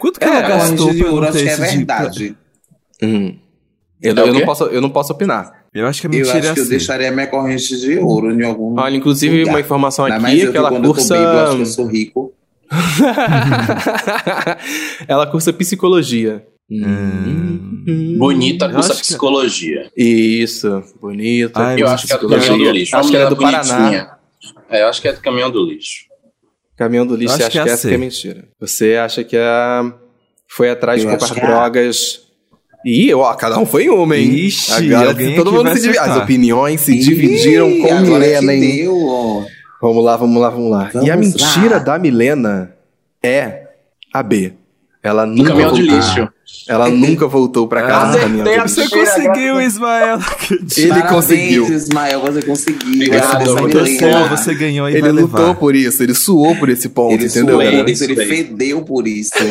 Quanto 0.00 0.18
que 0.18 0.24
É, 0.24 0.28
ela 0.28 0.40
gastou 0.42 0.92
de 0.92 0.98
pra 0.98 1.10
não 1.12 1.22
acho 1.22 1.32
ter 1.32 1.42
que 1.44 1.48
é 1.48 1.52
esse 1.52 1.62
de- 1.70 1.76
verdade. 1.76 2.36
Hum. 3.02 3.38
Eu, 4.02 4.14
É 4.16 4.22
o 4.22 4.26
eu 4.26 4.34
não 4.34 4.44
posso, 4.44 4.64
eu 4.64 4.80
não 4.80 4.90
posso 4.90 5.12
opinar. 5.12 5.64
Eu 5.72 5.86
acho 5.86 6.00
que 6.00 6.06
é 6.06 6.10
Eu 6.10 6.12
mentira 6.12 6.38
acho 6.38 6.54
que 6.54 6.60
eu 6.60 6.64
assim. 6.64 6.70
deixaria 6.70 7.10
minha 7.12 7.26
corrente 7.26 7.80
de 7.80 7.98
ouro 7.98 8.32
em 8.32 8.44
algum 8.44 8.78
Olha, 8.78 8.96
inclusive, 8.96 9.38
lugar. 9.40 9.52
uma 9.52 9.60
informação 9.60 10.04
aqui 10.04 10.18
mais 10.20 10.40
eu 10.42 10.48
é 10.48 10.52
que 10.52 10.58
ela 10.58 10.72
eu 10.74 10.82
cursa. 10.82 11.14
bêbado, 11.16 11.36
eu 11.38 11.44
acho 11.44 11.56
que 11.56 11.62
eu 11.62 11.66
sou 11.66 11.86
rico. 11.86 12.32
ela 15.06 15.26
cursa 15.26 15.52
psicologia. 15.52 16.44
Hum. 16.70 18.16
Bonita 18.18 18.66
Eu 18.66 18.72
cursa 18.72 18.94
que- 18.94 19.00
psicologia. 19.00 19.90
Isso, 19.96 20.82
bonita. 21.00 21.60
Ai, 21.60 21.82
Eu 21.82 21.88
acho 21.88 22.06
que 22.06 22.12
é 22.12 22.18
do 22.18 22.28
caminhão 22.28 22.58
do 22.58 22.70
lixo. 22.70 22.96
Acho 22.96 23.10
que 23.10 23.16
era 23.16 23.28
do 23.30 23.36
Paraná. 23.36 24.18
É, 24.70 24.82
eu 24.82 24.88
acho 24.88 25.02
que 25.02 25.08
é 25.08 25.12
do 25.12 25.20
caminhão 25.20 25.50
do 25.50 25.64
lixo. 25.64 26.04
Caminhão 26.76 27.06
do 27.06 27.14
lixo, 27.14 27.34
Eu 27.34 27.38
você 27.38 27.44
acho 27.44 27.60
acha 27.60 27.76
que 27.76 27.80
que, 27.82 27.86
é 27.86 27.90
que 27.90 27.94
é 27.94 27.98
mentira. 27.98 28.48
Você 28.58 28.94
acha 28.96 29.22
que 29.24 29.36
é... 29.36 29.92
foi 30.48 30.70
atrás 30.70 31.00
de 31.00 31.06
Eu 31.06 31.10
comprar 31.10 31.24
acho 31.26 31.34
que 31.34 31.40
é 31.40 31.46
drogas. 31.46 32.21
Ih, 32.84 33.14
ó, 33.14 33.32
cada 33.34 33.58
um 33.58 33.66
foi 33.66 33.84
em 33.84 33.90
uma, 33.90 34.16
hein? 34.16 34.28
Ixi, 34.30 34.92
Agora 34.92 35.10
alguém 35.10 35.36
todo 35.36 35.52
mundo 35.52 35.72
se 35.74 35.80
divi- 35.82 35.98
As 35.98 36.16
opiniões 36.16 36.80
se 36.80 36.92
Ih, 36.94 36.98
dividiram 36.98 37.70
com 37.80 37.86
que 37.86 37.94
Milena, 37.94 38.52
hein? 38.54 38.76
deu, 38.82 39.06
ó. 39.06 39.44
Vamos 39.80 40.04
lá, 40.04 40.16
vamos 40.16 40.40
lá, 40.40 40.50
vamos 40.50 40.70
lá. 40.70 40.90
e 41.02 41.10
a 41.10 41.14
Vamos 41.16 41.32
mentira 41.34 41.76
lá. 41.76 41.78
da 41.78 41.98
Milena 41.98 42.74
é 43.22 43.68
a 44.12 44.22
B. 44.22 44.52
Ela 45.02 45.26
nunca 45.26 45.50
caminhão 45.50 45.72
de 45.72 45.82
lixo. 45.82 46.28
Ela 46.68 46.88
nunca 46.90 47.26
voltou 47.26 47.66
pra 47.66 47.82
casa 47.82 48.08
Ah, 48.08 48.12
do 48.12 48.18
caminhão 48.20 48.44
tem 48.44 48.54
de 48.54 48.60
a 48.60 48.62
lixo. 48.64 48.74
Você 48.80 48.88
conseguiu, 48.88 49.60
Ismael! 49.60 50.18
Ele 50.76 50.88
Parabéns, 50.88 51.10
conseguiu. 51.10 51.72
Ismael, 51.74 52.20
você 52.20 52.42
conseguiu. 52.42 52.92
Obrigado, 52.94 53.44
Você, 53.44 53.68
torceu, 53.68 54.28
você 54.28 54.54
ganhou 54.54 54.88
e 54.88 54.92
Ele 54.92 55.00
vai 55.02 55.10
lutou 55.12 55.40
levar. 55.40 55.54
por 55.56 55.74
isso, 55.74 56.02
ele 56.02 56.14
suou 56.14 56.54
por 56.56 56.68
esse 56.68 56.88
ponto, 56.88 57.14
Ele 57.14 57.26
entendeu? 57.26 57.60
suou 57.60 57.88
isso, 57.88 58.04
ele 58.04 58.12
Isso 58.12 58.22
aí. 58.22 58.28
fedeu 58.28 58.82
por 58.82 59.06
isso. 59.08 59.32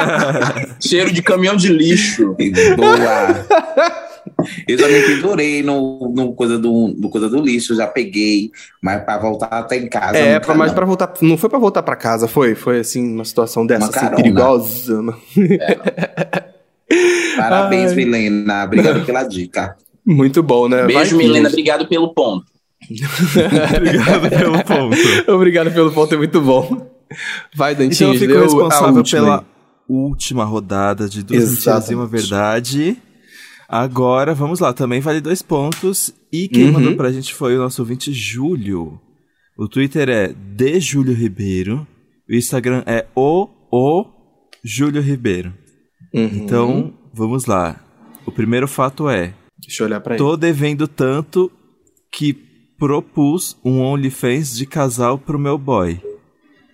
Cheiro 0.80 1.12
de 1.12 1.22
caminhão 1.22 1.56
de 1.56 1.68
lixo. 1.68 2.36
Boa. 2.76 3.46
Eu 4.68 4.78
já 4.78 4.88
me 4.88 5.00
pendurei 5.02 5.62
no, 5.62 6.12
no, 6.14 6.32
coisa 6.34 6.58
do, 6.58 6.94
no 6.98 7.08
coisa 7.10 7.28
do 7.28 7.40
lixo, 7.42 7.74
já 7.74 7.86
peguei, 7.86 8.50
mas 8.82 9.02
pra 9.04 9.18
voltar 9.18 9.46
até 9.48 9.76
em 9.76 9.88
casa. 9.88 10.16
É, 10.18 10.38
pra, 10.40 10.54
mas 10.54 10.72
pra 10.72 10.84
voltar. 10.86 11.12
Não 11.20 11.36
foi 11.36 11.48
pra 11.50 11.58
voltar 11.58 11.82
pra 11.82 11.96
casa, 11.96 12.26
foi? 12.28 12.54
Foi 12.54 12.80
assim, 12.80 13.14
uma 13.14 13.24
situação 13.24 13.66
dessa, 13.66 13.86
Uma 13.86 13.96
assim, 14.06 14.16
perigosa. 14.16 15.02
Parabéns, 17.36 17.90
Ai. 17.92 17.96
Milena. 17.96 18.64
Obrigado 18.64 19.04
pela 19.04 19.22
dica. 19.24 19.76
Muito 20.04 20.42
bom, 20.42 20.68
né? 20.68 20.78
Vai 20.78 20.86
Beijo, 20.86 21.16
que- 21.18 21.24
Milena. 21.24 21.48
Obrigado 21.48 21.86
pelo 21.86 22.12
ponto. 22.14 22.44
Obrigado 23.76 24.30
pelo 24.30 24.64
ponto. 24.64 25.30
Obrigado 25.32 25.70
pelo 25.72 25.92
ponto, 25.92 26.14
é 26.14 26.18
muito 26.18 26.40
bom. 26.40 26.86
Vai, 27.54 27.72
Então 27.72 27.86
Dantinho, 27.86 28.14
eu 28.14 28.18
fico 28.18 28.38
responsável 28.40 28.96
última 28.96 29.22
pela 29.22 29.38
aí. 29.38 29.44
última 29.88 30.44
rodada 30.44 31.08
de 31.08 31.22
duas 31.22 31.50
mentiras 31.50 31.90
e 31.90 31.94
uma 31.94 32.06
verdade. 32.06 32.96
Agora, 33.72 34.34
vamos 34.34 34.58
lá, 34.58 34.72
também 34.72 35.00
vale 35.00 35.20
dois 35.20 35.42
pontos. 35.42 36.12
E 36.32 36.48
quem 36.48 36.64
Uhum. 36.66 36.72
mandou 36.72 36.96
pra 36.96 37.12
gente 37.12 37.32
foi 37.32 37.54
o 37.56 37.60
nosso 37.60 37.80
ouvinte 37.82 38.12
Júlio. 38.12 39.00
O 39.56 39.68
Twitter 39.68 40.08
é 40.08 40.28
de 40.32 40.80
Júlio 40.80 41.14
Ribeiro. 41.14 41.86
O 42.28 42.34
Instagram 42.34 42.82
é 42.84 43.06
o, 43.14 43.46
o 43.70 44.06
Júlio 44.64 45.00
Ribeiro. 45.00 45.54
Uhum. 46.12 46.24
Então, 46.32 46.94
vamos 47.14 47.46
lá. 47.46 47.80
O 48.26 48.32
primeiro 48.32 48.66
fato 48.66 49.08
é: 49.08 49.34
Deixa 49.60 49.82
eu 49.84 49.86
olhar 49.86 50.00
pra 50.00 50.14
ele. 50.14 50.24
tô 50.24 50.36
devendo 50.36 50.88
tanto 50.88 51.50
que 52.12 52.32
propus 52.76 53.56
um 53.64 53.80
OnlyFans 53.80 54.56
de 54.56 54.66
casal 54.66 55.16
pro 55.16 55.38
meu 55.38 55.56
boy. 55.58 56.00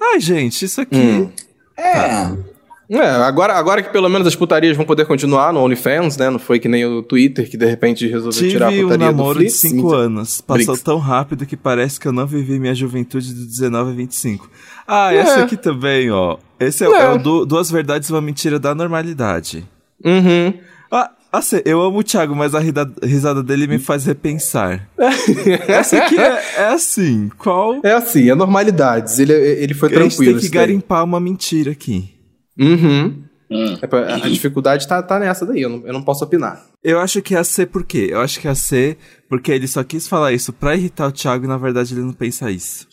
Ai, 0.01 0.20
gente, 0.20 0.64
isso 0.64 0.80
aqui. 0.80 0.97
Hum. 0.97 1.30
É. 1.76 2.45
É, 2.89 3.01
agora, 3.05 3.55
agora 3.55 3.82
que 3.82 3.91
pelo 3.91 4.09
menos 4.09 4.28
as 4.28 4.37
putarias 4.37 4.76
vão 4.76 4.87
poder 4.87 5.07
continuar 5.07 5.53
no 5.53 5.61
OnlyFans, 5.61 6.16
né? 6.16 6.30
Não 6.30 6.39
foi 6.39 6.61
que 6.61 6.68
nem 6.68 6.84
o 6.87 7.03
Twitter 7.03 7.51
que 7.51 7.57
de 7.57 7.66
repente 7.66 8.07
resolveu 8.07 8.49
tirar 8.49 8.68
a 8.68 8.70
Tive 8.70 8.84
um 8.84 8.89
putaria 8.89 9.07
do 9.12 9.16
namoro 9.16 9.39
de 9.41 9.51
Flip. 9.51 9.74
5 9.74 9.93
anos. 9.93 10.41
Passou 10.41 10.76
tão 10.78 10.99
rápido 10.99 11.45
que 11.47 11.57
parece 11.57 11.99
que 11.99 12.07
eu 12.07 12.12
não 12.12 12.26
vivi 12.26 12.61
minha 12.61 12.74
juventude 12.74 13.34
de 13.34 13.45
19 13.47 13.91
a 13.91 13.95
25. 13.95 14.49
Ah, 14.87 15.12
É. 15.12 15.16
essa 15.18 15.43
aqui 15.43 15.57
também, 15.57 16.11
ó. 16.12 16.37
Esse 16.61 16.84
é, 16.84 16.87
É. 16.89 17.01
é 17.07 17.11
o 17.11 17.18
du- 17.18 17.45
Duas 17.45 17.70
Verdades 17.70 18.09
e 18.09 18.12
uma 18.12 18.20
Mentira 18.20 18.59
da 18.59 18.72
Normalidade. 18.72 19.66
Uhum. 20.05 20.55
Ah, 20.89 21.11
assim, 21.32 21.61
eu 21.64 21.82
amo 21.82 21.99
o 21.99 22.05
Thiago, 22.05 22.37
mas 22.37 22.55
a 22.55 22.61
rida- 22.61 22.89
risada 23.03 23.43
dele 23.43 23.66
me 23.66 23.80
faz 23.80 24.07
repensar. 24.07 24.89
essa 25.66 25.99
aqui 25.99 26.16
é, 26.18 26.43
é 26.59 26.64
assim, 26.68 27.30
qual... 27.37 27.80
É 27.82 27.93
assim, 27.93 28.30
é 28.30 28.34
normalidades. 28.37 29.18
Ele, 29.18 29.32
ele 29.32 29.74
foi 29.74 29.89
a 29.89 29.93
gente 30.03 30.16
tranquilo. 30.16 30.41
tem 30.41 30.49
que 30.49 30.55
garimpar 30.55 31.03
uma 31.03 31.18
mentira 31.18 31.72
aqui. 31.72 32.11
Uhum. 32.59 33.22
Hum. 33.50 33.78
É 33.80 33.86
pra- 33.86 34.16
a 34.16 34.28
dificuldade 34.28 34.88
tá, 34.88 35.00
tá 35.02 35.18
nessa 35.20 35.46
daí, 35.46 35.62
eu 35.62 35.68
não, 35.68 35.86
eu 35.86 35.92
não 35.92 36.02
posso 36.02 36.24
opinar. 36.24 36.64
Eu 36.82 36.98
acho 36.98 37.22
que 37.22 37.34
é 37.34 37.38
a 37.38 37.44
C 37.44 37.64
por 37.64 37.84
quê? 37.84 38.09
Eu 38.11 38.20
acho 38.20 38.40
que 38.40 38.48
é 38.48 38.50
a 38.50 38.54
C 38.57 38.96
porque 39.28 39.52
ele 39.52 39.68
só 39.68 39.84
quis 39.84 40.09
falar 40.09 40.32
isso 40.32 40.52
pra 40.52 40.74
irritar 40.74 41.07
o 41.07 41.12
Thiago 41.12 41.44
e 41.44 41.48
na 41.48 41.57
verdade 41.57 41.94
ele 41.94 42.00
não 42.02 42.12
pensa 42.12 42.50
isso. 42.50 42.88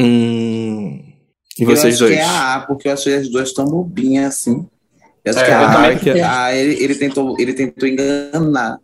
Hum. 0.00 1.02
E 1.58 1.62
eu 1.62 1.66
vocês 1.66 1.94
acho 1.94 2.04
dois? 2.04 2.14
que 2.14 2.20
é 2.20 2.24
a 2.24 2.54
A, 2.54 2.60
porque 2.60 2.88
eu 2.88 2.92
achei 2.92 3.16
as 3.16 3.28
duas 3.28 3.52
tão 3.52 3.64
bobinhas 3.66 4.34
assim. 4.34 4.66
Eu 5.24 5.30
acho 5.32 5.40
É, 5.40 5.44
que 5.44 5.50
eu 5.50 5.56
a 5.56 5.66
A, 5.88 5.92
fiquei- 5.98 6.20
a 6.22 6.54
ele, 6.54 6.82
ele, 6.82 6.94
tentou, 6.94 7.36
ele 7.38 7.52
tentou 7.52 7.88
enganar. 7.88 8.78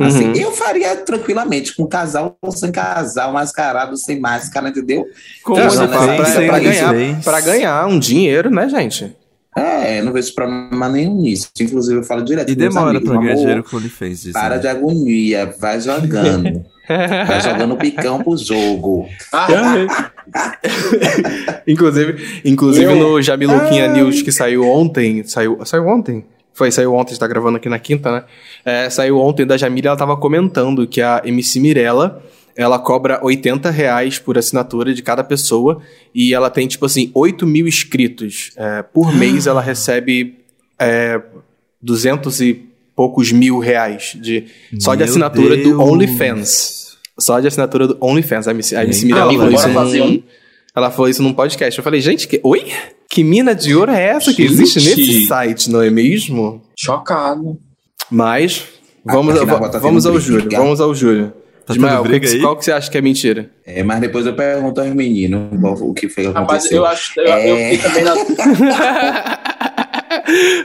Assim, 0.00 0.28
Uhum. 0.28 0.34
eu 0.34 0.50
faria 0.52 0.96
tranquilamente, 0.96 1.74
com 1.76 1.86
casal 1.86 2.36
ou 2.42 2.50
sem 2.52 2.72
casal, 2.72 3.32
mascarado, 3.32 3.96
sem 3.96 4.18
máscara, 4.18 4.68
entendeu? 4.68 5.04
Com 5.44 5.56
É, 5.58 5.64
Não, 5.66 5.88
pra, 5.88 5.88
pra- 5.88 6.16
pra 6.16 6.58
ganhar, 6.58 7.22
pra 7.22 7.40
ganhar 7.40 7.86
um 7.86 7.98
dinheiro, 7.98 8.50
né, 8.50 8.68
gente? 8.68 9.14
É, 9.56 10.02
não 10.02 10.12
vejo 10.12 10.34
problema 10.34 10.88
nenhum 10.88 11.22
nisso. 11.22 11.48
Inclusive, 11.58 12.00
eu 12.00 12.04
falo 12.04 12.22
direto 12.22 12.50
E 12.50 12.54
demora 12.54 13.00
pra 13.00 13.16
ganhar 13.16 13.34
dinheiro 13.36 13.64
com 13.64 13.76
o 13.76 13.78
OnlyFans, 13.78 14.18
dizem. 14.18 14.32
Para 14.32 14.58
de 14.58 14.68
agonia, 14.68 15.54
vai 15.58 15.80
jogando. 15.80 16.64
vai 16.86 17.40
jogando 17.40 17.76
picão 17.76 18.22
pro 18.22 18.36
jogo. 18.36 19.08
Ah, 19.32 19.46
inclusive, 21.66 22.40
inclusive 22.44 22.92
Eu- 22.92 22.96
no 22.96 23.22
Jamiluquinha 23.22 23.86
Ai. 23.90 23.94
News 23.94 24.22
que 24.22 24.30
saiu 24.30 24.64
ontem. 24.64 25.22
Saiu, 25.24 25.58
saiu 25.64 25.86
ontem? 25.86 26.24
Foi, 26.52 26.70
saiu 26.70 26.94
ontem, 26.94 27.10
a 27.10 27.12
gente 27.12 27.20
tá 27.20 27.26
gravando 27.26 27.56
aqui 27.58 27.68
na 27.68 27.78
quinta, 27.78 28.10
né? 28.10 28.24
É, 28.64 28.88
saiu 28.88 29.18
ontem 29.18 29.46
da 29.46 29.58
Jamília, 29.58 29.90
ela 29.90 29.96
tava 29.96 30.16
comentando 30.16 30.86
que 30.86 31.02
a 31.02 31.20
MC 31.24 31.60
Mirella, 31.60 32.22
ela 32.56 32.78
cobra 32.78 33.20
80 33.22 33.70
reais 33.70 34.18
por 34.18 34.38
assinatura 34.38 34.94
de 34.94 35.02
cada 35.02 35.22
pessoa 35.22 35.82
e 36.14 36.32
ela 36.32 36.48
tem, 36.48 36.66
tipo 36.66 36.86
assim, 36.86 37.10
8 37.14 37.46
mil 37.46 37.68
inscritos. 37.68 38.52
É, 38.56 38.82
por 38.82 39.14
mês 39.14 39.46
ela 39.46 39.60
recebe 39.60 40.38
é, 40.78 41.20
200 41.82 42.40
e 42.40 42.66
poucos 42.96 43.30
mil 43.30 43.58
reais 43.58 44.16
de, 44.18 44.46
só 44.80 44.94
de 44.94 45.02
assinatura 45.02 45.56
do 45.56 45.62
Deus. 45.62 45.78
OnlyFans. 45.78 46.96
Só 47.18 47.38
de 47.40 47.46
assinatura 47.46 47.86
do 47.88 47.98
OnlyFans. 48.00 48.48
A 48.48 48.52
MC, 48.52 48.74
a 48.74 48.84
MC 48.84 49.00
Gente, 49.00 49.12
Mirella 49.12 49.32
falou 49.32 49.52
isso 49.52 49.68
num, 49.68 50.06
um? 50.06 50.22
ela 50.74 50.90
falou 50.90 51.08
isso 51.10 51.22
num 51.22 51.32
podcast. 51.34 51.78
Eu 51.78 51.84
falei, 51.84 52.00
gente, 52.00 52.26
que, 52.26 52.40
oi? 52.42 52.72
Que 53.08 53.22
mina 53.22 53.54
de 53.54 53.74
ouro 53.74 53.92
é 53.92 54.02
essa 54.02 54.32
que 54.32 54.42
existe 54.42 54.80
Gente. 54.80 55.00
nesse 55.00 55.26
site, 55.26 55.70
não 55.70 55.82
é 55.82 55.90
mesmo? 55.90 56.62
Chocado. 56.78 57.58
Mas, 58.10 58.64
vamos, 59.04 59.34
tá 59.38 59.78
vamos 59.78 60.04
tendo 60.04 60.14
ao. 60.14 60.20
Júlio. 60.20 60.50
Vamos 60.50 60.80
ao 60.80 60.94
Júlio. 60.94 61.32
Tá 61.66 61.74
Ismael, 61.74 62.02
que 62.02 62.08
briga 62.08 62.28
que- 62.28 62.34
aí? 62.36 62.40
qual 62.40 62.56
que 62.56 62.64
você 62.64 62.72
acha 62.72 62.90
que 62.90 62.96
é 62.96 63.00
mentira? 63.00 63.50
É, 63.66 63.82
mas 63.82 64.00
depois 64.00 64.24
eu 64.24 64.34
pergunto 64.34 64.80
aos 64.80 64.90
meninos 64.90 65.50
o 65.80 65.92
que 65.92 66.08
foi 66.08 66.24
que 66.24 66.30
Rapaz, 66.30 66.64
aconteceu. 66.66 66.78
eu 66.78 66.86
acho. 66.86 67.20
Eu, 67.20 67.26
eu 67.26 67.56
É. 67.56 67.70
fiquei 67.70 67.78
também 67.90 68.04
na. 68.04 68.14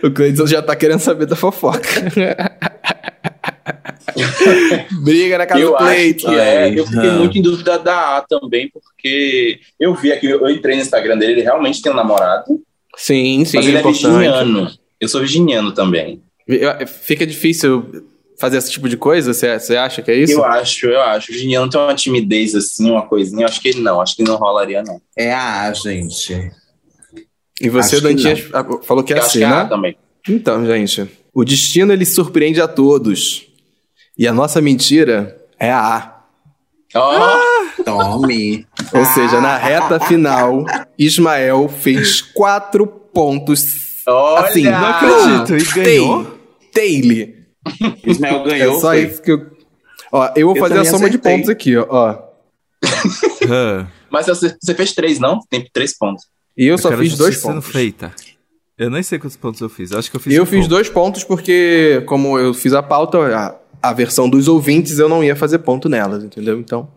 o 0.07 0.11
Cleiton 0.11 0.47
já 0.47 0.61
tá 0.61 0.75
querendo 0.75 0.99
saber 0.99 1.25
da 1.25 1.35
fofoca. 1.35 1.89
Briga 5.03 5.37
na 5.37 5.45
casa 5.45 5.61
Eu 5.61 5.71
do 5.71 5.77
Cleiton. 5.77 6.31
é. 6.33 6.69
Eu 6.79 6.85
fiquei 6.85 7.09
não. 7.09 7.19
muito 7.19 7.37
em 7.37 7.41
dúvida 7.41 7.77
da 7.79 8.17
A 8.17 8.21
também, 8.21 8.69
porque 8.71 9.59
eu 9.79 9.93
vi 9.95 10.11
aqui, 10.11 10.27
eu 10.27 10.47
entrei 10.49 10.75
no 10.75 10.81
Instagram 10.81 11.17
dele, 11.17 11.33
ele 11.33 11.41
realmente 11.41 11.81
tem 11.81 11.91
um 11.91 11.95
namorado, 11.95 12.59
Sim, 12.95 13.45
sim, 13.45 13.57
mas 13.57 13.65
ele 13.67 13.77
é 13.77 13.79
importante. 13.79 14.03
virginiano. 14.07 14.71
Eu 14.99 15.07
sou 15.07 15.21
virginiano 15.21 15.71
também. 15.71 16.21
Eu- 16.47 16.87
Fica 16.87 17.25
difícil 17.25 18.05
fazer 18.41 18.57
esse 18.57 18.71
tipo 18.71 18.89
de 18.89 18.97
coisa? 18.97 19.33
Você 19.33 19.57
você 19.57 19.77
acha 19.77 20.01
que 20.01 20.09
é 20.11 20.15
isso? 20.15 20.33
Eu 20.33 20.43
acho, 20.43 20.87
eu 20.87 21.01
acho. 21.01 21.29
O 21.29 21.33
virginiano 21.33 21.69
tem 21.69 21.79
uma 21.79 21.93
timidez 21.95 22.55
assim, 22.55 22.89
uma 22.89 23.03
coisinha. 23.03 23.43
Eu 23.43 23.47
acho 23.47 23.61
que 23.61 23.69
ele 23.69 23.79
não, 23.79 24.01
acho 24.01 24.15
que 24.15 24.23
não 24.23 24.35
rolaria, 24.35 24.83
não. 24.83 24.99
É 25.15 25.31
a 25.31 25.61
A, 25.67 25.73
gente. 25.73 26.51
E 27.61 27.69
você, 27.69 27.97
Acho 27.97 28.49
ah, 28.53 28.65
falou 28.81 29.03
que 29.03 29.13
é 29.13 29.17
eu 29.17 29.21
acho 29.21 29.29
assim, 29.29 29.39
que 29.39 29.45
é 29.45 29.47
A 29.47 29.63
né? 29.63 29.69
também. 29.69 29.97
Então, 30.27 30.65
gente, 30.65 31.07
o 31.33 31.45
destino 31.45 31.93
ele 31.93 32.05
surpreende 32.05 32.59
a 32.59 32.67
todos. 32.67 33.47
E 34.17 34.27
a 34.27 34.33
nossa 34.33 34.59
mentira 34.59 35.37
é 35.59 35.71
a 35.71 35.97
A. 35.97 36.21
Ó, 36.95 37.39
Tome. 37.85 38.65
Ou 38.93 39.05
seja, 39.05 39.39
na 39.39 39.57
reta 39.57 39.99
final, 39.99 40.65
Ismael 40.97 41.69
fez 41.69 42.21
quatro 42.21 42.85
pontos. 42.85 44.03
olha! 44.07 44.47
Assim, 44.47 44.63
Não 44.63 44.85
acredito, 44.85 45.55
e 45.57 45.73
ganhou? 45.73 46.39
Taile. 46.73 47.40
Ismael 48.05 48.41
É 48.47 48.49
ganhou. 48.49 48.75
só 48.79 48.87
foi. 48.89 49.03
isso 49.05 49.21
que 49.21 49.31
eu. 49.31 49.51
Ó, 50.11 50.29
eu 50.35 50.47
vou 50.47 50.55
Eu 50.55 50.61
fazer 50.61 50.79
a 50.79 50.85
soma 50.85 51.09
de 51.09 51.15
acertei. 51.17 51.31
pontos 51.37 51.49
aqui, 51.49 51.77
ó. 51.77 52.15
Mas 54.09 54.25
você, 54.27 54.55
você 54.61 54.75
fez 54.75 54.93
três, 54.93 55.19
não? 55.19 55.39
Tem 55.49 55.67
três 55.71 55.97
pontos. 55.97 56.25
E 56.57 56.65
eu 56.65 56.77
só 56.77 56.89
quero 56.89 57.01
fiz 57.01 57.17
dois 57.17 57.37
pontos. 57.41 57.65
feita. 57.67 58.13
Eu 58.77 58.89
nem 58.89 59.03
sei 59.03 59.19
quantos 59.19 59.37
pontos 59.37 59.61
eu 59.61 59.69
fiz. 59.69 59.91
Eu 59.91 59.99
acho 59.99 60.09
que 60.09 60.17
eu 60.17 60.21
fiz 60.21 60.33
Eu 60.33 60.43
um 60.43 60.45
fiz 60.45 60.59
pouco. 60.61 60.69
dois 60.69 60.89
pontos 60.89 61.23
porque, 61.23 62.03
como 62.07 62.37
eu 62.37 62.53
fiz 62.53 62.73
a 62.73 62.81
pauta, 62.83 63.19
a, 63.81 63.89
a 63.89 63.93
versão 63.93 64.29
dos 64.29 64.47
ouvintes, 64.47 64.97
eu 64.99 65.07
não 65.07 65.23
ia 65.23 65.35
fazer 65.35 65.59
ponto 65.59 65.87
nelas, 65.87 66.23
entendeu? 66.23 66.59
Então, 66.59 66.89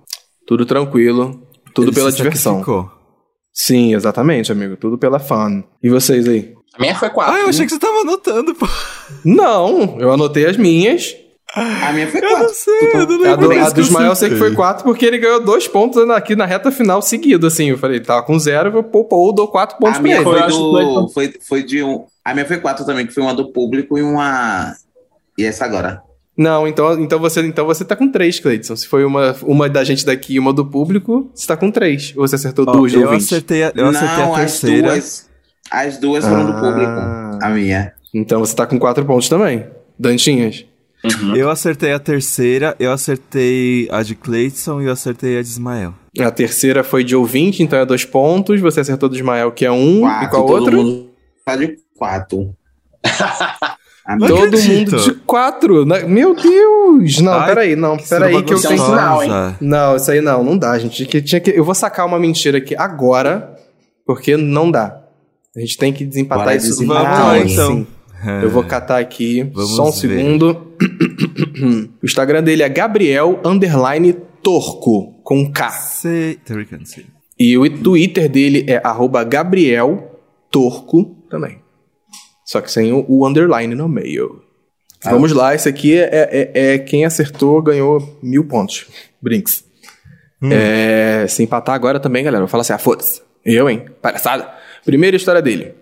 tudo 0.46 0.64
tranquilo, 0.64 1.46
tudo 1.74 1.88
Ele 1.88 1.94
pela 1.94 2.10
se 2.10 2.16
diversão. 2.16 2.54
sacrificou. 2.60 2.90
Sim, 3.52 3.94
exatamente, 3.94 4.50
amigo. 4.50 4.76
Tudo 4.76 4.98
pela 4.98 5.20
fun. 5.20 5.62
E 5.82 5.88
vocês 5.90 6.26
aí? 6.26 6.53
A 6.76 6.80
minha 6.80 6.94
foi 6.94 7.08
quatro. 7.10 7.34
Ah, 7.34 7.40
eu 7.40 7.48
achei 7.48 7.64
que 7.66 7.72
você 7.72 7.78
tava 7.78 8.00
anotando, 8.00 8.54
pô. 8.54 8.66
Não, 9.24 9.96
eu 10.00 10.12
anotei 10.12 10.46
as 10.46 10.56
minhas. 10.56 11.14
A 11.56 11.92
minha 11.92 12.08
foi 12.08 12.18
Eu 12.20 12.30
não 12.30 12.36
quatro. 12.38 12.54
sei, 12.54 12.88
eu 12.94 13.06
não 13.06 13.16
lembro. 13.18 13.30
A 13.30 13.36
do, 13.36 13.52
a 13.66 13.70
do 13.70 13.80
Ismael 13.80 14.06
eu 14.08 14.16
sei 14.16 14.28
que 14.28 14.34
foi 14.34 14.48
acertei. 14.48 14.56
quatro 14.56 14.84
porque 14.84 15.06
ele 15.06 15.18
ganhou 15.18 15.40
dois 15.40 15.68
pontos 15.68 16.02
aqui 16.10 16.34
na 16.34 16.44
reta 16.44 16.72
final 16.72 17.00
seguido, 17.00 17.46
assim. 17.46 17.70
Eu 17.70 17.78
falei, 17.78 17.98
ele 17.98 18.04
tava 18.04 18.24
com 18.24 18.36
zero, 18.40 18.68
eu 18.68 18.72
vou 18.72 18.82
pôr, 18.82 19.04
pôr, 19.04 19.32
dou 19.32 19.46
quatro 19.46 19.78
pontos 19.78 19.92
A 19.98 20.00
pra 20.00 20.02
minha 20.02 20.16
ele. 20.16 20.24
foi 20.24 20.48
do. 20.48 21.08
Foi, 21.10 21.34
foi 21.40 21.62
de 21.62 21.80
um. 21.84 22.04
A 22.24 22.34
minha 22.34 22.44
foi 22.44 22.56
quatro 22.58 22.84
também, 22.84 23.06
que 23.06 23.14
foi 23.14 23.22
uma 23.22 23.34
do 23.34 23.52
público 23.52 23.96
e 23.96 24.02
uma. 24.02 24.74
E 25.38 25.44
essa 25.44 25.64
agora. 25.64 26.02
Não, 26.36 26.66
então, 26.66 26.98
então, 26.98 27.20
você, 27.20 27.40
então 27.42 27.64
você 27.64 27.84
tá 27.84 27.94
com 27.94 28.10
três, 28.10 28.40
Cleidson. 28.40 28.74
Se 28.74 28.88
foi 28.88 29.04
uma, 29.04 29.36
uma 29.42 29.68
da 29.68 29.84
gente 29.84 30.04
daqui 30.04 30.34
e 30.34 30.38
uma 30.40 30.52
do 30.52 30.66
público, 30.66 31.30
você 31.32 31.46
tá 31.46 31.56
com 31.56 31.70
três. 31.70 32.12
Ou 32.16 32.26
você 32.26 32.34
acertou 32.34 32.64
Ó, 32.66 32.72
duas 32.72 32.92
eu 32.92 33.02
ouvinte? 33.02 33.22
acertei 33.26 33.62
a, 33.62 33.72
eu 33.76 33.86
acertei 33.86 34.24
Não, 34.24 34.34
a 34.34 34.38
terceira. 34.40 34.88
as 34.88 34.94
duas. 34.94 35.33
As 35.70 35.98
duas 35.98 36.24
foram 36.24 36.46
do 36.46 36.52
Ah. 36.52 36.60
público. 36.60 37.44
A 37.44 37.48
minha. 37.50 37.92
Então 38.12 38.40
você 38.40 38.54
tá 38.54 38.66
com 38.66 38.78
quatro 38.78 39.04
pontos 39.04 39.28
também. 39.28 39.66
Dantinhas. 39.98 40.64
Uhum. 41.04 41.36
Eu 41.36 41.50
acertei 41.50 41.92
a 41.92 41.98
terceira, 41.98 42.74
eu 42.78 42.90
acertei 42.90 43.88
a 43.90 44.02
de 44.02 44.14
Cleiton 44.14 44.80
e 44.80 44.86
eu 44.86 44.92
acertei 44.92 45.38
a 45.38 45.42
de 45.42 45.48
Ismael. 45.48 45.92
A 46.18 46.30
terceira 46.30 46.82
foi 46.82 47.04
de 47.04 47.14
ouvinte, 47.14 47.62
então 47.62 47.78
é 47.78 47.84
dois 47.84 48.04
pontos. 48.04 48.60
Você 48.60 48.80
acertou 48.80 49.08
do 49.08 49.14
Ismael, 49.16 49.52
que 49.52 49.66
é 49.66 49.70
um. 49.70 50.00
Quatro. 50.00 50.24
e 50.26 50.30
qual 50.30 50.46
todo 50.46 50.60
outro? 50.62 50.76
mundo 50.82 51.10
tá 51.44 51.56
de 51.56 51.76
quatro. 51.96 52.54
Não 54.06 54.28
Todo 54.28 54.44
acredito. 54.44 54.92
mundo 54.92 55.02
de 55.02 55.12
quatro. 55.20 55.86
Meu 56.06 56.34
Deus! 56.34 57.20
Não, 57.20 57.32
Ai, 57.32 57.46
peraí, 57.48 57.74
não. 57.76 57.96
Peraí 57.96 58.42
que 58.42 58.52
eu 58.52 58.58
um 58.58 58.60
tenho. 58.60 58.78
sinal, 58.84 59.22
hein? 59.22 59.30
Não, 59.62 59.96
isso 59.96 60.10
aí 60.10 60.20
não, 60.20 60.44
não 60.44 60.58
dá, 60.58 60.78
gente. 60.78 61.06
Que 61.06 61.22
tinha 61.22 61.40
que... 61.40 61.50
Eu 61.52 61.64
vou 61.64 61.74
sacar 61.74 62.04
uma 62.04 62.18
mentira 62.18 62.58
aqui 62.58 62.76
agora, 62.76 63.56
porque 64.04 64.36
não 64.36 64.70
dá. 64.70 65.00
A 65.56 65.60
gente 65.60 65.76
tem 65.78 65.92
que 65.92 66.04
desempatar 66.04 66.44
Bora 66.46 66.56
isso. 66.56 66.82
Ah, 66.82 66.86
Vamos 66.86 66.94
lá, 66.94 67.38
então. 67.38 67.86
Eu 68.42 68.50
vou 68.50 68.64
catar 68.64 68.98
aqui, 68.98 69.42
Vamos 69.42 69.76
só 69.76 69.88
um 69.88 69.90
ver. 69.90 69.92
segundo. 69.92 70.74
o 72.02 72.06
Instagram 72.06 72.42
dele 72.42 72.62
é 72.62 72.68
Gabriel 72.68 73.40
underline 73.44 74.14
Torco, 74.42 75.20
com 75.22 75.50
K. 75.52 75.70
E 77.38 77.56
o 77.58 77.68
Twitter 77.82 78.28
dele 78.28 78.64
é 78.68 78.80
arroba 78.82 79.22
Gabriel 79.24 80.20
Torco 80.50 81.16
também. 81.30 81.58
Só 82.44 82.60
que 82.60 82.70
sem 82.70 82.92
o, 82.92 83.04
o 83.08 83.26
underline 83.26 83.74
no 83.74 83.88
meio. 83.88 84.42
Vamos 85.04 85.32
lá, 85.32 85.54
esse 85.54 85.68
aqui 85.68 85.94
é, 85.98 86.08
é- 86.54 86.74
é 86.74 86.78
quem 86.78 87.04
acertou 87.04 87.60
ganhou 87.60 88.18
mil 88.22 88.44
pontos. 88.46 88.86
Brinks. 89.20 89.64
É, 90.50 91.26
se 91.28 91.42
empatar 91.42 91.74
agora 91.74 91.98
também, 92.00 92.24
galera, 92.24 92.42
eu 92.42 92.46
vou 92.46 92.50
falar 92.50 92.62
assim, 92.62 92.72
ah, 92.72 92.78
foda-se. 92.78 93.20
Eu, 93.44 93.68
hein? 93.68 93.84
Palhaçada. 94.00 94.50
Primeira 94.84 95.16
história 95.16 95.40
dele. 95.40 95.72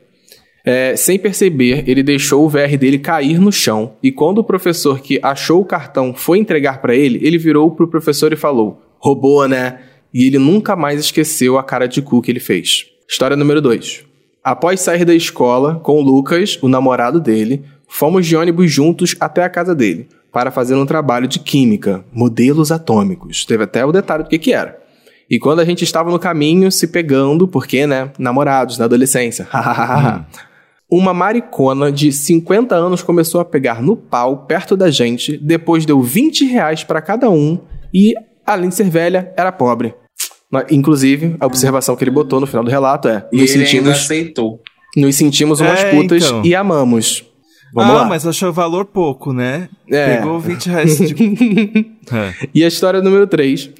É, 0.64 0.94
sem 0.94 1.18
perceber, 1.18 1.82
ele 1.88 2.02
deixou 2.02 2.44
o 2.44 2.48
VR 2.48 2.76
dele 2.78 2.98
cair 2.98 3.40
no 3.40 3.50
chão 3.50 3.96
e 4.02 4.12
quando 4.12 4.38
o 4.38 4.44
professor 4.44 5.00
que 5.00 5.18
achou 5.22 5.60
o 5.60 5.64
cartão 5.64 6.14
foi 6.14 6.38
entregar 6.38 6.80
pra 6.80 6.94
ele, 6.94 7.18
ele 7.20 7.36
virou 7.36 7.70
pro 7.72 7.88
professor 7.88 8.32
e 8.32 8.36
falou: 8.36 8.80
"Roubou, 8.98 9.48
né?" 9.48 9.80
E 10.14 10.26
ele 10.26 10.38
nunca 10.38 10.76
mais 10.76 11.00
esqueceu 11.00 11.58
a 11.58 11.64
cara 11.64 11.88
de 11.88 12.00
cu 12.00 12.22
que 12.22 12.30
ele 12.30 12.38
fez. 12.38 12.86
História 13.08 13.36
número 13.36 13.60
2. 13.60 14.04
Após 14.44 14.80
sair 14.80 15.04
da 15.04 15.14
escola 15.14 15.76
com 15.76 15.98
o 15.98 16.02
Lucas, 16.02 16.58
o 16.62 16.68
namorado 16.68 17.18
dele, 17.18 17.64
fomos 17.88 18.26
de 18.26 18.36
ônibus 18.36 18.70
juntos 18.70 19.16
até 19.18 19.42
a 19.42 19.48
casa 19.48 19.74
dele 19.74 20.08
para 20.32 20.50
fazer 20.50 20.74
um 20.74 20.86
trabalho 20.86 21.28
de 21.28 21.38
química, 21.38 22.04
modelos 22.12 22.72
atômicos. 22.72 23.44
Teve 23.44 23.64
até 23.64 23.84
o 23.84 23.92
detalhe 23.92 24.24
do 24.24 24.30
que 24.30 24.38
que 24.38 24.52
era. 24.52 24.81
E 25.32 25.38
quando 25.38 25.60
a 25.60 25.64
gente 25.64 25.82
estava 25.82 26.10
no 26.10 26.18
caminho, 26.18 26.70
se 26.70 26.86
pegando, 26.86 27.48
porque, 27.48 27.86
né, 27.86 28.10
namorados 28.18 28.76
na 28.76 28.84
adolescência. 28.84 29.48
Uma 30.90 31.14
maricona 31.14 31.90
de 31.90 32.12
50 32.12 32.74
anos 32.74 33.02
começou 33.02 33.40
a 33.40 33.44
pegar 33.46 33.80
no 33.80 33.96
pau 33.96 34.44
perto 34.44 34.76
da 34.76 34.90
gente, 34.90 35.38
depois 35.38 35.86
deu 35.86 36.02
20 36.02 36.44
reais 36.44 36.84
para 36.84 37.00
cada 37.00 37.30
um 37.30 37.58
e, 37.94 38.12
além 38.46 38.68
de 38.68 38.74
ser 38.74 38.90
velha, 38.90 39.32
era 39.34 39.50
pobre. 39.50 39.94
Inclusive, 40.70 41.34
a 41.40 41.46
observação 41.46 41.96
que 41.96 42.04
ele 42.04 42.10
botou 42.10 42.38
no 42.38 42.46
final 42.46 42.62
do 42.62 42.70
relato 42.70 43.08
é: 43.08 43.26
E 43.32 43.40
nos 43.40 43.54
ele 43.54 43.64
sentimos, 43.64 43.88
aceitou. 43.88 44.60
nos 44.94 45.16
sentimos 45.16 45.60
umas 45.60 45.80
É, 45.80 45.92
putas 45.92 46.26
então. 46.26 46.42
e 46.44 46.54
amamos. 46.54 47.24
Vamos 47.72 47.90
ah, 47.90 48.02
lá. 48.02 48.04
mas 48.04 48.26
achou 48.26 48.50
o 48.50 48.52
valor 48.52 48.84
pouco, 48.84 49.32
né? 49.32 49.70
É. 49.90 50.18
Pegou 50.18 50.38
20 50.38 50.66
reais 50.66 50.98
de... 50.98 51.14
É. 52.12 52.48
E 52.54 52.62
a 52.62 52.68
história 52.68 53.00
número 53.00 53.26
3. 53.26 53.70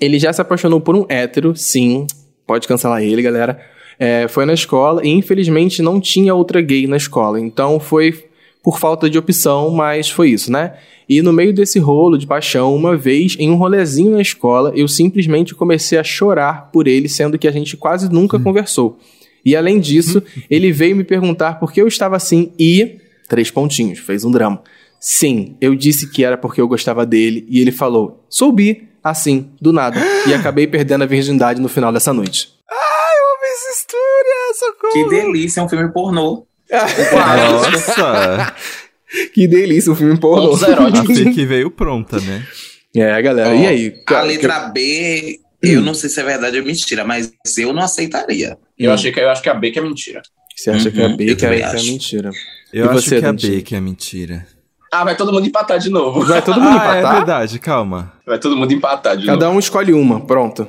Ele 0.00 0.18
já 0.18 0.32
se 0.32 0.40
apaixonou 0.40 0.80
por 0.80 0.94
um 0.94 1.06
hétero, 1.08 1.54
sim. 1.56 2.06
Pode 2.46 2.68
cancelar 2.68 3.02
ele, 3.02 3.22
galera. 3.22 3.60
É, 3.98 4.28
foi 4.28 4.44
na 4.44 4.52
escola 4.52 5.04
e 5.04 5.08
infelizmente 5.08 5.80
não 5.80 6.00
tinha 6.00 6.34
outra 6.34 6.60
gay 6.60 6.86
na 6.86 6.96
escola. 6.96 7.40
Então 7.40 7.80
foi 7.80 8.26
por 8.62 8.78
falta 8.78 9.08
de 9.08 9.16
opção, 9.16 9.70
mas 9.70 10.10
foi 10.10 10.30
isso, 10.30 10.50
né? 10.50 10.74
E 11.08 11.22
no 11.22 11.32
meio 11.32 11.52
desse 11.52 11.78
rolo 11.78 12.18
de 12.18 12.26
paixão, 12.26 12.74
uma 12.74 12.96
vez, 12.96 13.36
em 13.38 13.48
um 13.48 13.54
rolezinho 13.54 14.10
na 14.10 14.20
escola, 14.20 14.72
eu 14.74 14.88
simplesmente 14.88 15.54
comecei 15.54 15.96
a 15.96 16.02
chorar 16.02 16.68
por 16.72 16.88
ele, 16.88 17.08
sendo 17.08 17.38
que 17.38 17.46
a 17.46 17.52
gente 17.52 17.76
quase 17.76 18.10
nunca 18.10 18.40
conversou. 18.40 18.98
E 19.44 19.54
além 19.54 19.78
disso, 19.78 20.20
ele 20.50 20.72
veio 20.72 20.96
me 20.96 21.04
perguntar 21.04 21.60
por 21.60 21.72
que 21.72 21.80
eu 21.80 21.86
estava 21.86 22.16
assim 22.16 22.52
e. 22.58 22.96
Três 23.28 23.50
pontinhos, 23.50 24.00
fez 24.00 24.24
um 24.24 24.30
drama. 24.30 24.60
Sim, 24.98 25.54
eu 25.60 25.74
disse 25.74 26.10
que 26.10 26.24
era 26.24 26.36
porque 26.36 26.60
eu 26.60 26.66
gostava 26.66 27.06
dele 27.06 27.46
e 27.48 27.60
ele 27.60 27.70
falou: 27.70 28.24
sou 28.28 28.50
bi, 28.50 28.88
assim, 29.10 29.50
do 29.60 29.72
nada. 29.72 30.00
E 30.26 30.34
acabei 30.34 30.66
perdendo 30.66 31.02
a 31.04 31.06
virgindade 31.06 31.60
no 31.60 31.68
final 31.68 31.92
dessa 31.92 32.12
noite. 32.12 32.48
Ai, 32.70 33.18
eu 33.18 33.24
amo 33.24 33.44
essa 33.44 33.78
história, 33.80 34.54
socorro. 34.58 34.92
Que 34.92 35.08
delícia, 35.08 35.60
é 35.60 35.62
um 35.62 35.68
filme 35.68 35.92
pornô. 35.92 36.46
Nossa! 36.70 38.54
que 39.32 39.46
delícia, 39.46 39.92
um 39.92 39.96
filme 39.96 40.18
pornô. 40.18 40.54
A 40.54 41.04
FIC 41.04 41.44
veio 41.46 41.70
pronta, 41.70 42.18
né? 42.20 42.46
É, 42.94 43.20
galera, 43.20 43.50
Ó, 43.50 43.54
e 43.54 43.66
aí? 43.66 43.94
A 44.08 44.22
letra 44.22 44.58
B, 44.70 45.38
eu 45.62 45.80
não 45.82 45.92
sei 45.94 46.08
se 46.08 46.18
é 46.20 46.24
verdade 46.24 46.58
ou 46.58 46.64
mentira, 46.64 47.04
mas 47.04 47.30
eu 47.58 47.72
não 47.72 47.82
aceitaria. 47.82 48.56
Eu, 48.78 48.92
achei 48.92 49.12
que, 49.12 49.20
eu 49.20 49.28
acho 49.30 49.42
que 49.42 49.48
a 49.50 49.54
B 49.54 49.70
que 49.70 49.78
é 49.78 49.82
mentira. 49.82 50.22
Você 50.56 50.70
acha 50.70 50.90
que 50.90 51.00
é 51.00 51.06
Uhum, 51.06 51.16
B, 51.16 51.26
que 51.26 51.32
é, 51.32 51.34
também 51.36 51.58
que 51.58 51.64
é 51.64 51.68
acho. 51.68 51.86
mentira? 51.86 52.30
Eu 52.72 52.86
E 52.86 52.88
acho 52.88 53.02
você, 53.02 53.18
que 53.20 53.24
é 53.24 53.28
a? 53.28 53.32
B 53.32 53.62
que 53.62 53.74
é 53.76 53.80
mentira. 53.80 54.46
Ah, 54.92 55.04
vai 55.04 55.16
todo 55.16 55.32
mundo 55.32 55.46
empatar 55.46 55.78
de 55.78 55.90
novo. 55.90 56.24
Vai 56.24 56.40
todo 56.42 56.60
mundo 56.60 56.78
Ah, 56.78 56.96
é 56.96 56.98
empatar? 57.00 57.14
verdade, 57.16 57.58
calma. 57.58 58.12
Vai 58.26 58.38
todo 58.38 58.56
mundo 58.56 58.72
empatar 58.72 59.16
de 59.16 59.26
Cada 59.26 59.44
novo. 59.46 59.56
um 59.56 59.58
escolhe 59.58 59.92
uma, 59.92 60.20
pronto. 60.20 60.66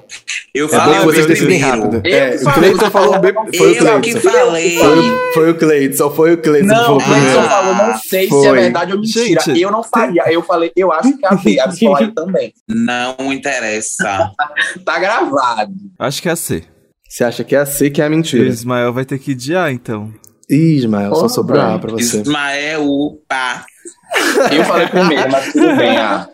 Eu 0.53 0.65
É 0.65 0.69
bom 0.69 0.75
falei 0.75 0.95
que 0.95 1.01
o 1.01 1.05
vocês 1.05 1.25
B 1.27 1.33
decidem 1.33 1.59
rápido. 1.59 2.01
Eu 2.03 2.13
É, 2.15 2.35
o. 2.35 2.53
Cleiton 2.53 2.89
falou 2.91 3.19
B, 3.19 3.33
foi 3.33 3.71
o 3.71 3.75
Eu 3.75 4.01
que 4.01 4.11
Cleiton. 4.13 4.29
falei. 4.31 4.77
Foi, 4.77 4.99
o- 4.99 5.33
foi 5.33 5.49
o 5.51 5.55
Cleiton, 5.57 6.09
foi 6.11 6.33
o 6.33 6.37
Cleiton 6.41 6.67
que 6.67 6.73
Não, 6.73 6.83
falou 6.85 6.97
o 6.99 7.03
primeiro. 7.03 7.25
Cleiton 7.31 7.49
falou, 7.49 7.75
não 7.75 7.97
sei 7.99 8.23
se 8.23 8.29
Foi. 8.29 8.47
é 8.47 8.51
verdade 8.53 8.91
ou 8.93 8.99
mentira. 8.99 9.41
Gente, 9.43 9.61
eu 9.61 9.71
não 9.71 9.83
faria. 9.83 10.23
Eu 10.33 10.41
falei, 10.41 10.71
eu 10.75 10.91
acho 10.91 11.17
que 11.17 11.25
é 11.25 11.29
a 11.29 11.35
B. 11.35 11.59
A 11.59 11.67
Biscolar 11.67 12.11
também. 12.13 12.53
Não 12.67 13.15
interessa. 13.31 14.31
Tá 14.83 14.99
gravado. 14.99 15.73
Acho 15.99 16.21
que 16.21 16.29
é 16.29 16.31
a 16.31 16.35
C. 16.35 16.63
Você 17.07 17.23
acha 17.23 17.43
que 17.43 17.55
é 17.55 17.59
a 17.59 17.65
C 17.65 17.89
que 17.89 18.01
é 18.01 18.05
a 18.05 18.07
O 18.07 18.11
mentira? 18.11 18.45
Ismael 18.47 18.91
vai 18.93 19.05
ter 19.05 19.17
que 19.19 19.31
ir 19.31 19.35
de 19.35 19.55
A, 19.55 19.71
então. 19.71 20.11
Ih, 20.49 20.77
Ismael, 20.77 21.09
só 21.09 21.15
Porra, 21.21 21.29
sobrou 21.29 21.61
A 21.61 21.77
pra 21.79 21.91
você. 21.91 22.21
Ismael, 22.21 22.85
pá. 23.27 23.65
Eu 24.51 24.63
falei 24.65 24.87
primeiro, 24.87 25.31
mas 25.31 25.51
tudo 25.53 25.75
bem. 25.75 25.97
Ah. 25.97 26.27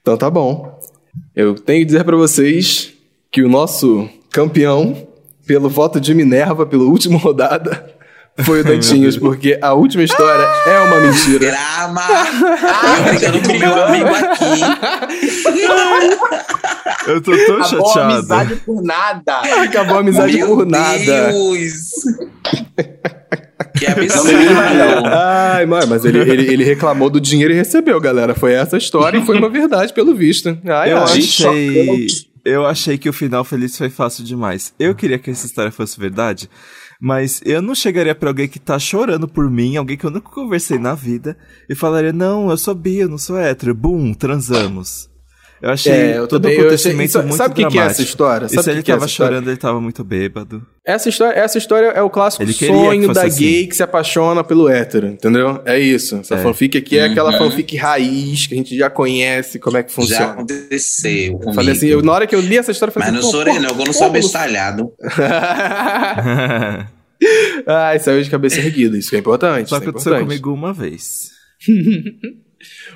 Então 0.00 0.16
tá 0.16 0.30
bom. 0.30 0.78
Eu 1.34 1.54
tenho 1.54 1.80
que 1.80 1.86
dizer 1.86 2.04
pra 2.04 2.16
vocês 2.16 2.92
que 3.30 3.42
o 3.42 3.48
nosso 3.48 4.08
campeão, 4.30 5.06
pelo 5.46 5.68
voto 5.68 6.00
de 6.00 6.14
Minerva, 6.14 6.64
pela 6.66 6.84
última 6.84 7.18
rodada, 7.20 7.92
foi 8.40 8.60
o 8.60 8.64
Dantinhos, 8.64 9.16
porque 9.16 9.56
a 9.62 9.74
última 9.74 10.02
história 10.02 10.44
é 10.66 10.80
uma 10.80 11.00
mentira. 11.00 11.38
Grama. 11.38 12.02
Eu 12.98 13.04
brigando 13.04 13.48
com 13.48 13.58
meu 13.58 13.84
amigo 13.84 14.08
aqui. 14.08 14.60
Eu 17.06 17.20
tô 17.22 17.30
tão 17.46 17.60
Acabou 17.60 17.60
a 17.60 17.92
chateado. 17.92 18.12
amizade 18.12 18.56
por 18.56 18.82
nada. 18.82 19.38
Acabou 19.62 19.96
a 19.96 20.00
amizade 20.00 20.36
meu 20.36 20.48
por 20.48 20.66
nada. 20.66 21.28
Deus. 21.32 21.72
Que 23.76 23.86
absurdo. 23.86 24.30
Ai, 25.06 25.66
mas 25.66 26.04
ele, 26.04 26.18
ele, 26.20 26.52
ele 26.52 26.64
reclamou 26.64 27.08
do 27.08 27.20
dinheiro 27.20 27.52
e 27.52 27.56
recebeu, 27.56 28.00
galera. 28.00 28.34
Foi 28.34 28.52
essa 28.52 28.76
a 28.76 28.78
história 28.78 29.18
e 29.18 29.24
foi 29.24 29.38
uma 29.38 29.48
verdade, 29.48 29.92
pelo 29.92 30.14
visto. 30.14 30.58
Ai, 30.66 30.92
Eu 30.92 30.98
ai. 30.98 31.04
achei. 31.04 32.06
Eu 32.44 32.66
achei 32.66 32.98
que 32.98 33.08
o 33.08 33.12
final 33.12 33.42
feliz 33.42 33.76
foi 33.76 33.88
fácil 33.88 34.22
demais. 34.22 34.74
Eu 34.78 34.94
queria 34.94 35.18
que 35.18 35.30
essa 35.30 35.46
história 35.46 35.72
fosse 35.72 35.98
verdade, 35.98 36.50
mas 37.00 37.40
eu 37.44 37.62
não 37.62 37.74
chegaria 37.74 38.14
pra 38.14 38.28
alguém 38.28 38.46
que 38.46 38.58
tá 38.58 38.78
chorando 38.78 39.26
por 39.26 39.50
mim, 39.50 39.76
alguém 39.76 39.96
que 39.96 40.04
eu 40.04 40.10
nunca 40.10 40.28
conversei 40.30 40.78
na 40.78 40.94
vida, 40.94 41.36
e 41.70 41.74
falaria: 41.74 42.12
Não, 42.12 42.50
eu 42.50 42.58
sou 42.58 42.74
bi, 42.74 42.98
eu 42.98 43.08
não 43.08 43.16
sou 43.18 43.38
hétero. 43.38 43.74
Bum, 43.74 44.12
transamos. 44.12 45.08
Eu 45.64 45.70
achei 45.70 45.92
É, 45.92 46.18
eu 46.18 46.28
todo 46.28 46.42
também- 46.42 46.58
o 46.58 46.60
eu 46.60 46.66
achei- 46.66 46.76
acontecimento 46.92 47.12
sabe- 47.12 47.24
muito 47.28 47.36
sabe 47.38 47.52
o 47.52 47.54
que 47.54 47.60
que 47.62 47.66
é 47.66 47.70
dramático. 47.70 47.90
essa 47.92 48.02
história? 48.02 48.46
E 48.46 48.48
Sabe 48.50 48.62
se 48.64 48.68
o 48.68 48.72
ele 48.72 48.82
que 48.82 48.90
é 48.92 48.94
tava 48.94 49.06
história? 49.06 49.32
chorando, 49.32 49.48
ele 49.48 49.56
tava 49.56 49.80
muito 49.80 50.04
bêbado. 50.04 50.66
Essa 50.86 51.08
história, 51.08 51.38
essa 51.38 51.56
história 51.56 51.86
é 51.86 52.02
o 52.02 52.10
clássico 52.10 52.46
sonho 52.52 53.12
da 53.14 53.22
assim. 53.22 53.40
gay 53.42 53.66
que 53.66 53.74
se 53.74 53.82
apaixona 53.82 54.44
pelo 54.44 54.68
hétero, 54.68 55.06
entendeu? 55.06 55.62
É 55.64 55.78
isso. 55.80 56.16
Essa 56.16 56.34
É. 56.34 56.42
fanfic 56.42 56.76
aqui 56.76 56.98
é 56.98 57.04
aquela 57.06 57.32
fanfic 57.38 57.74
raiz 57.76 58.46
que 58.46 58.52
a 58.52 58.56
gente 58.58 58.76
já 58.76 58.90
conhece 58.90 59.58
como 59.58 59.78
é 59.78 59.82
que 59.82 59.88
Já 59.90 59.94
funciona. 59.94 60.24
aconteceu. 60.32 61.24
Eu 61.32 61.32
Comigo. 61.38 61.54
falei 61.54 61.72
assim, 61.72 61.86
eu, 61.86 62.02
na 62.02 62.12
hora 62.12 62.26
que 62.26 62.34
eu 62.34 62.40
li 62.40 62.58
essa 62.58 62.70
história, 62.70 62.90
eu 62.90 62.94
falei 62.94 63.10
Mas 63.10 63.20
não 63.22 63.28
assim, 63.28 63.38
chorei, 63.38 63.54
pô, 63.54 63.60
não, 63.60 63.70
eu 63.70 63.86
não 63.86 63.92
sou 63.94 64.10
bestalhado. 64.10 64.92
Ai, 67.66 67.98
saiu 68.04 68.22
de 68.22 68.28
cabeça 68.30 68.60
erguida, 68.60 68.98
isso 68.98 69.14
é 69.14 69.18
importante. 69.18 69.70
Só 69.70 69.76
é 69.76 69.78
aconteceu 69.78 70.12
importante. 70.12 70.26
comigo 70.28 70.52
uma 70.52 70.72
vez. 70.74 71.30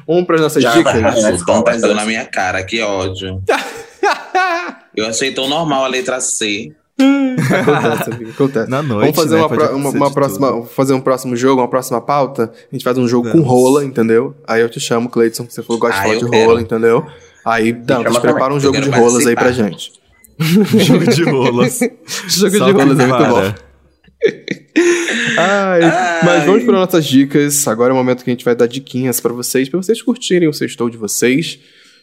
Vamos 0.06 0.24
para 0.24 0.36
as 0.36 0.40
nossas 0.42 0.62
Já 0.62 0.72
dicas. 0.72 1.00
vai. 1.00 1.32
O 1.34 1.44
Tom 1.44 1.62
deu 1.62 1.94
na 1.94 2.04
minha 2.04 2.24
cara, 2.24 2.62
que 2.64 2.80
ódio. 2.82 3.42
Eu 4.96 5.06
achei 5.06 5.32
tão 5.32 5.48
normal 5.48 5.84
a 5.84 5.88
letra 5.88 6.20
C. 6.20 6.72
acontece, 6.98 8.10
amigo, 8.10 8.30
acontece. 8.30 8.68
Na 8.70 8.82
noite, 8.82 9.00
Vamos 9.14 9.16
fazer 9.16 9.34
né? 9.36 9.40
uma, 9.42 9.48
pro- 9.48 9.76
uma, 9.76 9.90
uma 9.90 10.08
de 10.08 10.14
próxima, 10.14 10.52
tudo. 10.52 10.66
fazer 10.66 10.92
um 10.94 11.00
próximo 11.00 11.36
jogo, 11.36 11.60
uma 11.60 11.68
próxima 11.68 12.00
pauta. 12.00 12.50
A 12.52 12.74
gente 12.74 12.82
faz 12.82 12.98
um 12.98 13.06
jogo 13.06 13.28
Vamos. 13.28 13.42
com 13.46 13.48
rola, 13.48 13.84
entendeu? 13.84 14.34
Aí 14.46 14.60
eu 14.60 14.68
te 14.68 14.80
chamo, 14.80 15.08
Cleiton, 15.08 15.46
que 15.46 15.54
você 15.54 15.62
falou 15.62 15.80
que 15.80 15.86
gosta 15.86 16.02
de 16.02 16.10
Ah, 16.10 16.18
de 16.18 16.28
quero. 16.30 16.46
rola, 16.48 16.60
entendeu? 16.60 17.06
Aí, 17.44 17.72
Dantas, 17.72 18.18
prepara 18.18 18.52
um 18.52 18.58
jogo 18.60 18.80
de 18.80 18.90
rolas 18.90 19.26
aí 19.26 19.34
pra 19.34 19.52
gente. 19.52 19.92
Jogo 20.38 21.06
de 21.06 21.22
rolas. 21.24 21.78
Jogo 22.28 22.50
de 22.50 22.58
Solta 22.58 22.72
rolas 22.72 22.98
é 23.00 23.06
muito 23.06 23.24
bom. 23.24 23.54
Vara. 24.24 24.58
Ai, 25.38 25.80
Mas 26.24 26.44
vamos 26.44 26.64
para 26.64 26.72
nossas 26.74 27.04
dicas. 27.04 27.66
Agora 27.68 27.90
é 27.90 27.94
o 27.94 27.96
momento 27.96 28.24
que 28.24 28.30
a 28.30 28.32
gente 28.32 28.44
vai 28.44 28.54
dar 28.54 28.66
diquinhas 28.66 29.20
pra 29.20 29.32
vocês, 29.32 29.68
pra 29.68 29.80
vocês 29.80 30.00
curtirem 30.02 30.48
o 30.48 30.52
sextou 30.52 30.88
de 30.90 30.96
vocês, 30.96 31.58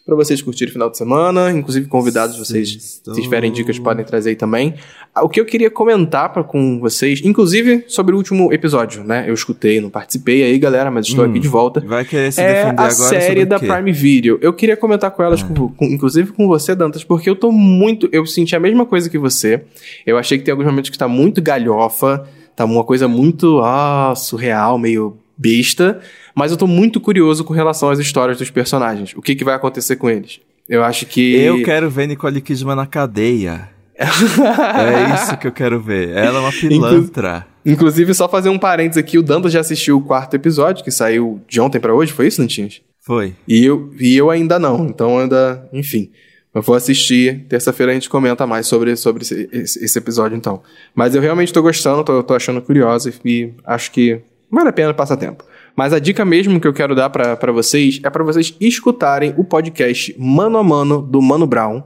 pra 0.05 0.15
vocês 0.15 0.41
curtirem 0.41 0.69
o 0.69 0.73
final 0.73 0.89
de 0.89 0.97
semana, 0.97 1.51
inclusive 1.51 1.87
convidados 1.87 2.37
vocês, 2.37 2.69
Sextou. 2.71 3.15
se 3.15 3.21
tiverem 3.23 3.51
dicas 3.51 3.79
podem 3.79 4.05
trazer 4.05 4.29
aí 4.29 4.35
também. 4.35 4.75
Ah, 5.13 5.23
O 5.23 5.29
que 5.29 5.39
eu 5.41 5.45
queria 5.45 5.69
comentar 5.71 6.31
pra, 6.31 6.43
com 6.43 6.79
vocês, 6.79 7.21
inclusive 7.23 7.85
sobre 7.87 8.13
o 8.13 8.17
último 8.17 8.53
episódio, 8.53 9.03
né? 9.03 9.25
Eu 9.27 9.33
escutei, 9.33 9.81
não 9.81 9.89
participei 9.89 10.43
aí, 10.43 10.59
galera, 10.59 10.91
mas 10.91 11.07
estou 11.07 11.25
Hum. 11.25 11.29
aqui 11.29 11.39
de 11.39 11.47
volta. 11.47 11.79
Vai 11.81 12.05
querer 12.05 12.31
se 12.31 12.39
É 12.41 12.47
defender 12.65 12.81
a 12.81 12.85
agora 12.85 12.91
série 12.91 13.45
da? 13.45 13.57
Prime 13.59 13.91
Video. 13.91 14.37
Eu 14.41 14.53
queria 14.53 14.77
comentar 14.77 15.09
com 15.11 15.23
elas, 15.23 15.41
com- 15.41 15.69
com- 15.69 15.85
inclusive 15.85 16.31
com 16.33 16.47
você, 16.47 16.75
Dantas, 16.75 17.03
porque 17.03 17.29
eu 17.29 17.35
tô 17.35 17.51
muito. 17.51 18.07
Eu 18.11 18.25
senti 18.25 18.55
a 18.55 18.59
mesma 18.59 18.85
coisa 18.85 19.09
que 19.09 19.17
você. 19.17 19.63
Eu 20.05 20.17
achei 20.17 20.37
que 20.37 20.43
tem 20.43 20.51
alguns 20.51 20.67
momentos 20.67 20.89
que 20.91 20.97
tá 20.97 21.07
muito 21.07 21.41
galhofa, 21.41 22.27
tá 22.55 22.63
uma 22.65 22.83
coisa 22.83 23.07
muito 23.07 23.59
ah, 23.63 24.13
surreal, 24.15 24.77
meio 24.77 25.17
besta. 25.37 25.99
Mas 26.35 26.51
eu 26.51 26.57
tô 26.57 26.67
muito 26.67 26.99
curioso 26.99 27.43
com 27.43 27.53
relação 27.53 27.89
às 27.89 27.99
histórias 27.99 28.37
dos 28.37 28.49
personagens. 28.49 29.13
O 29.15 29.21
que, 29.21 29.35
que 29.35 29.43
vai 29.43 29.55
acontecer 29.55 29.95
com 29.95 30.09
eles? 30.09 30.39
Eu 30.67 30.83
acho 30.83 31.05
que. 31.05 31.35
Eu 31.35 31.63
quero 31.63 31.89
ver 31.89 32.07
Nicole 32.07 32.41
Kidman 32.41 32.75
na 32.75 32.85
cadeia. 32.85 33.69
é 33.97 35.13
isso 35.15 35.37
que 35.37 35.47
eu 35.47 35.51
quero 35.51 35.79
ver. 35.79 36.09
Ela 36.09 36.37
é 36.39 36.41
uma 36.41 36.51
pilantra. 36.51 37.47
Inclusive, 37.65 38.13
só 38.13 38.27
fazer 38.27 38.49
um 38.49 38.59
parênteses 38.59 38.97
aqui: 39.01 39.17
o 39.17 39.23
Dantas 39.23 39.51
já 39.53 39.59
assistiu 39.61 39.97
o 39.97 40.01
quarto 40.01 40.33
episódio, 40.35 40.83
que 40.83 40.91
saiu 40.91 41.41
de 41.47 41.61
ontem 41.61 41.79
pra 41.79 41.93
hoje, 41.93 42.11
foi 42.11 42.27
isso, 42.27 42.41
Dantinhos? 42.41 42.81
Foi. 43.01 43.33
E 43.47 43.63
eu, 43.63 43.91
e 43.99 44.15
eu 44.17 44.29
ainda 44.29 44.57
não, 44.59 44.87
então 44.87 45.19
ainda, 45.19 45.67
enfim. 45.71 46.11
Eu 46.53 46.61
vou 46.61 46.75
assistir, 46.75 47.45
terça-feira 47.49 47.91
a 47.91 47.95
gente 47.95 48.09
comenta 48.09 48.47
mais 48.47 48.65
sobre, 48.65 48.95
sobre 48.95 49.23
esse, 49.23 49.49
esse- 49.51 49.83
esse 49.83 49.97
episódio, 49.99 50.37
então. 50.37 50.63
Mas 50.95 51.13
eu 51.13 51.21
realmente 51.21 51.51
tô 51.51 51.61
gostando, 51.61 52.03
tô, 52.03 52.23
tô 52.23 52.33
achando 52.33 52.61
curioso 52.61 53.11
e 53.25 53.51
acho 53.65 53.91
que 53.91 54.21
vale 54.51 54.69
a 54.69 54.73
pena 54.73 54.93
passar 54.93 55.17
tempo. 55.17 55.43
Mas 55.75 55.91
a 55.93 55.99
dica 55.99 56.23
mesmo 56.23 56.59
que 56.59 56.67
eu 56.67 56.73
quero 56.73 56.95
dar 56.95 57.09
pra 57.09 57.35
pra 57.35 57.51
vocês 57.51 57.99
é 58.03 58.09
pra 58.09 58.23
vocês 58.23 58.55
escutarem 58.59 59.33
o 59.37 59.43
podcast 59.43 60.15
Mano 60.17 60.57
a 60.57 60.63
Mano 60.63 61.01
do 61.01 61.21
Mano 61.21 61.45
Brown. 61.45 61.83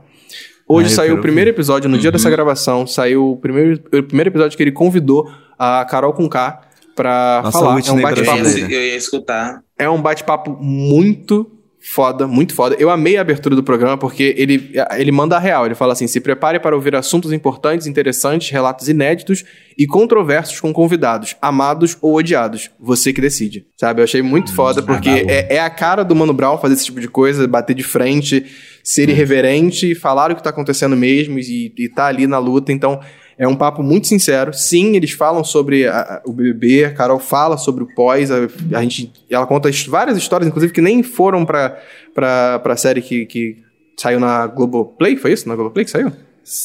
Hoje 0.68 0.92
Ah, 0.92 0.96
saiu 0.96 1.16
o 1.16 1.20
primeiro 1.20 1.50
episódio, 1.50 1.90
no 1.90 1.98
dia 1.98 2.12
dessa 2.12 2.30
gravação, 2.30 2.86
saiu 2.86 3.32
o 3.32 3.36
primeiro, 3.36 3.82
o 3.92 4.02
primeiro 4.04 4.30
episódio 4.30 4.56
que 4.56 4.62
ele 4.62 4.70
convidou 4.70 5.28
a 5.58 5.84
Carol 5.84 6.12
com 6.12 6.28
K 6.28 6.60
pra 6.94 7.40
Nossa, 7.42 7.58
falar. 7.58 7.80
É 7.80 7.92
um 7.92 8.00
bate-papo 8.00 8.38
eu 8.48 8.70
ia 8.70 8.96
escutar. 8.96 9.62
é 9.76 9.90
um 9.90 10.00
bate-papo 10.00 10.56
muito 10.60 11.50
foda, 11.80 12.26
muito 12.26 12.54
foda. 12.54 12.76
Eu 12.78 12.90
amei 12.90 13.16
a 13.16 13.22
abertura 13.22 13.56
do 13.56 13.62
programa 13.62 13.96
porque 13.96 14.34
ele, 14.36 14.72
ele 14.96 15.10
manda 15.10 15.36
a 15.36 15.38
real. 15.38 15.64
Ele 15.64 15.74
fala 15.74 15.94
assim: 15.94 16.06
se 16.06 16.20
prepare 16.20 16.60
para 16.60 16.74
ouvir 16.74 16.94
assuntos 16.94 17.32
importantes, 17.32 17.86
interessantes, 17.86 18.50
relatos 18.50 18.88
inéditos 18.88 19.44
e 19.78 19.86
controversos 19.86 20.60
com 20.60 20.72
convidados, 20.72 21.36
amados 21.40 21.96
ou 22.02 22.14
odiados. 22.14 22.70
Você 22.78 23.12
que 23.12 23.20
decide. 23.20 23.66
Sabe? 23.76 24.00
Eu 24.00 24.04
achei 24.04 24.22
muito 24.22 24.54
foda 24.54 24.82
porque 24.82 25.08
é, 25.08 25.56
é 25.56 25.60
a 25.60 25.70
cara 25.70 26.04
do 26.04 26.14
Mano 26.14 26.34
Brown 26.34 26.58
fazer 26.58 26.74
esse 26.74 26.84
tipo 26.84 27.00
de 27.00 27.08
coisa, 27.08 27.48
bater 27.48 27.74
de 27.74 27.82
frente, 27.82 28.44
ser 28.84 29.08
irreverente, 29.08 29.94
falar 29.94 30.30
o 30.30 30.36
que 30.36 30.42
tá 30.42 30.50
acontecendo 30.50 30.96
mesmo 30.96 31.38
e, 31.38 31.72
e 31.76 31.88
tá 31.88 32.06
ali 32.06 32.26
na 32.26 32.38
luta. 32.38 32.72
Então. 32.72 33.00
É 33.42 33.48
um 33.48 33.56
papo 33.56 33.82
muito 33.82 34.06
sincero. 34.06 34.52
Sim, 34.52 34.94
eles 34.96 35.12
falam 35.12 35.42
sobre 35.42 35.86
a- 35.86 36.20
o 36.26 36.32
BBB, 36.32 36.84
a 36.84 36.92
Carol 36.92 37.18
fala 37.18 37.56
sobre 37.56 37.82
o 37.82 37.86
pós, 37.94 38.30
a, 38.30 38.36
a 38.74 38.82
gente, 38.82 39.10
ela 39.30 39.46
conta 39.46 39.70
várias 39.88 40.18
histórias, 40.18 40.46
inclusive, 40.46 40.72
que 40.72 40.82
nem 40.82 41.02
foram 41.02 41.46
pra, 41.46 41.78
pra, 42.14 42.58
pra 42.58 42.76
série 42.76 43.00
que, 43.00 43.24
que 43.24 43.56
saiu 43.96 44.20
na 44.20 44.46
Globoplay, 44.46 45.16
foi 45.16 45.32
isso? 45.32 45.48
Na 45.48 45.54
Globoplay 45.56 45.86
que 45.86 45.90
saiu? 45.90 46.12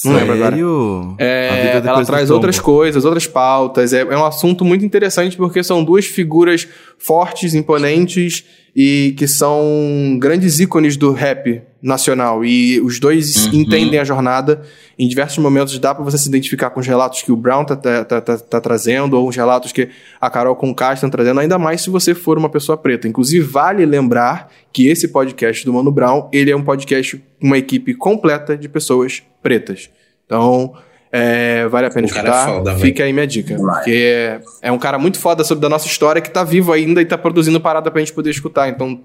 Não 0.03 0.13
lembro 0.13 0.33
agora. 0.33 0.51
Sério? 0.51 1.15
É, 1.19 1.47
ela 1.89 1.97
traz 2.05 2.29
outras 2.31 2.55
coisas, 2.59 3.05
outras 3.05 3.27
pautas. 3.27 3.93
É, 3.93 4.01
é 4.01 4.17
um 4.17 4.25
assunto 4.25 4.65
muito 4.65 4.83
interessante 4.83 5.37
porque 5.37 5.63
são 5.63 5.83
duas 5.83 6.05
figuras 6.05 6.67
fortes, 6.97 7.53
imponentes 7.53 8.43
e 8.75 9.13
que 9.17 9.27
são 9.27 10.17
grandes 10.19 10.59
ícones 10.59 10.97
do 10.97 11.11
rap 11.11 11.61
nacional. 11.85 12.43
E 12.43 12.81
os 12.81 12.99
dois 12.99 13.45
entendem 13.53 13.99
a 13.99 14.03
jornada. 14.03 14.61
Em 14.97 15.07
diversos 15.07 15.37
momentos 15.37 15.77
dá 15.77 15.93
pra 15.93 16.03
você 16.03 16.17
se 16.17 16.27
identificar 16.27 16.69
com 16.71 16.79
os 16.79 16.87
relatos 16.87 17.21
que 17.21 17.31
o 17.31 17.35
Brown 17.35 17.63
tá, 17.63 17.75
tá, 17.75 18.03
tá, 18.03 18.21
tá- 18.21 18.37
tá 18.39 18.59
trazendo 18.61 19.17
ou 19.17 19.27
os 19.29 19.35
relatos 19.35 19.71
que 19.71 19.89
a 20.19 20.29
Carol 20.29 20.55
Conká 20.55 20.93
estão 20.93 21.09
trazendo, 21.09 21.39
ainda 21.39 21.59
mais 21.59 21.81
se 21.81 21.89
você 21.89 22.15
for 22.15 22.37
uma 22.37 22.49
pessoa 22.49 22.77
preta. 22.77 23.07
Inclusive, 23.07 23.45
vale 23.45 23.85
lembrar 23.85 24.49
que 24.73 24.87
esse 24.87 25.09
podcast 25.09 25.63
do 25.65 25.73
Mano 25.73 25.91
Brown, 25.91 26.27
ele 26.33 26.49
é 26.49 26.55
um 26.55 26.63
podcast 26.63 27.17
com 27.39 27.47
uma 27.47 27.57
equipe 27.57 27.93
completa 27.93 28.57
de 28.57 28.67
pessoas 28.67 29.21
pretas. 29.43 29.89
Então, 30.25 30.73
É, 31.11 31.65
vale 31.69 31.87
a 31.87 31.89
pena 31.89 32.07
O 32.07 32.09
é 32.09 32.11
escutar. 32.11 32.45
foda, 32.47 32.71
velho. 32.71 32.81
Fica 32.85 33.03
aí 33.05 33.13
minha 33.13 33.25
dica. 33.27 33.55
Demais. 33.55 33.77
Porque 33.77 33.91
é, 33.91 34.41
é 34.63 34.71
um 34.71 34.77
cara 34.77 34.97
muito 34.99 35.17
foda 35.17 35.45
sobre 35.45 35.61
da 35.61 35.69
nossa 35.69 35.87
história 35.87 36.21
que 36.21 36.29
tá 36.29 36.43
vivo 36.43 36.73
ainda 36.73 37.01
e 37.01 37.05
tá 37.05 37.17
produzindo 37.17 37.57
parada 37.61 37.89
pra 37.89 38.01
gente 38.01 38.11
poder 38.11 38.31
escutar. 38.31 38.67
Então, 38.67 38.99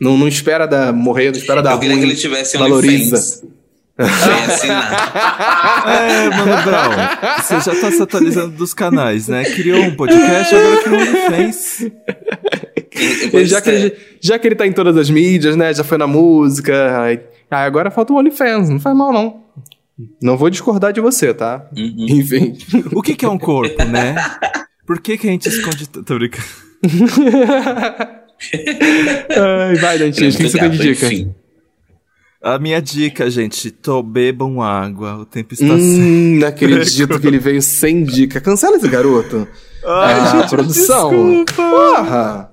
não, 0.00 0.16
não 0.16 0.28
espera 0.28 0.66
da 0.66 0.92
morrer, 0.92 1.30
não 1.30 1.38
espera 1.38 1.62
dar 1.62 1.72
Eu 1.72 1.78
queria 1.78 1.94
ruim. 1.96 2.04
que 2.04 2.10
ele 2.12 2.18
tivesse 2.20 2.56
valoriza. 2.58 3.16
OnlyFans. 3.16 3.54
É, 5.86 6.28
Mano 6.30 6.62
Brown, 6.64 6.90
você 7.40 7.60
já 7.60 7.80
tá 7.80 7.92
se 7.92 8.02
atualizando 8.02 8.56
dos 8.56 8.74
canais, 8.74 9.28
né? 9.28 9.44
Criou 9.44 9.80
um 9.82 9.94
podcast, 9.94 10.52
agora 10.54 10.82
criou 10.82 10.98
um 10.98 11.02
OnlyFans. 11.02 11.90
E 13.32 13.44
já, 13.44 13.60
que 13.60 13.70
ele, 13.70 13.96
já 14.20 14.38
que 14.38 14.48
ele 14.48 14.54
tá 14.56 14.66
em 14.66 14.72
todas 14.72 14.96
as 14.96 15.08
mídias, 15.10 15.54
né? 15.56 15.72
Já 15.72 15.84
foi 15.84 15.96
na 15.98 16.06
música. 16.08 17.02
Aí, 17.02 17.20
aí 17.50 17.66
agora 17.66 17.90
falta 17.90 18.12
o 18.12 18.16
OnlyFans. 18.16 18.68
Não 18.68 18.80
faz 18.80 18.96
mal, 18.96 19.12
não. 19.12 19.42
Não 20.20 20.36
vou 20.36 20.50
discordar 20.50 20.92
de 20.92 21.00
você, 21.00 21.32
tá? 21.32 21.64
Uhum. 21.76 22.06
Enfim. 22.08 22.56
O 22.92 23.00
que 23.02 23.14
que 23.14 23.24
é 23.24 23.28
um 23.28 23.38
corpo, 23.38 23.84
né? 23.84 24.16
Por 24.86 25.00
que 25.00 25.16
que 25.16 25.28
a 25.28 25.30
gente 25.30 25.48
esconde... 25.48 25.88
Tô 25.88 26.14
brincando. 26.16 26.44
Ai, 29.30 29.74
vai, 29.76 29.98
Dantinhas, 29.98 30.34
o 30.34 30.38
que 30.38 30.48
você 30.48 30.58
tem 30.58 30.70
de 30.70 30.78
dica? 30.78 31.06
Enfim. 31.06 31.34
A 32.42 32.58
minha 32.58 32.80
dica, 32.80 33.30
gente, 33.30 33.70
tô 33.70 34.02
bebam 34.02 34.60
água, 34.60 35.16
o 35.16 35.24
tempo 35.24 35.54
está. 35.54 35.64
Hum, 35.72 36.38
não 36.38 36.48
acredito 36.48 37.18
que 37.18 37.26
ele 37.26 37.38
veio 37.38 37.62
sem 37.62 38.04
dica. 38.04 38.38
Cancela 38.38 38.76
esse 38.76 38.86
garoto. 38.86 39.48
Ah, 39.82 40.46
produção. 40.50 41.10
Desculpa. 41.10 41.52
Porra. 41.54 42.50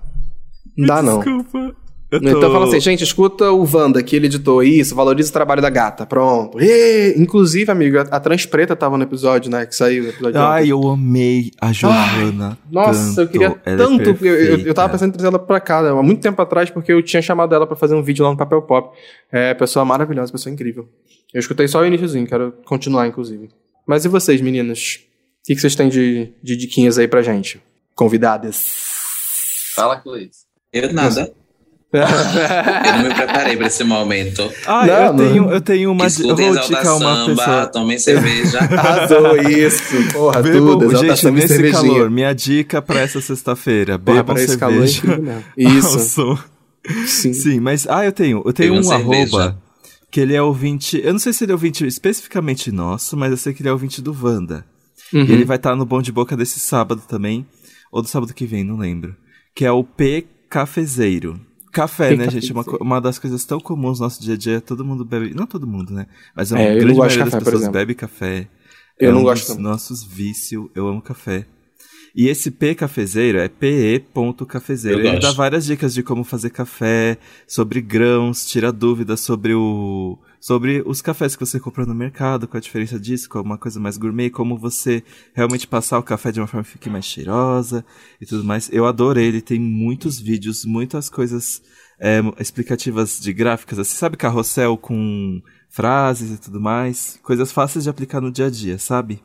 Não 0.77 0.87
dá, 0.87 1.01
não. 1.01 1.19
Desculpa. 1.19 1.75
Eu 2.11 2.19
tô... 2.19 2.27
Então 2.27 2.51
fala 2.51 2.65
assim, 2.65 2.79
gente, 2.81 3.05
escuta 3.05 3.51
o 3.51 3.65
Wanda 3.65 4.03
que 4.03 4.17
ele 4.17 4.25
editou 4.25 4.61
isso, 4.61 4.93
valoriza 4.93 5.29
o 5.29 5.33
trabalho 5.33 5.61
da 5.61 5.69
gata. 5.69 6.05
Pronto. 6.05 6.59
Ê, 6.59 7.15
inclusive, 7.17 7.71
amigo, 7.71 7.99
a, 7.99 8.01
a 8.01 8.19
Trans 8.19 8.45
Preta 8.45 8.75
tava 8.75 8.97
no 8.97 9.03
episódio, 9.03 9.49
né? 9.49 9.65
Que 9.65 9.73
saiu 9.73 10.03
no 10.03 10.09
episódio. 10.09 10.41
Ai, 10.41 10.67
eu 10.67 10.85
amei 10.89 11.51
a 11.61 11.71
Giovana. 11.71 12.57
Nossa, 12.69 13.11
eu 13.11 13.15
tanto. 13.15 13.31
queria 13.31 13.47
Ela 13.47 13.57
é 13.63 13.77
tanto. 13.77 14.25
eu, 14.25 14.35
eu, 14.35 14.57
eu 14.59 14.73
tava 14.73 14.91
pensando 14.91 15.09
em 15.09 15.13
trazer 15.13 15.27
ela 15.29 15.39
pra 15.39 15.61
cá, 15.61 15.81
né, 15.81 15.89
há 15.89 16.03
muito 16.03 16.21
tempo 16.21 16.41
atrás, 16.41 16.69
porque 16.69 16.91
eu 16.91 17.01
tinha 17.01 17.21
chamado 17.21 17.55
ela 17.55 17.65
pra 17.65 17.77
fazer 17.77 17.95
um 17.95 18.03
vídeo 18.03 18.25
lá 18.25 18.31
no 18.31 18.37
Papel 18.37 18.61
Pop. 18.63 18.97
É, 19.31 19.53
pessoa 19.53 19.85
maravilhosa, 19.85 20.33
pessoa 20.33 20.51
incrível. 20.51 20.89
Eu 21.33 21.39
escutei 21.39 21.65
só 21.69 21.79
o 21.79 21.85
iníciozinho, 21.85 22.27
quero 22.27 22.53
continuar, 22.65 23.07
inclusive. 23.07 23.47
Mas 23.87 24.03
e 24.03 24.09
vocês, 24.09 24.41
meninas? 24.41 24.99
O 25.41 25.45
que, 25.45 25.55
que 25.55 25.61
vocês 25.61 25.75
têm 25.75 25.87
de, 25.87 26.33
de 26.43 26.57
diquinhas 26.57 26.97
aí 26.97 27.07
pra 27.07 27.21
gente? 27.21 27.61
Convidadas. 27.95 28.65
Fala, 29.75 29.95
Cleis. 29.95 30.45
Eu 30.73 30.93
nada. 30.93 31.33
Eu 31.93 32.93
não 32.93 33.09
me 33.09 33.13
preparei 33.13 33.57
pra 33.57 33.67
esse 33.67 33.83
momento. 33.83 34.49
Ah, 34.65 34.85
Não, 34.85 34.93
eu, 34.93 35.13
não. 35.13 35.17
tenho, 35.27 35.51
eu 35.51 35.61
tenho 35.61 35.91
uma. 35.91 36.03
Eu 36.05 36.07
Escutem 36.07 36.53
vou 36.53 36.57
indicar 36.63 36.95
uma 36.97 37.15
Samba, 37.15 37.35
pessoa. 37.35 37.65
tomem 37.67 37.99
cerveja. 37.99 38.59
Arrasou 38.77 39.37
isso. 39.37 40.11
Porra, 40.13 40.41
Bebam, 40.41 40.79
tudo. 40.79 40.85
Exalta 40.85 41.15
gente, 41.15 41.31
nesse 41.31 41.47
cervejinha. 41.49 41.81
calor, 41.81 42.09
minha 42.09 42.33
dica 42.33 42.81
pra 42.81 43.01
essa 43.01 43.19
sexta-feira. 43.19 43.97
Bebam 43.97 44.35
calor 44.57 44.83
é 44.83 44.87
cerveja. 44.87 45.03
ao 45.43 45.43
Isso. 45.57 46.39
Sim. 47.05 47.33
Sim, 47.33 47.59
mas. 47.59 47.85
Ah, 47.87 48.05
eu 48.05 48.11
tenho. 48.13 48.41
Eu 48.45 48.53
tenho 48.53 48.73
Bebam 48.73 48.79
um 48.87 48.89
cerveja. 48.97 49.37
arroba 49.37 49.61
que 50.09 50.19
ele 50.19 50.33
é 50.33 50.41
ouvinte. 50.41 50.99
Eu 51.03 51.11
não 51.13 51.19
sei 51.19 51.33
se 51.33 51.43
ele 51.43 51.51
é 51.51 51.55
ouvinte 51.55 51.85
especificamente 51.85 52.71
nosso, 52.71 53.15
mas 53.17 53.31
eu 53.31 53.37
sei 53.37 53.53
que 53.53 53.61
ele 53.61 53.69
é 53.69 53.71
ouvinte 53.71 54.01
do 54.01 54.15
Wanda. 54.21 54.65
Uhum. 55.13 55.23
E 55.25 55.31
ele 55.31 55.43
vai 55.45 55.57
estar 55.57 55.75
no 55.75 55.85
Bom 55.85 56.01
de 56.01 56.11
Boca 56.11 56.37
desse 56.37 56.59
sábado 56.59 57.01
também. 57.07 57.45
Ou 57.91 58.01
do 58.01 58.07
sábado 58.07 58.33
que 58.33 58.45
vem, 58.45 58.63
não 58.63 58.77
lembro. 58.77 59.13
Que 59.53 59.65
é 59.65 59.71
o 59.71 59.83
P 59.83 60.25
Cafezeiro. 60.49 61.39
Café, 61.71 62.09
P 62.09 62.17
né, 62.17 62.29
gente? 62.29 62.51
Uma, 62.51 62.63
uma 62.79 63.01
das 63.01 63.17
coisas 63.17 63.43
tão 63.45 63.59
comuns 63.59 63.99
no 63.99 64.05
nosso 64.05 64.21
dia 64.21 64.33
a 64.33 64.37
dia. 64.37 64.61
Todo 64.61 64.83
mundo 64.83 65.05
bebe. 65.05 65.33
Não 65.33 65.47
todo 65.47 65.65
mundo, 65.65 65.93
né? 65.93 66.05
Mas 66.35 66.51
a 66.51 66.59
É, 66.59 66.73
eu 66.77 66.85
não 66.85 66.93
grande 66.93 66.93
gosto 66.95 67.11
de 67.11 67.17
maioria 67.17 67.25
café, 67.25 67.37
das 67.37 67.53
pessoas 67.53 67.71
bebe 67.71 67.95
café. 67.95 68.47
Eu 68.99 69.09
é 69.09 69.13
não 69.13 69.21
um 69.21 69.23
gosto 69.23 69.47
dos 69.47 69.57
nossos 69.57 70.03
vícios. 70.03 70.67
Eu 70.75 70.87
amo 70.87 71.01
café. 71.01 71.45
E 72.13 72.27
esse 72.27 72.51
P 72.51 72.75
cafezeiro 72.75 73.37
é 73.39 73.47
pe.cafezeiro. 73.47 74.99
Ele 74.99 75.19
dá 75.19 75.31
várias 75.31 75.65
dicas 75.65 75.93
de 75.93 76.03
como 76.03 76.23
fazer 76.23 76.49
café, 76.49 77.17
sobre 77.47 77.79
grãos, 77.79 78.45
tira 78.45 78.71
dúvidas 78.71 79.21
sobre 79.21 79.53
o 79.53 80.17
sobre 80.41 80.81
os 80.87 81.01
cafés 81.03 81.35
que 81.35 81.45
você 81.45 81.59
compra 81.59 81.85
no 81.85 81.93
mercado, 81.93 82.47
qual 82.47 82.57
a 82.57 82.61
diferença 82.61 82.99
disso, 82.99 83.29
qual 83.29 83.43
é 83.43 83.45
uma 83.45 83.59
coisa 83.59 83.79
mais 83.79 83.95
gourmet, 83.95 84.31
como 84.31 84.57
você 84.57 85.03
realmente 85.35 85.67
passar 85.67 85.99
o 85.99 86.03
café 86.03 86.31
de 86.31 86.39
uma 86.41 86.47
forma 86.47 86.63
que 86.63 86.71
fique 86.71 86.89
mais 86.89 87.05
cheirosa 87.05 87.85
e 88.19 88.25
tudo 88.25 88.43
mais. 88.43 88.67
Eu 88.73 88.87
adoro 88.87 89.19
ele, 89.19 89.39
tem 89.39 89.59
muitos 89.59 90.19
vídeos, 90.19 90.65
muitas 90.65 91.09
coisas 91.09 91.61
é, 91.99 92.19
explicativas 92.39 93.19
de 93.19 93.31
gráficas, 93.31 93.77
assim, 93.77 93.95
sabe 93.95 94.17
carrossel 94.17 94.75
com 94.77 95.39
frases 95.69 96.31
e 96.31 96.41
tudo 96.41 96.59
mais, 96.59 97.19
coisas 97.21 97.51
fáceis 97.51 97.83
de 97.83 97.89
aplicar 97.91 98.19
no 98.19 98.31
dia 98.31 98.47
a 98.47 98.49
dia, 98.49 98.79
sabe? 98.79 99.21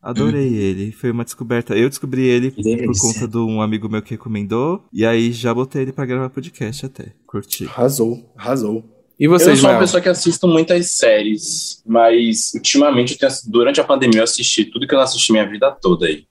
Adorei 0.00 0.52
ele, 0.54 0.90
foi 0.90 1.12
uma 1.12 1.22
descoberta. 1.24 1.76
Eu 1.76 1.88
descobri 1.88 2.22
ele 2.22 2.50
Que 2.50 2.56
por 2.56 2.64
delícia. 2.64 3.12
conta 3.14 3.28
de 3.28 3.38
um 3.38 3.62
amigo 3.62 3.88
meu 3.88 4.02
que 4.02 4.10
recomendou, 4.12 4.84
e 4.92 5.04
aí 5.06 5.30
já 5.30 5.54
botei 5.54 5.82
ele 5.82 5.92
pra 5.92 6.04
gravar 6.06 6.28
podcast 6.30 6.86
até. 6.86 7.12
Curti. 7.26 7.66
Arrasou, 7.66 8.32
arrasou. 8.36 9.01
E 9.22 9.26
Eu 9.26 9.30
vocês, 9.30 9.60
sou 9.60 9.70
uma 9.70 9.78
pessoa 9.78 10.00
que 10.00 10.08
assisto 10.08 10.48
muitas 10.48 10.94
séries, 10.94 11.80
mas 11.86 12.50
ultimamente, 12.56 13.12
eu 13.12 13.18
tenho 13.20 13.32
durante 13.46 13.80
a 13.80 13.84
pandemia, 13.84 14.18
eu 14.18 14.24
assisti 14.24 14.64
tudo 14.64 14.84
que 14.84 14.92
eu 14.92 14.96
não 14.96 15.04
assisti 15.04 15.30
minha 15.30 15.48
vida 15.48 15.70
toda 15.80 16.06
aí. 16.06 16.24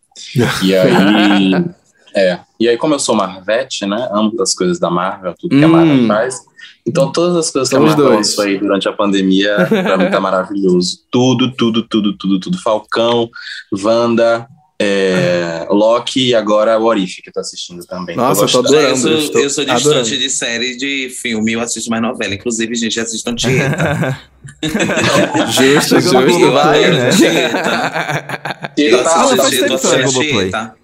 E 0.61 0.75
aí. 0.75 1.53
é. 2.13 2.39
E 2.59 2.67
aí, 2.67 2.75
como 2.75 2.93
eu 2.93 2.99
sou 2.99 3.15
Marvete, 3.15 3.85
né? 3.85 4.09
Amo 4.11 4.33
as 4.41 4.53
coisas 4.53 4.77
da 4.77 4.89
Marvel, 4.89 5.33
tudo 5.39 5.57
que 5.57 5.63
a 5.63 5.67
Hum. 5.67 5.71
Marvel 5.71 6.05
faz. 6.05 6.41
Então, 6.85 7.09
todas 7.13 7.37
as 7.37 7.49
coisas 7.49 7.69
Somos 7.69 7.93
que 7.95 8.01
a 8.01 8.03
Marvel 8.03 8.13
dois. 8.17 8.27
lançou 8.27 8.43
aí 8.43 8.57
durante 8.59 8.89
a 8.89 8.91
pandemia, 8.91 9.55
pra 9.69 9.97
mim 9.97 10.09
tá 10.11 10.19
maravilhoso. 10.19 10.97
Tudo, 11.09 11.49
tudo, 11.55 11.87
tudo, 11.87 12.17
tudo, 12.17 12.39
tudo. 12.41 12.57
Falcão, 12.61 13.29
Wanda, 13.71 14.45
é, 14.81 15.67
Loki 15.69 16.27
e 16.29 16.35
agora 16.35 16.77
o 16.79 16.83
Orif, 16.85 17.21
que 17.21 17.29
eu 17.29 17.33
tô 17.33 17.39
assistindo 17.39 17.85
também. 17.85 18.15
Nossa, 18.15 18.43
eu 18.43 18.47
tô 18.47 18.59
adorando. 18.59 18.85
eu, 18.87 18.91
eu 18.91 18.97
sou, 18.97 19.11
estou 19.17 19.41
eu 19.41 19.49
sou 19.49 19.63
adorando. 19.63 20.03
distante 20.03 20.17
de 20.17 20.29
série 20.29 20.75
de 20.77 21.09
filme, 21.09 21.53
eu 21.53 21.59
assisto 21.61 21.89
mais 21.89 22.01
novela. 22.01 22.33
Inclusive, 22.33 22.73
gente, 22.75 22.99
assistam 22.99 23.35
Tieta. 23.35 24.19
Justo, 25.51 25.99
justo. 26.01 26.51
Vai, 26.51 26.89
né? 26.91 27.09
Tieta. 27.11 28.71
E 28.77 28.81
Eu 28.83 29.03
tá- 29.03 29.23
assisto 29.23 29.49
tempo 29.49 29.49
Tieta, 29.49 29.63
que 29.63 29.67
tá 29.67 29.67
no 29.69 29.75
assisto 29.75 30.19
Globoplay. 30.19 30.49
Tieta. 30.49 30.75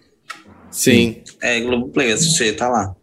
Sim, 0.72 1.24
É, 1.42 1.60
Globoplay, 1.62 2.12
eu 2.12 2.16
assisto 2.16 2.38
Tieta 2.38 2.68
lá. 2.68 2.94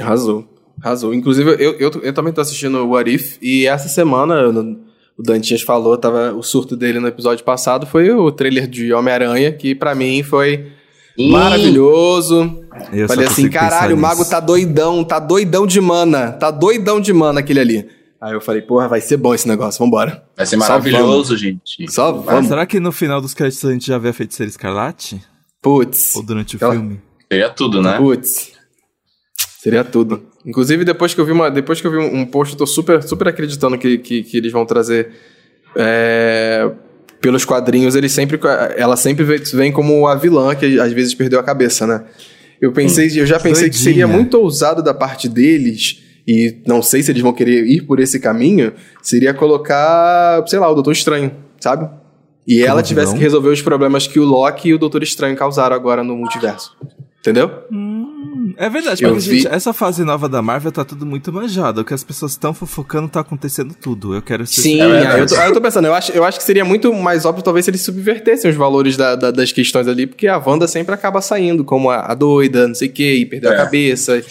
arrasou. 0.00 0.48
Arrasou. 0.82 1.14
Inclusive, 1.14 1.50
eu, 1.58 1.72
eu, 1.78 1.90
eu 2.02 2.12
também 2.12 2.32
tô 2.32 2.40
assistindo 2.40 2.78
o 2.78 2.90
What 2.90 3.10
If, 3.10 3.38
e 3.40 3.66
essa 3.66 3.88
semana, 3.88 4.50
no- 4.52 4.84
o 5.18 5.22
Dantinhas 5.22 5.62
falou, 5.62 5.96
tava, 5.96 6.32
o 6.34 6.42
surto 6.42 6.76
dele 6.76 6.98
no 7.00 7.08
episódio 7.08 7.44
passado 7.44 7.86
foi 7.86 8.10
o 8.10 8.30
trailer 8.32 8.66
de 8.66 8.92
Homem-Aranha, 8.92 9.52
que 9.52 9.74
pra 9.74 9.94
mim 9.94 10.22
foi 10.22 10.72
Ih, 11.16 11.30
maravilhoso. 11.30 12.64
Eu 12.92 13.06
só 13.08 13.14
Falei 13.14 13.28
assim, 13.28 13.48
caralho, 13.48 13.94
o 13.94 13.98
mago 13.98 14.18
nisso. 14.20 14.30
tá 14.30 14.40
doidão, 14.40 15.04
tá 15.04 15.18
doidão 15.20 15.66
de 15.66 15.80
mana, 15.80 16.32
tá 16.32 16.50
doidão 16.50 17.00
de 17.00 17.12
mana 17.12 17.40
aquele 17.40 17.60
ali. 17.60 17.88
Aí 18.20 18.32
eu 18.32 18.40
falei, 18.40 18.62
porra, 18.62 18.88
vai 18.88 19.00
ser 19.00 19.16
bom 19.18 19.34
esse 19.34 19.46
negócio, 19.46 19.78
vambora. 19.84 20.24
Vai 20.36 20.46
ser 20.46 20.56
Só 20.56 20.60
maravilhoso, 20.60 21.36
gente. 21.36 21.86
Só 21.92 22.08
Ah, 22.08 22.12
vamos. 22.12 22.48
será 22.48 22.64
que 22.66 22.80
no 22.80 22.90
final 22.90 23.20
dos 23.20 23.34
créditos 23.34 23.64
a 23.68 23.72
gente 23.72 23.86
já 23.86 23.98
vê 23.98 24.08
a 24.08 24.12
feiticeira 24.14 24.48
escarlate? 24.48 25.20
Putz. 25.60 26.16
Ou 26.16 26.22
durante 26.22 26.56
o 26.56 26.58
Ela- 26.60 26.72
filme? 26.72 27.00
Seria 27.30 27.50
tudo, 27.50 27.82
né? 27.82 27.98
Putz. 27.98 28.52
Seria 29.60 29.84
tudo. 29.84 30.22
Inclusive, 30.44 30.84
depois 30.84 31.14
que 31.14 31.20
eu 31.20 31.24
vi, 31.24 31.32
uma, 31.32 31.50
depois 31.50 31.80
que 31.80 31.86
eu 31.86 31.90
vi 31.90 31.96
um, 31.98 32.24
post, 32.26 32.52
eu 32.54 32.58
tô 32.58 32.66
super, 32.66 33.02
super 33.02 33.28
acreditando 33.28 33.78
que, 33.78 33.98
que, 33.98 34.22
que 34.22 34.36
eles 34.36 34.52
vão 34.52 34.66
trazer. 34.66 35.10
é, 35.76 36.70
pelos 37.20 37.44
quadrinhos, 37.44 37.94
eles 37.96 38.12
sempre. 38.12 38.38
Ela 38.76 38.96
sempre 38.96 39.24
vem, 39.24 39.72
como 39.72 40.06
a 40.06 40.14
vilã, 40.14 40.54
que 40.54 40.78
às 40.78 40.92
vezes 40.92 41.14
perdeu 41.14 41.40
a 41.40 41.42
cabeça, 41.42 41.86
né? 41.86 42.04
Eu 42.60 42.70
pensei, 42.72 43.08
eu 43.18 43.26
já 43.26 43.40
pensei 43.40 43.70
que 43.70 43.76
seria 43.76 44.04
Doidinha. 44.04 44.18
muito 44.18 44.34
ousado 44.38 44.82
da 44.82 44.92
parte 44.92 45.26
deles, 45.28 46.02
e 46.26 46.56
não 46.66 46.82
sei 46.82 47.02
se 47.02 47.10
eles 47.10 47.22
vão 47.22 47.32
querer 47.32 47.66
ir 47.66 47.82
por 47.82 47.98
esse 47.98 48.20
caminho, 48.20 48.72
seria 49.02 49.32
colocar, 49.32 50.44
sei 50.46 50.58
lá, 50.58 50.70
o 50.70 50.74
Doutor 50.74 50.92
Estranho, 50.92 51.32
sabe? 51.58 51.88
E 52.46 52.58
Como 52.58 52.68
ela 52.68 52.82
tivesse 52.82 53.06
vilão? 53.06 53.18
que 53.18 53.24
resolver 53.24 53.48
os 53.48 53.62
problemas 53.62 54.06
que 54.06 54.20
o 54.20 54.24
Loki 54.24 54.68
e 54.68 54.74
o 54.74 54.78
Doutor 54.78 55.02
Estranho 55.02 55.34
causaram 55.34 55.74
agora 55.74 56.04
no 56.04 56.14
multiverso. 56.16 56.76
Entendeu? 57.20 57.50
É 58.56 58.68
verdade, 58.70 59.02
Eu 59.04 59.10
porque, 59.14 59.28
vi- 59.28 59.40
gente, 59.40 59.48
essa 59.52 59.72
fase 59.72 60.04
nova 60.04 60.28
da 60.28 60.40
Marvel 60.42 60.70
tá 60.72 60.84
tudo 60.84 61.04
muito 61.04 61.32
manjado. 61.32 61.80
O 61.80 61.84
que 61.84 61.92
as 61.94 62.04
pessoas 62.04 62.32
estão 62.32 62.52
fofocando 62.54 63.08
tá 63.08 63.20
acontecendo 63.20 63.74
tudo. 63.74 64.14
Eu 64.14 64.22
quero 64.22 64.46
ser 64.46 64.62
Sim, 64.62 64.80
É 64.80 65.20
eu, 65.20 65.26
tô, 65.26 65.34
eu 65.34 65.52
tô 65.52 65.60
pensando, 65.60 65.86
eu 65.86 65.94
acho, 65.94 66.12
eu 66.12 66.24
acho 66.24 66.38
que 66.38 66.44
seria 66.44 66.64
muito 66.64 66.92
mais 66.94 67.24
óbvio 67.24 67.42
talvez 67.42 67.64
se 67.64 67.70
eles 67.70 67.80
subvertessem 67.82 68.50
os 68.50 68.56
valores 68.56 68.96
da- 68.96 69.16
da- 69.16 69.30
das 69.30 69.52
questões 69.52 69.88
ali, 69.88 70.06
porque 70.06 70.26
a 70.28 70.38
Wanda 70.38 70.66
sempre 70.68 70.94
acaba 70.94 71.20
saindo 71.20 71.64
como 71.64 71.90
a, 71.90 72.00
a 72.10 72.14
doida, 72.14 72.68
não 72.68 72.74
sei 72.74 72.88
o 72.88 72.92
quê, 72.92 73.14
e 73.16 73.26
perdeu 73.26 73.50
É. 73.50 73.54
a 73.54 73.56
cabeça. 73.64 74.22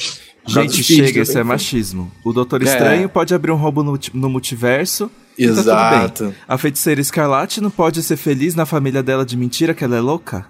Gente, 0.45 0.83
chega, 0.83 1.21
isso 1.21 1.37
é 1.37 1.43
machismo. 1.43 2.11
O 2.23 2.33
Doutor 2.33 2.61
É. 2.61 2.65
Estranho 2.65 3.07
pode 3.09 3.33
abrir 3.33 3.51
um 3.51 3.55
roubo 3.55 3.81
no, 3.83 3.97
no 4.13 4.29
multiverso. 4.29 5.09
e 5.37 5.45
tá. 5.47 5.51
Exato. 5.53 6.35
A 6.47 6.57
feiticeira 6.57 6.99
Escarlate 6.99 7.61
não 7.61 7.69
pode 7.71 8.03
ser 8.03 8.17
feliz 8.17 8.53
na 8.53 8.65
família 8.65 9.01
dela 9.01 9.25
de 9.25 9.37
mentira 9.37 9.73
que 9.73 9.83
ela 9.83 9.95
é 9.95 10.01
louca? 10.01 10.45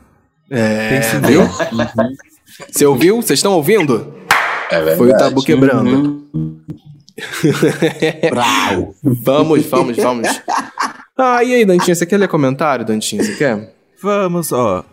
É, 0.50 1.00
Pense 1.00 1.18
viu? 1.28 1.42
bem. 1.42 2.18
Você 2.70 2.86
ouviu? 2.86 3.18
Vocês 3.18 3.40
estão 3.40 3.54
ouvindo? 3.54 4.14
É 4.70 4.78
verdade. 4.78 4.98
Foi 4.98 5.12
o 5.12 5.18
tabu 5.18 5.44
quebrando. 5.44 6.24
Brau. 8.30 8.96
Vamos, 9.04 9.66
vamos, 9.66 9.98
vamos. 9.98 10.28
Ah, 11.18 11.44
e 11.44 11.54
aí, 11.54 11.66
Dantinho, 11.66 11.96
você 11.96 12.06
quer 12.06 12.18
ler 12.18 12.28
comentário, 12.28 12.86
Dantinho? 12.86 13.24
Você 13.24 13.36
quer? 13.36 13.74
Vamos, 14.02 14.52
ó. 14.52 14.84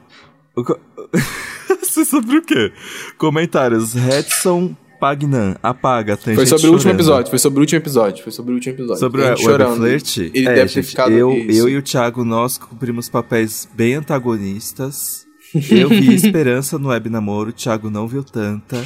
Você 1.81 2.05
sobre 2.05 2.39
o 2.39 2.43
quê? 2.43 2.73
Comentários. 3.17 3.95
Redson 3.95 4.77
Pagnan. 5.01 5.57
Apaga, 5.63 6.17
tem 6.17 6.35
Foi 6.35 6.45
gente 6.45 6.51
sobre 6.51 6.67
o 6.67 6.73
último 6.73 6.83
chorando. 6.83 7.01
episódio, 7.01 7.31
foi 7.31 7.39
sobre 7.39 7.59
o 7.59 7.63
último 7.63 7.79
episódio, 7.79 8.23
foi 8.23 8.33
sobre 8.33 8.53
o 8.53 8.55
último 8.55 8.75
episódio. 8.75 9.01
Sobre 9.01 9.23
o 9.23 9.37
chorando. 9.39 9.77
Flirt? 9.77 10.19
Ele 10.19 10.47
é, 10.47 10.55
deve 10.55 10.61
ter 10.61 10.69
gente, 10.69 10.87
ficado... 10.89 11.11
Eu, 11.13 11.33
isso. 11.33 11.59
eu 11.59 11.69
e 11.71 11.77
o 11.79 11.83
Thiago, 11.83 12.23
nós 12.23 12.59
cumprimos 12.59 13.09
papéis 13.09 13.67
bem 13.75 13.95
antagonistas. 13.95 15.27
Eu 15.71 15.89
vi 15.89 16.13
esperança 16.15 16.79
no 16.79 16.89
web 16.89 17.09
namoro, 17.11 17.51
o 17.51 17.53
Thiago 17.53 17.91
não 17.91 18.07
viu 18.07 18.23
tanta. 18.25 18.83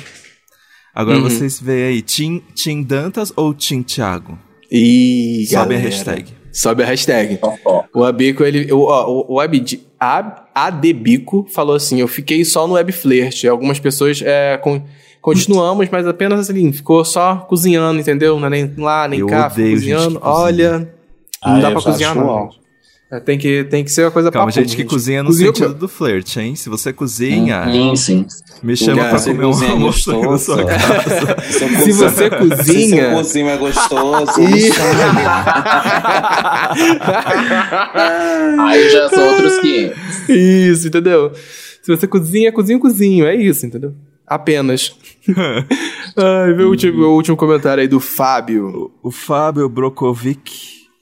Agora 0.94 1.18
Uhum. 1.18 1.24
vocês 1.24 1.60
veem 1.60 1.84
aí, 1.86 2.02
Tim, 2.02 2.40
Tim 2.54 2.82
Dantas 2.82 3.32
ou 3.36 3.52
Tim 3.52 3.82
Thiago? 3.82 4.38
Ih, 4.70 5.44
Sobe 5.46 5.56
a 5.56 5.64
galera. 5.66 5.82
hashtag. 5.82 6.32
Sobe 6.52 6.82
a 6.82 6.86
hashtag. 6.86 7.38
O 7.92 8.04
Abico, 8.04 8.44
ele. 8.44 8.72
O, 8.72 8.78
o, 8.86 9.34
o 9.34 9.40
Abdi- 9.40 9.80
A- 9.98 10.44
Adebico 10.54 11.46
falou 11.52 11.74
assim: 11.74 12.00
eu 12.00 12.06
fiquei 12.08 12.44
só 12.44 12.66
no 12.66 12.74
web 12.74 12.92
flirt. 12.92 13.44
Algumas 13.44 13.80
pessoas 13.80 14.22
é, 14.22 14.56
con- 14.58 14.82
continuamos, 15.20 15.88
mas 15.90 16.06
apenas 16.06 16.48
assim, 16.48 16.72
ficou 16.72 17.04
só 17.04 17.36
cozinhando, 17.48 17.98
entendeu? 18.00 18.38
Não 18.38 18.46
é 18.46 18.50
nem 18.50 18.74
lá, 18.78 19.08
nem 19.08 19.18
Eu 19.20 19.26
cá, 19.26 19.50
cozinhando. 19.50 20.20
cozinha. 20.20 20.20
Olha, 20.22 20.78
não 21.44 21.56
Ah, 21.56 21.60
dá 21.60 21.70
pra 21.72 21.82
cozinhar, 21.82 22.14
não. 22.14 22.50
Gente. 23.14 23.16
É, 23.16 23.20
Tem 23.20 23.38
que, 23.38 23.64
tem 23.64 23.84
que 23.84 23.90
ser 23.90 24.04
uma 24.04 24.10
coisa 24.10 24.30
Calma, 24.30 24.50
papum, 24.52 24.60
gente 24.62 24.76
que 24.76 24.84
cozinha 24.84 25.22
no 25.22 25.28
Cozinha 25.30 25.46
sentido 25.54 25.74
do 25.74 25.88
flirt, 25.88 26.36
hein? 26.36 26.54
Se 26.56 26.68
você 26.68 26.92
cozinha, 26.92 27.64
Sim, 27.70 27.96
sim. 27.96 28.26
me 28.62 28.76
chama 28.76 29.02
Cara, 29.02 29.10
pra 29.10 29.20
comer 29.24 29.44
um 29.44 29.70
almoço 29.72 30.10
aqui 30.10 30.20
na 30.20 30.26
gostoso. 30.28 30.44
sua 30.44 30.64
casa. 30.66 31.36
Se 31.82 31.92
você 31.92 32.24
Se 32.24 32.30
cozinha. 32.30 33.02
seu 33.08 33.16
cozinho 33.16 33.48
é 33.48 33.56
gostoso, 33.56 34.40
me 34.50 34.60
chame. 34.60 35.24
Aí 38.60 38.90
já 38.90 39.08
são 39.10 39.26
outros 39.28 39.58
500. 39.60 40.28
Isso, 40.28 40.88
entendeu? 40.88 41.32
Se 41.82 41.94
você 41.94 42.06
cozinha, 42.06 42.52
cozinha, 42.52 42.78
cozinho. 42.78 43.26
É 43.26 43.34
isso, 43.34 43.66
entendeu? 43.66 43.94
Apenas. 44.26 44.96
Ai, 46.16 46.52
vê 46.54 46.64
o 46.64 46.68
último, 46.70 47.02
o 47.04 47.14
último 47.14 47.36
comentário 47.36 47.82
aí 47.82 47.88
do 47.88 48.00
Fábio. 48.00 48.90
O 49.02 49.10
Fábio 49.10 49.68
Brokovic. 49.68 50.52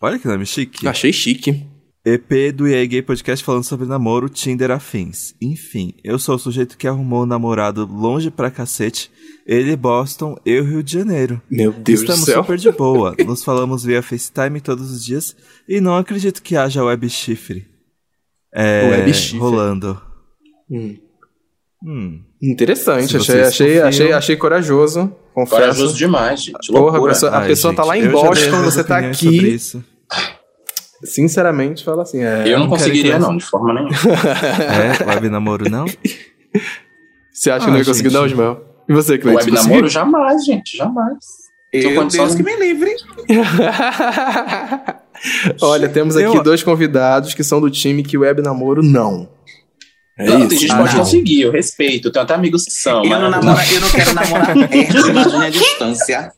Olha 0.00 0.18
que 0.18 0.26
nome 0.26 0.44
chique. 0.44 0.88
Achei 0.88 1.12
chique. 1.12 1.64
EP 2.05 2.53
do 2.53 2.66
EA 2.66 2.84
Gay 2.84 3.00
Podcast 3.03 3.44
falando 3.44 3.62
sobre 3.62 3.86
namoro, 3.86 4.28
Tinder 4.28 4.70
afins. 4.72 5.34
Enfim, 5.40 5.94
eu 6.03 6.18
sou 6.18 6.34
o 6.34 6.38
sujeito 6.38 6.76
que 6.76 6.88
arrumou 6.88 7.22
um 7.22 7.26
namorado 7.26 7.86
longe 7.86 8.28
pra 8.30 8.50
cacete. 8.50 9.11
Ele 9.46 9.76
Boston, 9.76 10.36
eu 10.44 10.64
Rio 10.64 10.82
de 10.82 10.92
Janeiro. 10.92 11.40
Meu 11.50 11.72
Deus 11.72 12.00
Estamos 12.00 12.22
do 12.22 12.26
céu. 12.26 12.42
super 12.42 12.59
de 12.59 12.72
boa. 12.72 13.14
Nos 13.24 13.44
falamos 13.44 13.84
via 13.84 14.03
FaceTime 14.03 14.61
todos 14.61 14.90
os 14.90 15.05
dias 15.05 15.36
e 15.68 15.80
não 15.80 15.96
acredito 15.96 16.42
que 16.42 16.57
haja 16.57 16.82
web 16.84 17.09
chifre. 17.09 17.66
É, 18.53 18.88
Web 18.90 19.14
chifre. 19.14 19.38
rolando. 19.38 20.00
Hum. 20.70 20.96
Hum. 21.84 22.20
Interessante, 22.42 23.16
achei, 23.16 23.40
achei, 23.42 23.80
achei, 23.80 24.12
achei 24.12 24.36
corajoso. 24.36 25.12
Confesso. 25.34 25.61
Corajoso 25.61 25.96
demais, 25.96 26.42
gente. 26.44 26.68
Porra, 26.72 26.88
a 26.88 26.92
Loucura. 26.92 27.12
pessoa, 27.12 27.32
a 27.32 27.38
Ai, 27.40 27.48
pessoa 27.48 27.74
tá 27.74 27.82
gente, 27.82 27.88
lá 27.88 27.98
em 27.98 28.09
Boston, 28.11 28.62
você 28.62 28.84
tá 28.84 28.98
aqui. 28.98 29.57
Sinceramente, 31.05 31.84
fala 31.84 32.03
assim. 32.03 32.22
É, 32.22 32.44
Eu 32.46 32.53
não 32.59 32.61
não 32.61 32.68
conseguiria, 32.68 33.14
que 33.14 33.18
não, 33.18 33.36
de 33.36 33.44
forma 33.44 33.74
nenhuma. 33.74 33.92
É, 35.03 35.07
web 35.14 35.28
namoro 35.28 35.68
não? 35.70 35.84
Você 37.32 37.50
acha 37.50 37.64
que 37.64 37.70
Ah, 37.70 37.72
não 37.72 37.78
ia 37.78 37.84
conseguir, 37.84 38.12
não, 38.12 38.26
Ismael? 38.26 38.62
E 38.88 38.92
você, 38.92 39.16
Cleiton? 39.18 39.40
Web 39.40 39.50
namoro, 39.53 39.88
jamais, 39.88 40.44
gente, 40.44 40.76
jamais. 40.76 41.16
Tenho 41.72 41.90
Meu 41.92 42.03
condições 42.03 42.34
que 42.34 42.42
me 42.42 42.55
livre. 42.57 42.94
Olha, 45.62 45.88
temos 45.88 46.16
aqui 46.16 46.36
Eu- 46.36 46.42
dois 46.42 46.62
convidados 46.62 47.34
que 47.34 47.42
são 47.44 47.61
do 47.61 47.70
time 47.70 48.03
que 48.03 48.18
web 48.18 48.42
namoro 48.42 48.82
não. 48.82 49.28
É 50.18 50.26
não, 50.26 50.40
isso. 50.40 50.48
tem 50.48 50.59
gente 50.59 50.66
que 50.68 50.74
Ah, 50.74 50.78
pode 50.78 50.92
não. 50.92 50.98
conseguir, 51.00 51.40
eu 51.42 51.50
respeito. 51.50 52.11
Tenho 52.12 52.22
até 52.22 52.34
amigos 52.34 52.64
que 52.64 52.70
são. 52.72 53.03
Eu 53.03 53.09
mas 53.09 53.20
não, 53.22 53.30
namoro, 53.30 53.59
eu 53.72 53.80
não 53.80 53.90
quero 53.90 54.12
namorar 54.14 54.68
perto, 54.68 55.09
imagine 55.09 55.46
a 55.46 55.50
distância. 55.50 56.32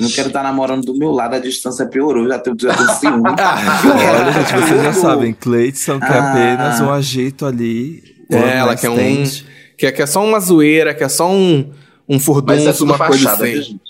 Não 0.00 0.08
quero 0.10 0.28
estar 0.28 0.42
namorando 0.42 0.84
do 0.84 0.94
meu 0.96 1.10
lado, 1.10 1.34
a 1.36 1.38
distância 1.38 1.86
piorou, 1.86 2.26
já 2.26 2.38
tenho, 2.38 2.56
já 2.60 2.74
tenho 2.74 2.88
ciúme. 2.94 3.22
Olha, 3.30 4.32
gente, 4.32 4.52
vocês 4.66 4.82
já 4.82 4.92
sabem, 4.92 5.32
Cleiton 5.34 6.00
quer 6.00 6.12
Ah. 6.18 6.30
apenas 6.32 6.80
um 6.80 6.90
agito 6.90 7.44
ali. 7.46 8.02
É, 8.30 8.58
ela 8.58 8.76
quer 8.76 8.88
um. 8.90 8.96
é, 8.98 9.92
que 9.92 10.02
é 10.02 10.06
só 10.06 10.24
uma 10.24 10.38
zoeira, 10.40 10.94
que 10.94 11.04
é 11.04 11.08
só 11.08 11.30
um. 11.30 11.70
Um 12.08 12.14
Mas 12.14 12.22
é 12.22 12.24
furdunço, 12.24 12.78
tudo 12.78 12.92
uma 12.92 12.98
coisa 13.06 13.32
assim. 13.32 13.62
gente? 13.62 13.80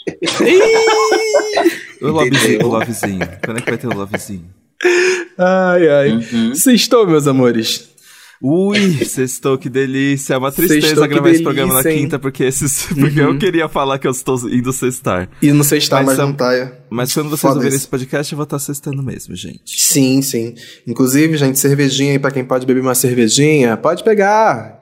O 2.02 2.08
lovezinho, 2.08 2.66
o 2.66 2.68
lovezinho. 2.68 3.28
Quando 3.44 3.58
é 3.58 3.60
que 3.62 3.70
vai 3.70 3.78
ter 3.78 3.86
o 3.86 3.94
lovezinho? 3.96 4.44
Ai, 5.38 5.88
ai. 5.88 6.10
Uhum. 6.12 6.54
Sextou, 6.54 7.06
meus 7.06 7.26
amores. 7.26 7.89
Ui, 8.42 9.04
sextou, 9.04 9.58
que 9.58 9.68
delícia. 9.68 10.32
É 10.34 10.38
uma 10.38 10.50
tristeza 10.50 10.80
Sextou, 10.80 11.06
gravar 11.08 11.30
esse 11.30 11.42
programa 11.42 11.74
na 11.74 11.82
delícia, 11.82 11.98
hein? 11.98 12.04
quinta, 12.04 12.18
porque, 12.18 12.42
esses, 12.44 12.86
porque 12.98 13.20
eu 13.20 13.36
queria 13.38 13.68
falar 13.68 13.98
que 13.98 14.06
eu 14.06 14.10
estou 14.10 14.36
indo 14.48 14.72
sextar. 14.72 15.28
E 15.42 15.52
não 15.52 15.62
sextar, 15.62 15.98
Mas 16.00 16.06
mas, 16.06 16.16
são- 16.16 16.28
não 16.28 16.34
tá. 16.34 16.54
é. 16.54 16.72
Mas 16.88 17.12
quando 17.12 17.28
vocês 17.28 17.40
Foda 17.42 17.56
ouvirem 17.56 17.76
esse 17.76 17.86
podcast, 17.86 18.32
eu 18.32 18.36
vou 18.36 18.44
estar 18.44 18.58
sextando 18.58 19.02
mesmo, 19.02 19.36
gente. 19.36 19.60
Sim, 19.66 20.22
sim. 20.22 20.54
Inclusive, 20.86 21.36
gente, 21.36 21.58
cervejinha 21.58 22.12
aí 22.12 22.18
pra 22.18 22.30
quem 22.30 22.44
pode 22.44 22.64
beber 22.64 22.80
uma 22.80 22.94
cervejinha, 22.94 23.76
pode 23.76 24.02
pegar. 24.02 24.80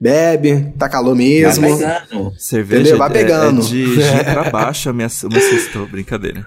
Bebe, 0.00 0.72
tá 0.78 0.88
calor 0.88 1.14
mesmo. 1.14 1.62
Vai 1.76 1.78
pegando. 1.78 2.32
Cerveja 2.38 2.80
Entendeu? 2.80 2.98
Vai 2.98 3.08
é- 3.08 3.12
pegando. 3.12 3.60
É, 3.60 3.64
de 3.64 3.94
G 4.00 4.24
pra 4.24 4.44
baixo 4.50 4.88
a 4.88 4.92
minha, 4.92 5.08
meu 5.30 5.40
sextou, 5.40 5.86
brincadeira. 5.86 6.46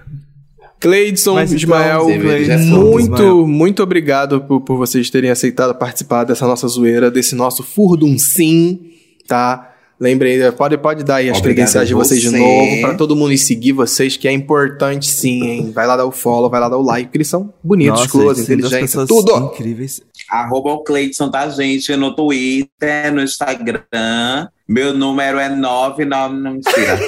Cleidson, 0.80 1.34
Mas 1.34 1.52
então, 1.52 1.58
Ismael, 1.58 2.08
é 2.10 2.18
muito, 2.56 2.98
Ismael. 3.00 3.46
muito 3.46 3.82
obrigado 3.82 4.40
por, 4.40 4.62
por 4.62 4.76
vocês 4.78 5.10
terem 5.10 5.30
aceitado 5.30 5.74
participar 5.74 6.24
dessa 6.24 6.46
nossa 6.46 6.66
zoeira, 6.66 7.10
desse 7.10 7.34
nosso 7.34 7.62
furdum 7.62 8.18
sim, 8.18 8.80
tá? 9.28 9.66
Lembrem, 10.00 10.40
pode, 10.52 10.78
pode 10.78 11.04
dar 11.04 11.16
aí 11.16 11.28
as 11.28 11.36
Obrigado 11.36 11.56
credenciais 11.56 11.86
de 11.86 11.92
vocês 11.92 12.22
de 12.22 12.30
você. 12.30 12.38
novo, 12.38 12.80
pra 12.80 12.94
todo 12.94 13.14
mundo 13.14 13.34
ir 13.34 13.38
seguir 13.38 13.72
vocês, 13.72 14.16
que 14.16 14.26
é 14.26 14.32
importante 14.32 15.06
sim, 15.06 15.42
hein? 15.44 15.72
Vai 15.74 15.86
lá 15.86 15.94
dar 15.94 16.06
o 16.06 16.10
follow, 16.10 16.48
vai 16.48 16.58
lá 16.58 16.70
dar 16.70 16.78
o 16.78 16.82
like, 16.82 17.08
porque 17.08 17.18
eles 17.18 17.28
são 17.28 17.52
bonitos, 17.62 18.06
close, 18.06 18.40
inteligentes, 18.40 18.94
tudo. 19.06 19.36
incríveis. 19.52 20.00
Arroba 20.30 20.70
o 20.70 20.78
Cleiton, 20.82 21.30
tá, 21.30 21.46
gente? 21.50 21.94
No 21.96 22.16
Twitter, 22.16 23.12
no 23.12 23.20
Instagram. 23.20 24.48
Meu 24.66 24.94
número 24.94 25.38
é 25.38 25.50
99. 25.50 26.04
Não, 26.06 26.52
mentira. 26.54 26.98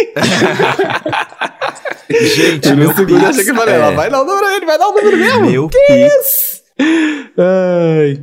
Gente, 2.10 2.68
Eu 2.68 2.76
meu 2.76 2.94
pix 2.94 3.12
achei 3.24 3.44
que 3.44 3.54
falei, 3.54 3.74
é- 3.74 3.94
vai 3.94 4.10
dar 4.10 4.22
o 4.22 4.24
número 4.24 4.46
ele, 4.50 4.66
vai 4.66 4.78
dar 4.78 4.88
o 4.88 4.92
número 4.94 5.16
mesmo. 5.16 5.46
Meu 5.50 5.68
pix. 5.68 6.62
Ai. 7.38 8.22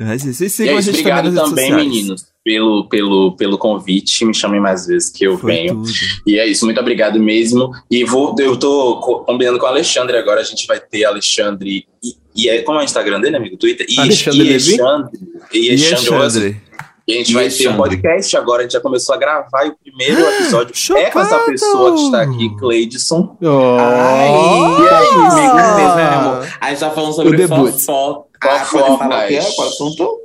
Mas 0.00 0.24
isso, 0.24 0.44
e 0.44 0.46
E 0.46 0.50
sigam 0.50 0.74
é 0.74 0.76
a 0.76 0.80
isso, 0.80 0.90
gente 0.92 1.00
obrigado 1.00 1.34
também, 1.34 1.72
meninos, 1.72 2.26
pelo, 2.44 2.88
pelo, 2.88 3.36
pelo 3.36 3.58
convite. 3.58 4.24
Me 4.24 4.32
chamem 4.32 4.60
mais 4.60 4.86
vezes 4.86 5.10
que 5.10 5.24
eu 5.24 5.36
Foi 5.36 5.52
venho. 5.52 5.74
tudo. 5.74 5.90
E 6.24 6.38
é 6.38 6.46
isso, 6.46 6.64
muito 6.64 6.80
obrigado 6.80 7.18
mesmo. 7.20 7.72
E 7.90 8.04
vou, 8.04 8.34
eu 8.38 8.56
tô 8.56 9.00
co- 9.00 9.24
combinando 9.24 9.58
com 9.58 9.66
o 9.66 9.68
Alexandre 9.68 10.16
agora. 10.16 10.40
A 10.40 10.44
gente 10.44 10.66
vai 10.68 10.78
ter 10.78 11.04
Alexandre. 11.04 11.84
E, 12.02 12.14
e 12.36 12.48
é, 12.48 12.62
como 12.62 12.78
é 12.78 12.82
o 12.82 12.84
Instagram 12.84 13.20
dele, 13.20 13.36
amigo? 13.36 13.56
Twitter? 13.56 13.86
E, 13.88 13.98
Alexandre 13.98 14.38
e? 14.40 14.50
Alexandre. 14.50 15.20
E 15.52 15.58
E 15.58 15.70
Alexandre. 15.70 16.14
Alexandre? 16.14 16.60
E 17.08 17.14
a 17.14 17.16
gente 17.16 17.32
vai 17.32 17.48
ter 17.48 17.68
um 17.68 17.76
podcast 17.78 18.36
agora. 18.36 18.60
A 18.60 18.62
gente 18.64 18.72
já 18.72 18.80
começou 18.80 19.14
a 19.14 19.18
gravar 19.18 19.64
e 19.64 19.70
o 19.70 19.76
primeiro 19.78 20.20
episódio 20.28 20.74
é 20.98 21.10
com 21.10 21.20
essa 21.20 21.38
pessoa 21.38 21.94
que 21.94 22.02
está 22.02 22.20
aqui, 22.20 22.54
Cleidson. 22.58 23.36
Ai, 23.42 24.28
Oh. 24.30 24.82
e 24.82 24.88
aí, 24.88 25.08
amigo? 25.08 25.56
Né, 25.96 26.04
amor? 26.04 26.48
Aí 26.60 26.76
já 26.76 26.90
falando 26.90 27.14
sobre 27.14 27.34
O 27.34 27.36
debut. 27.38 27.72
fofoca. 27.72 28.28
Fofoca, 28.40 28.58
Pode 28.68 28.98
falar 28.98 29.24
o 29.24 29.28
que 29.28 29.34
é? 29.34 29.42
mas- 29.42 29.54
Qual 29.56 29.68
assunto? 29.68 30.18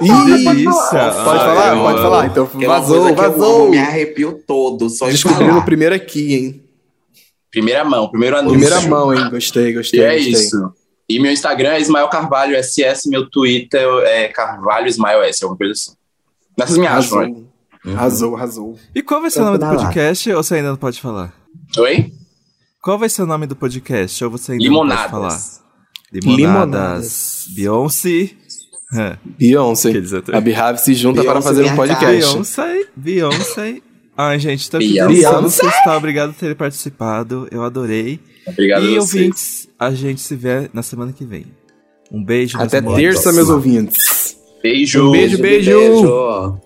delícia. 0.00 0.70
Pode 1.24 1.40
Ai, 1.40 1.44
falar? 1.46 1.76
Pode 1.82 2.02
falar? 2.02 2.26
Então 2.26 2.46
vazou, 2.66 3.00
coisa 3.00 3.14
que 3.14 3.20
eu 3.20 3.30
vazou. 3.32 3.70
me 3.70 3.78
arrepio 3.78 4.42
todo, 4.46 4.90
só 4.90 5.06
falar. 5.08 5.64
primeiro 5.64 5.94
aqui, 5.94 6.34
hein? 6.34 6.62
Primeira 7.50 7.84
mão, 7.86 8.08
primeiro 8.08 8.36
anúncio. 8.36 8.58
Primeira 8.60 8.80
mão, 8.82 9.14
hein? 9.14 9.30
Gostei, 9.30 9.72
gostei. 9.72 10.00
E 10.00 10.02
é 10.02 10.14
gostei. 10.14 10.32
isso. 10.32 10.72
E 11.08 11.20
meu 11.20 11.32
Instagram 11.32 11.70
é 11.70 11.80
Ismael 11.80 12.08
Carvalho 12.08 12.56
SS, 12.60 13.08
meu 13.08 13.28
Twitter 13.30 13.86
é 14.04 14.28
Carvalho 14.28 14.88
Ismael 14.88 15.22
S, 15.22 15.44
alguma 15.44 15.58
coisa 15.58 15.72
assim. 15.72 15.92
Nessas 16.58 16.78
me 16.78 16.86
acham, 16.86 17.20
né? 17.20 17.24
Arrasou. 17.24 17.46
Arrasou, 17.86 18.36
arrasou. 18.36 18.78
E 18.94 19.02
qual 19.02 19.20
vai 19.20 19.30
ser 19.30 19.42
o 19.42 19.44
nome 19.44 19.58
do 19.58 19.66
podcast 19.66 20.32
ou 20.32 20.42
você 20.42 20.54
ainda 20.56 20.70
não 20.70 20.76
pode 20.76 21.00
falar? 21.00 21.32
Oi? 21.78 22.12
Qual 22.82 22.98
vai 22.98 23.08
ser 23.08 23.22
o 23.22 23.26
nome 23.26 23.46
do 23.46 23.54
podcast 23.54 24.24
ou 24.24 24.30
você 24.30 24.52
ainda 24.52 24.68
não 24.68 24.88
pode 24.88 25.10
falar? 25.10 25.38
Limonadas. 26.12 26.36
Limonadas. 26.36 27.46
Beyoncé. 27.54 28.30
Beyoncé. 29.38 29.92
A 30.32 30.40
Behave 30.40 30.78
se 30.78 30.94
junta 30.94 31.22
para 31.22 31.40
Beyoncé 31.40 31.48
fazer 31.48 31.64
um 31.64 31.76
podcast. 31.76 32.32
Beyoncé. 32.32 32.88
Beyoncé. 32.96 33.82
Ai, 34.16 34.38
gente, 34.38 34.70
tô 34.70 34.78
aqui 34.78 34.92
Beyoncé. 34.92 35.40
Você 35.40 35.66
está 35.66 35.96
obrigado 35.96 36.32
por 36.32 36.40
ter 36.40 36.56
participado. 36.56 37.46
Eu 37.50 37.62
adorei. 37.62 38.18
Obrigado 38.46 38.84
e 38.84 38.96
a 38.96 39.00
vocês. 39.00 39.14
ouvintes, 39.14 39.65
a 39.78 39.90
gente 39.90 40.20
se 40.20 40.34
vê 40.34 40.70
na 40.72 40.82
semana 40.82 41.12
que 41.12 41.24
vem. 41.24 41.46
Um 42.10 42.22
beijo. 42.22 42.58
Até 42.58 42.80
terça, 42.80 43.32
meus 43.32 43.48
ouvintes. 43.48 44.36
Beijo. 44.62 45.08
Um 45.08 45.12
beijo, 45.12 45.38
beijo. 45.38 45.70
Beijo. 45.70 46.65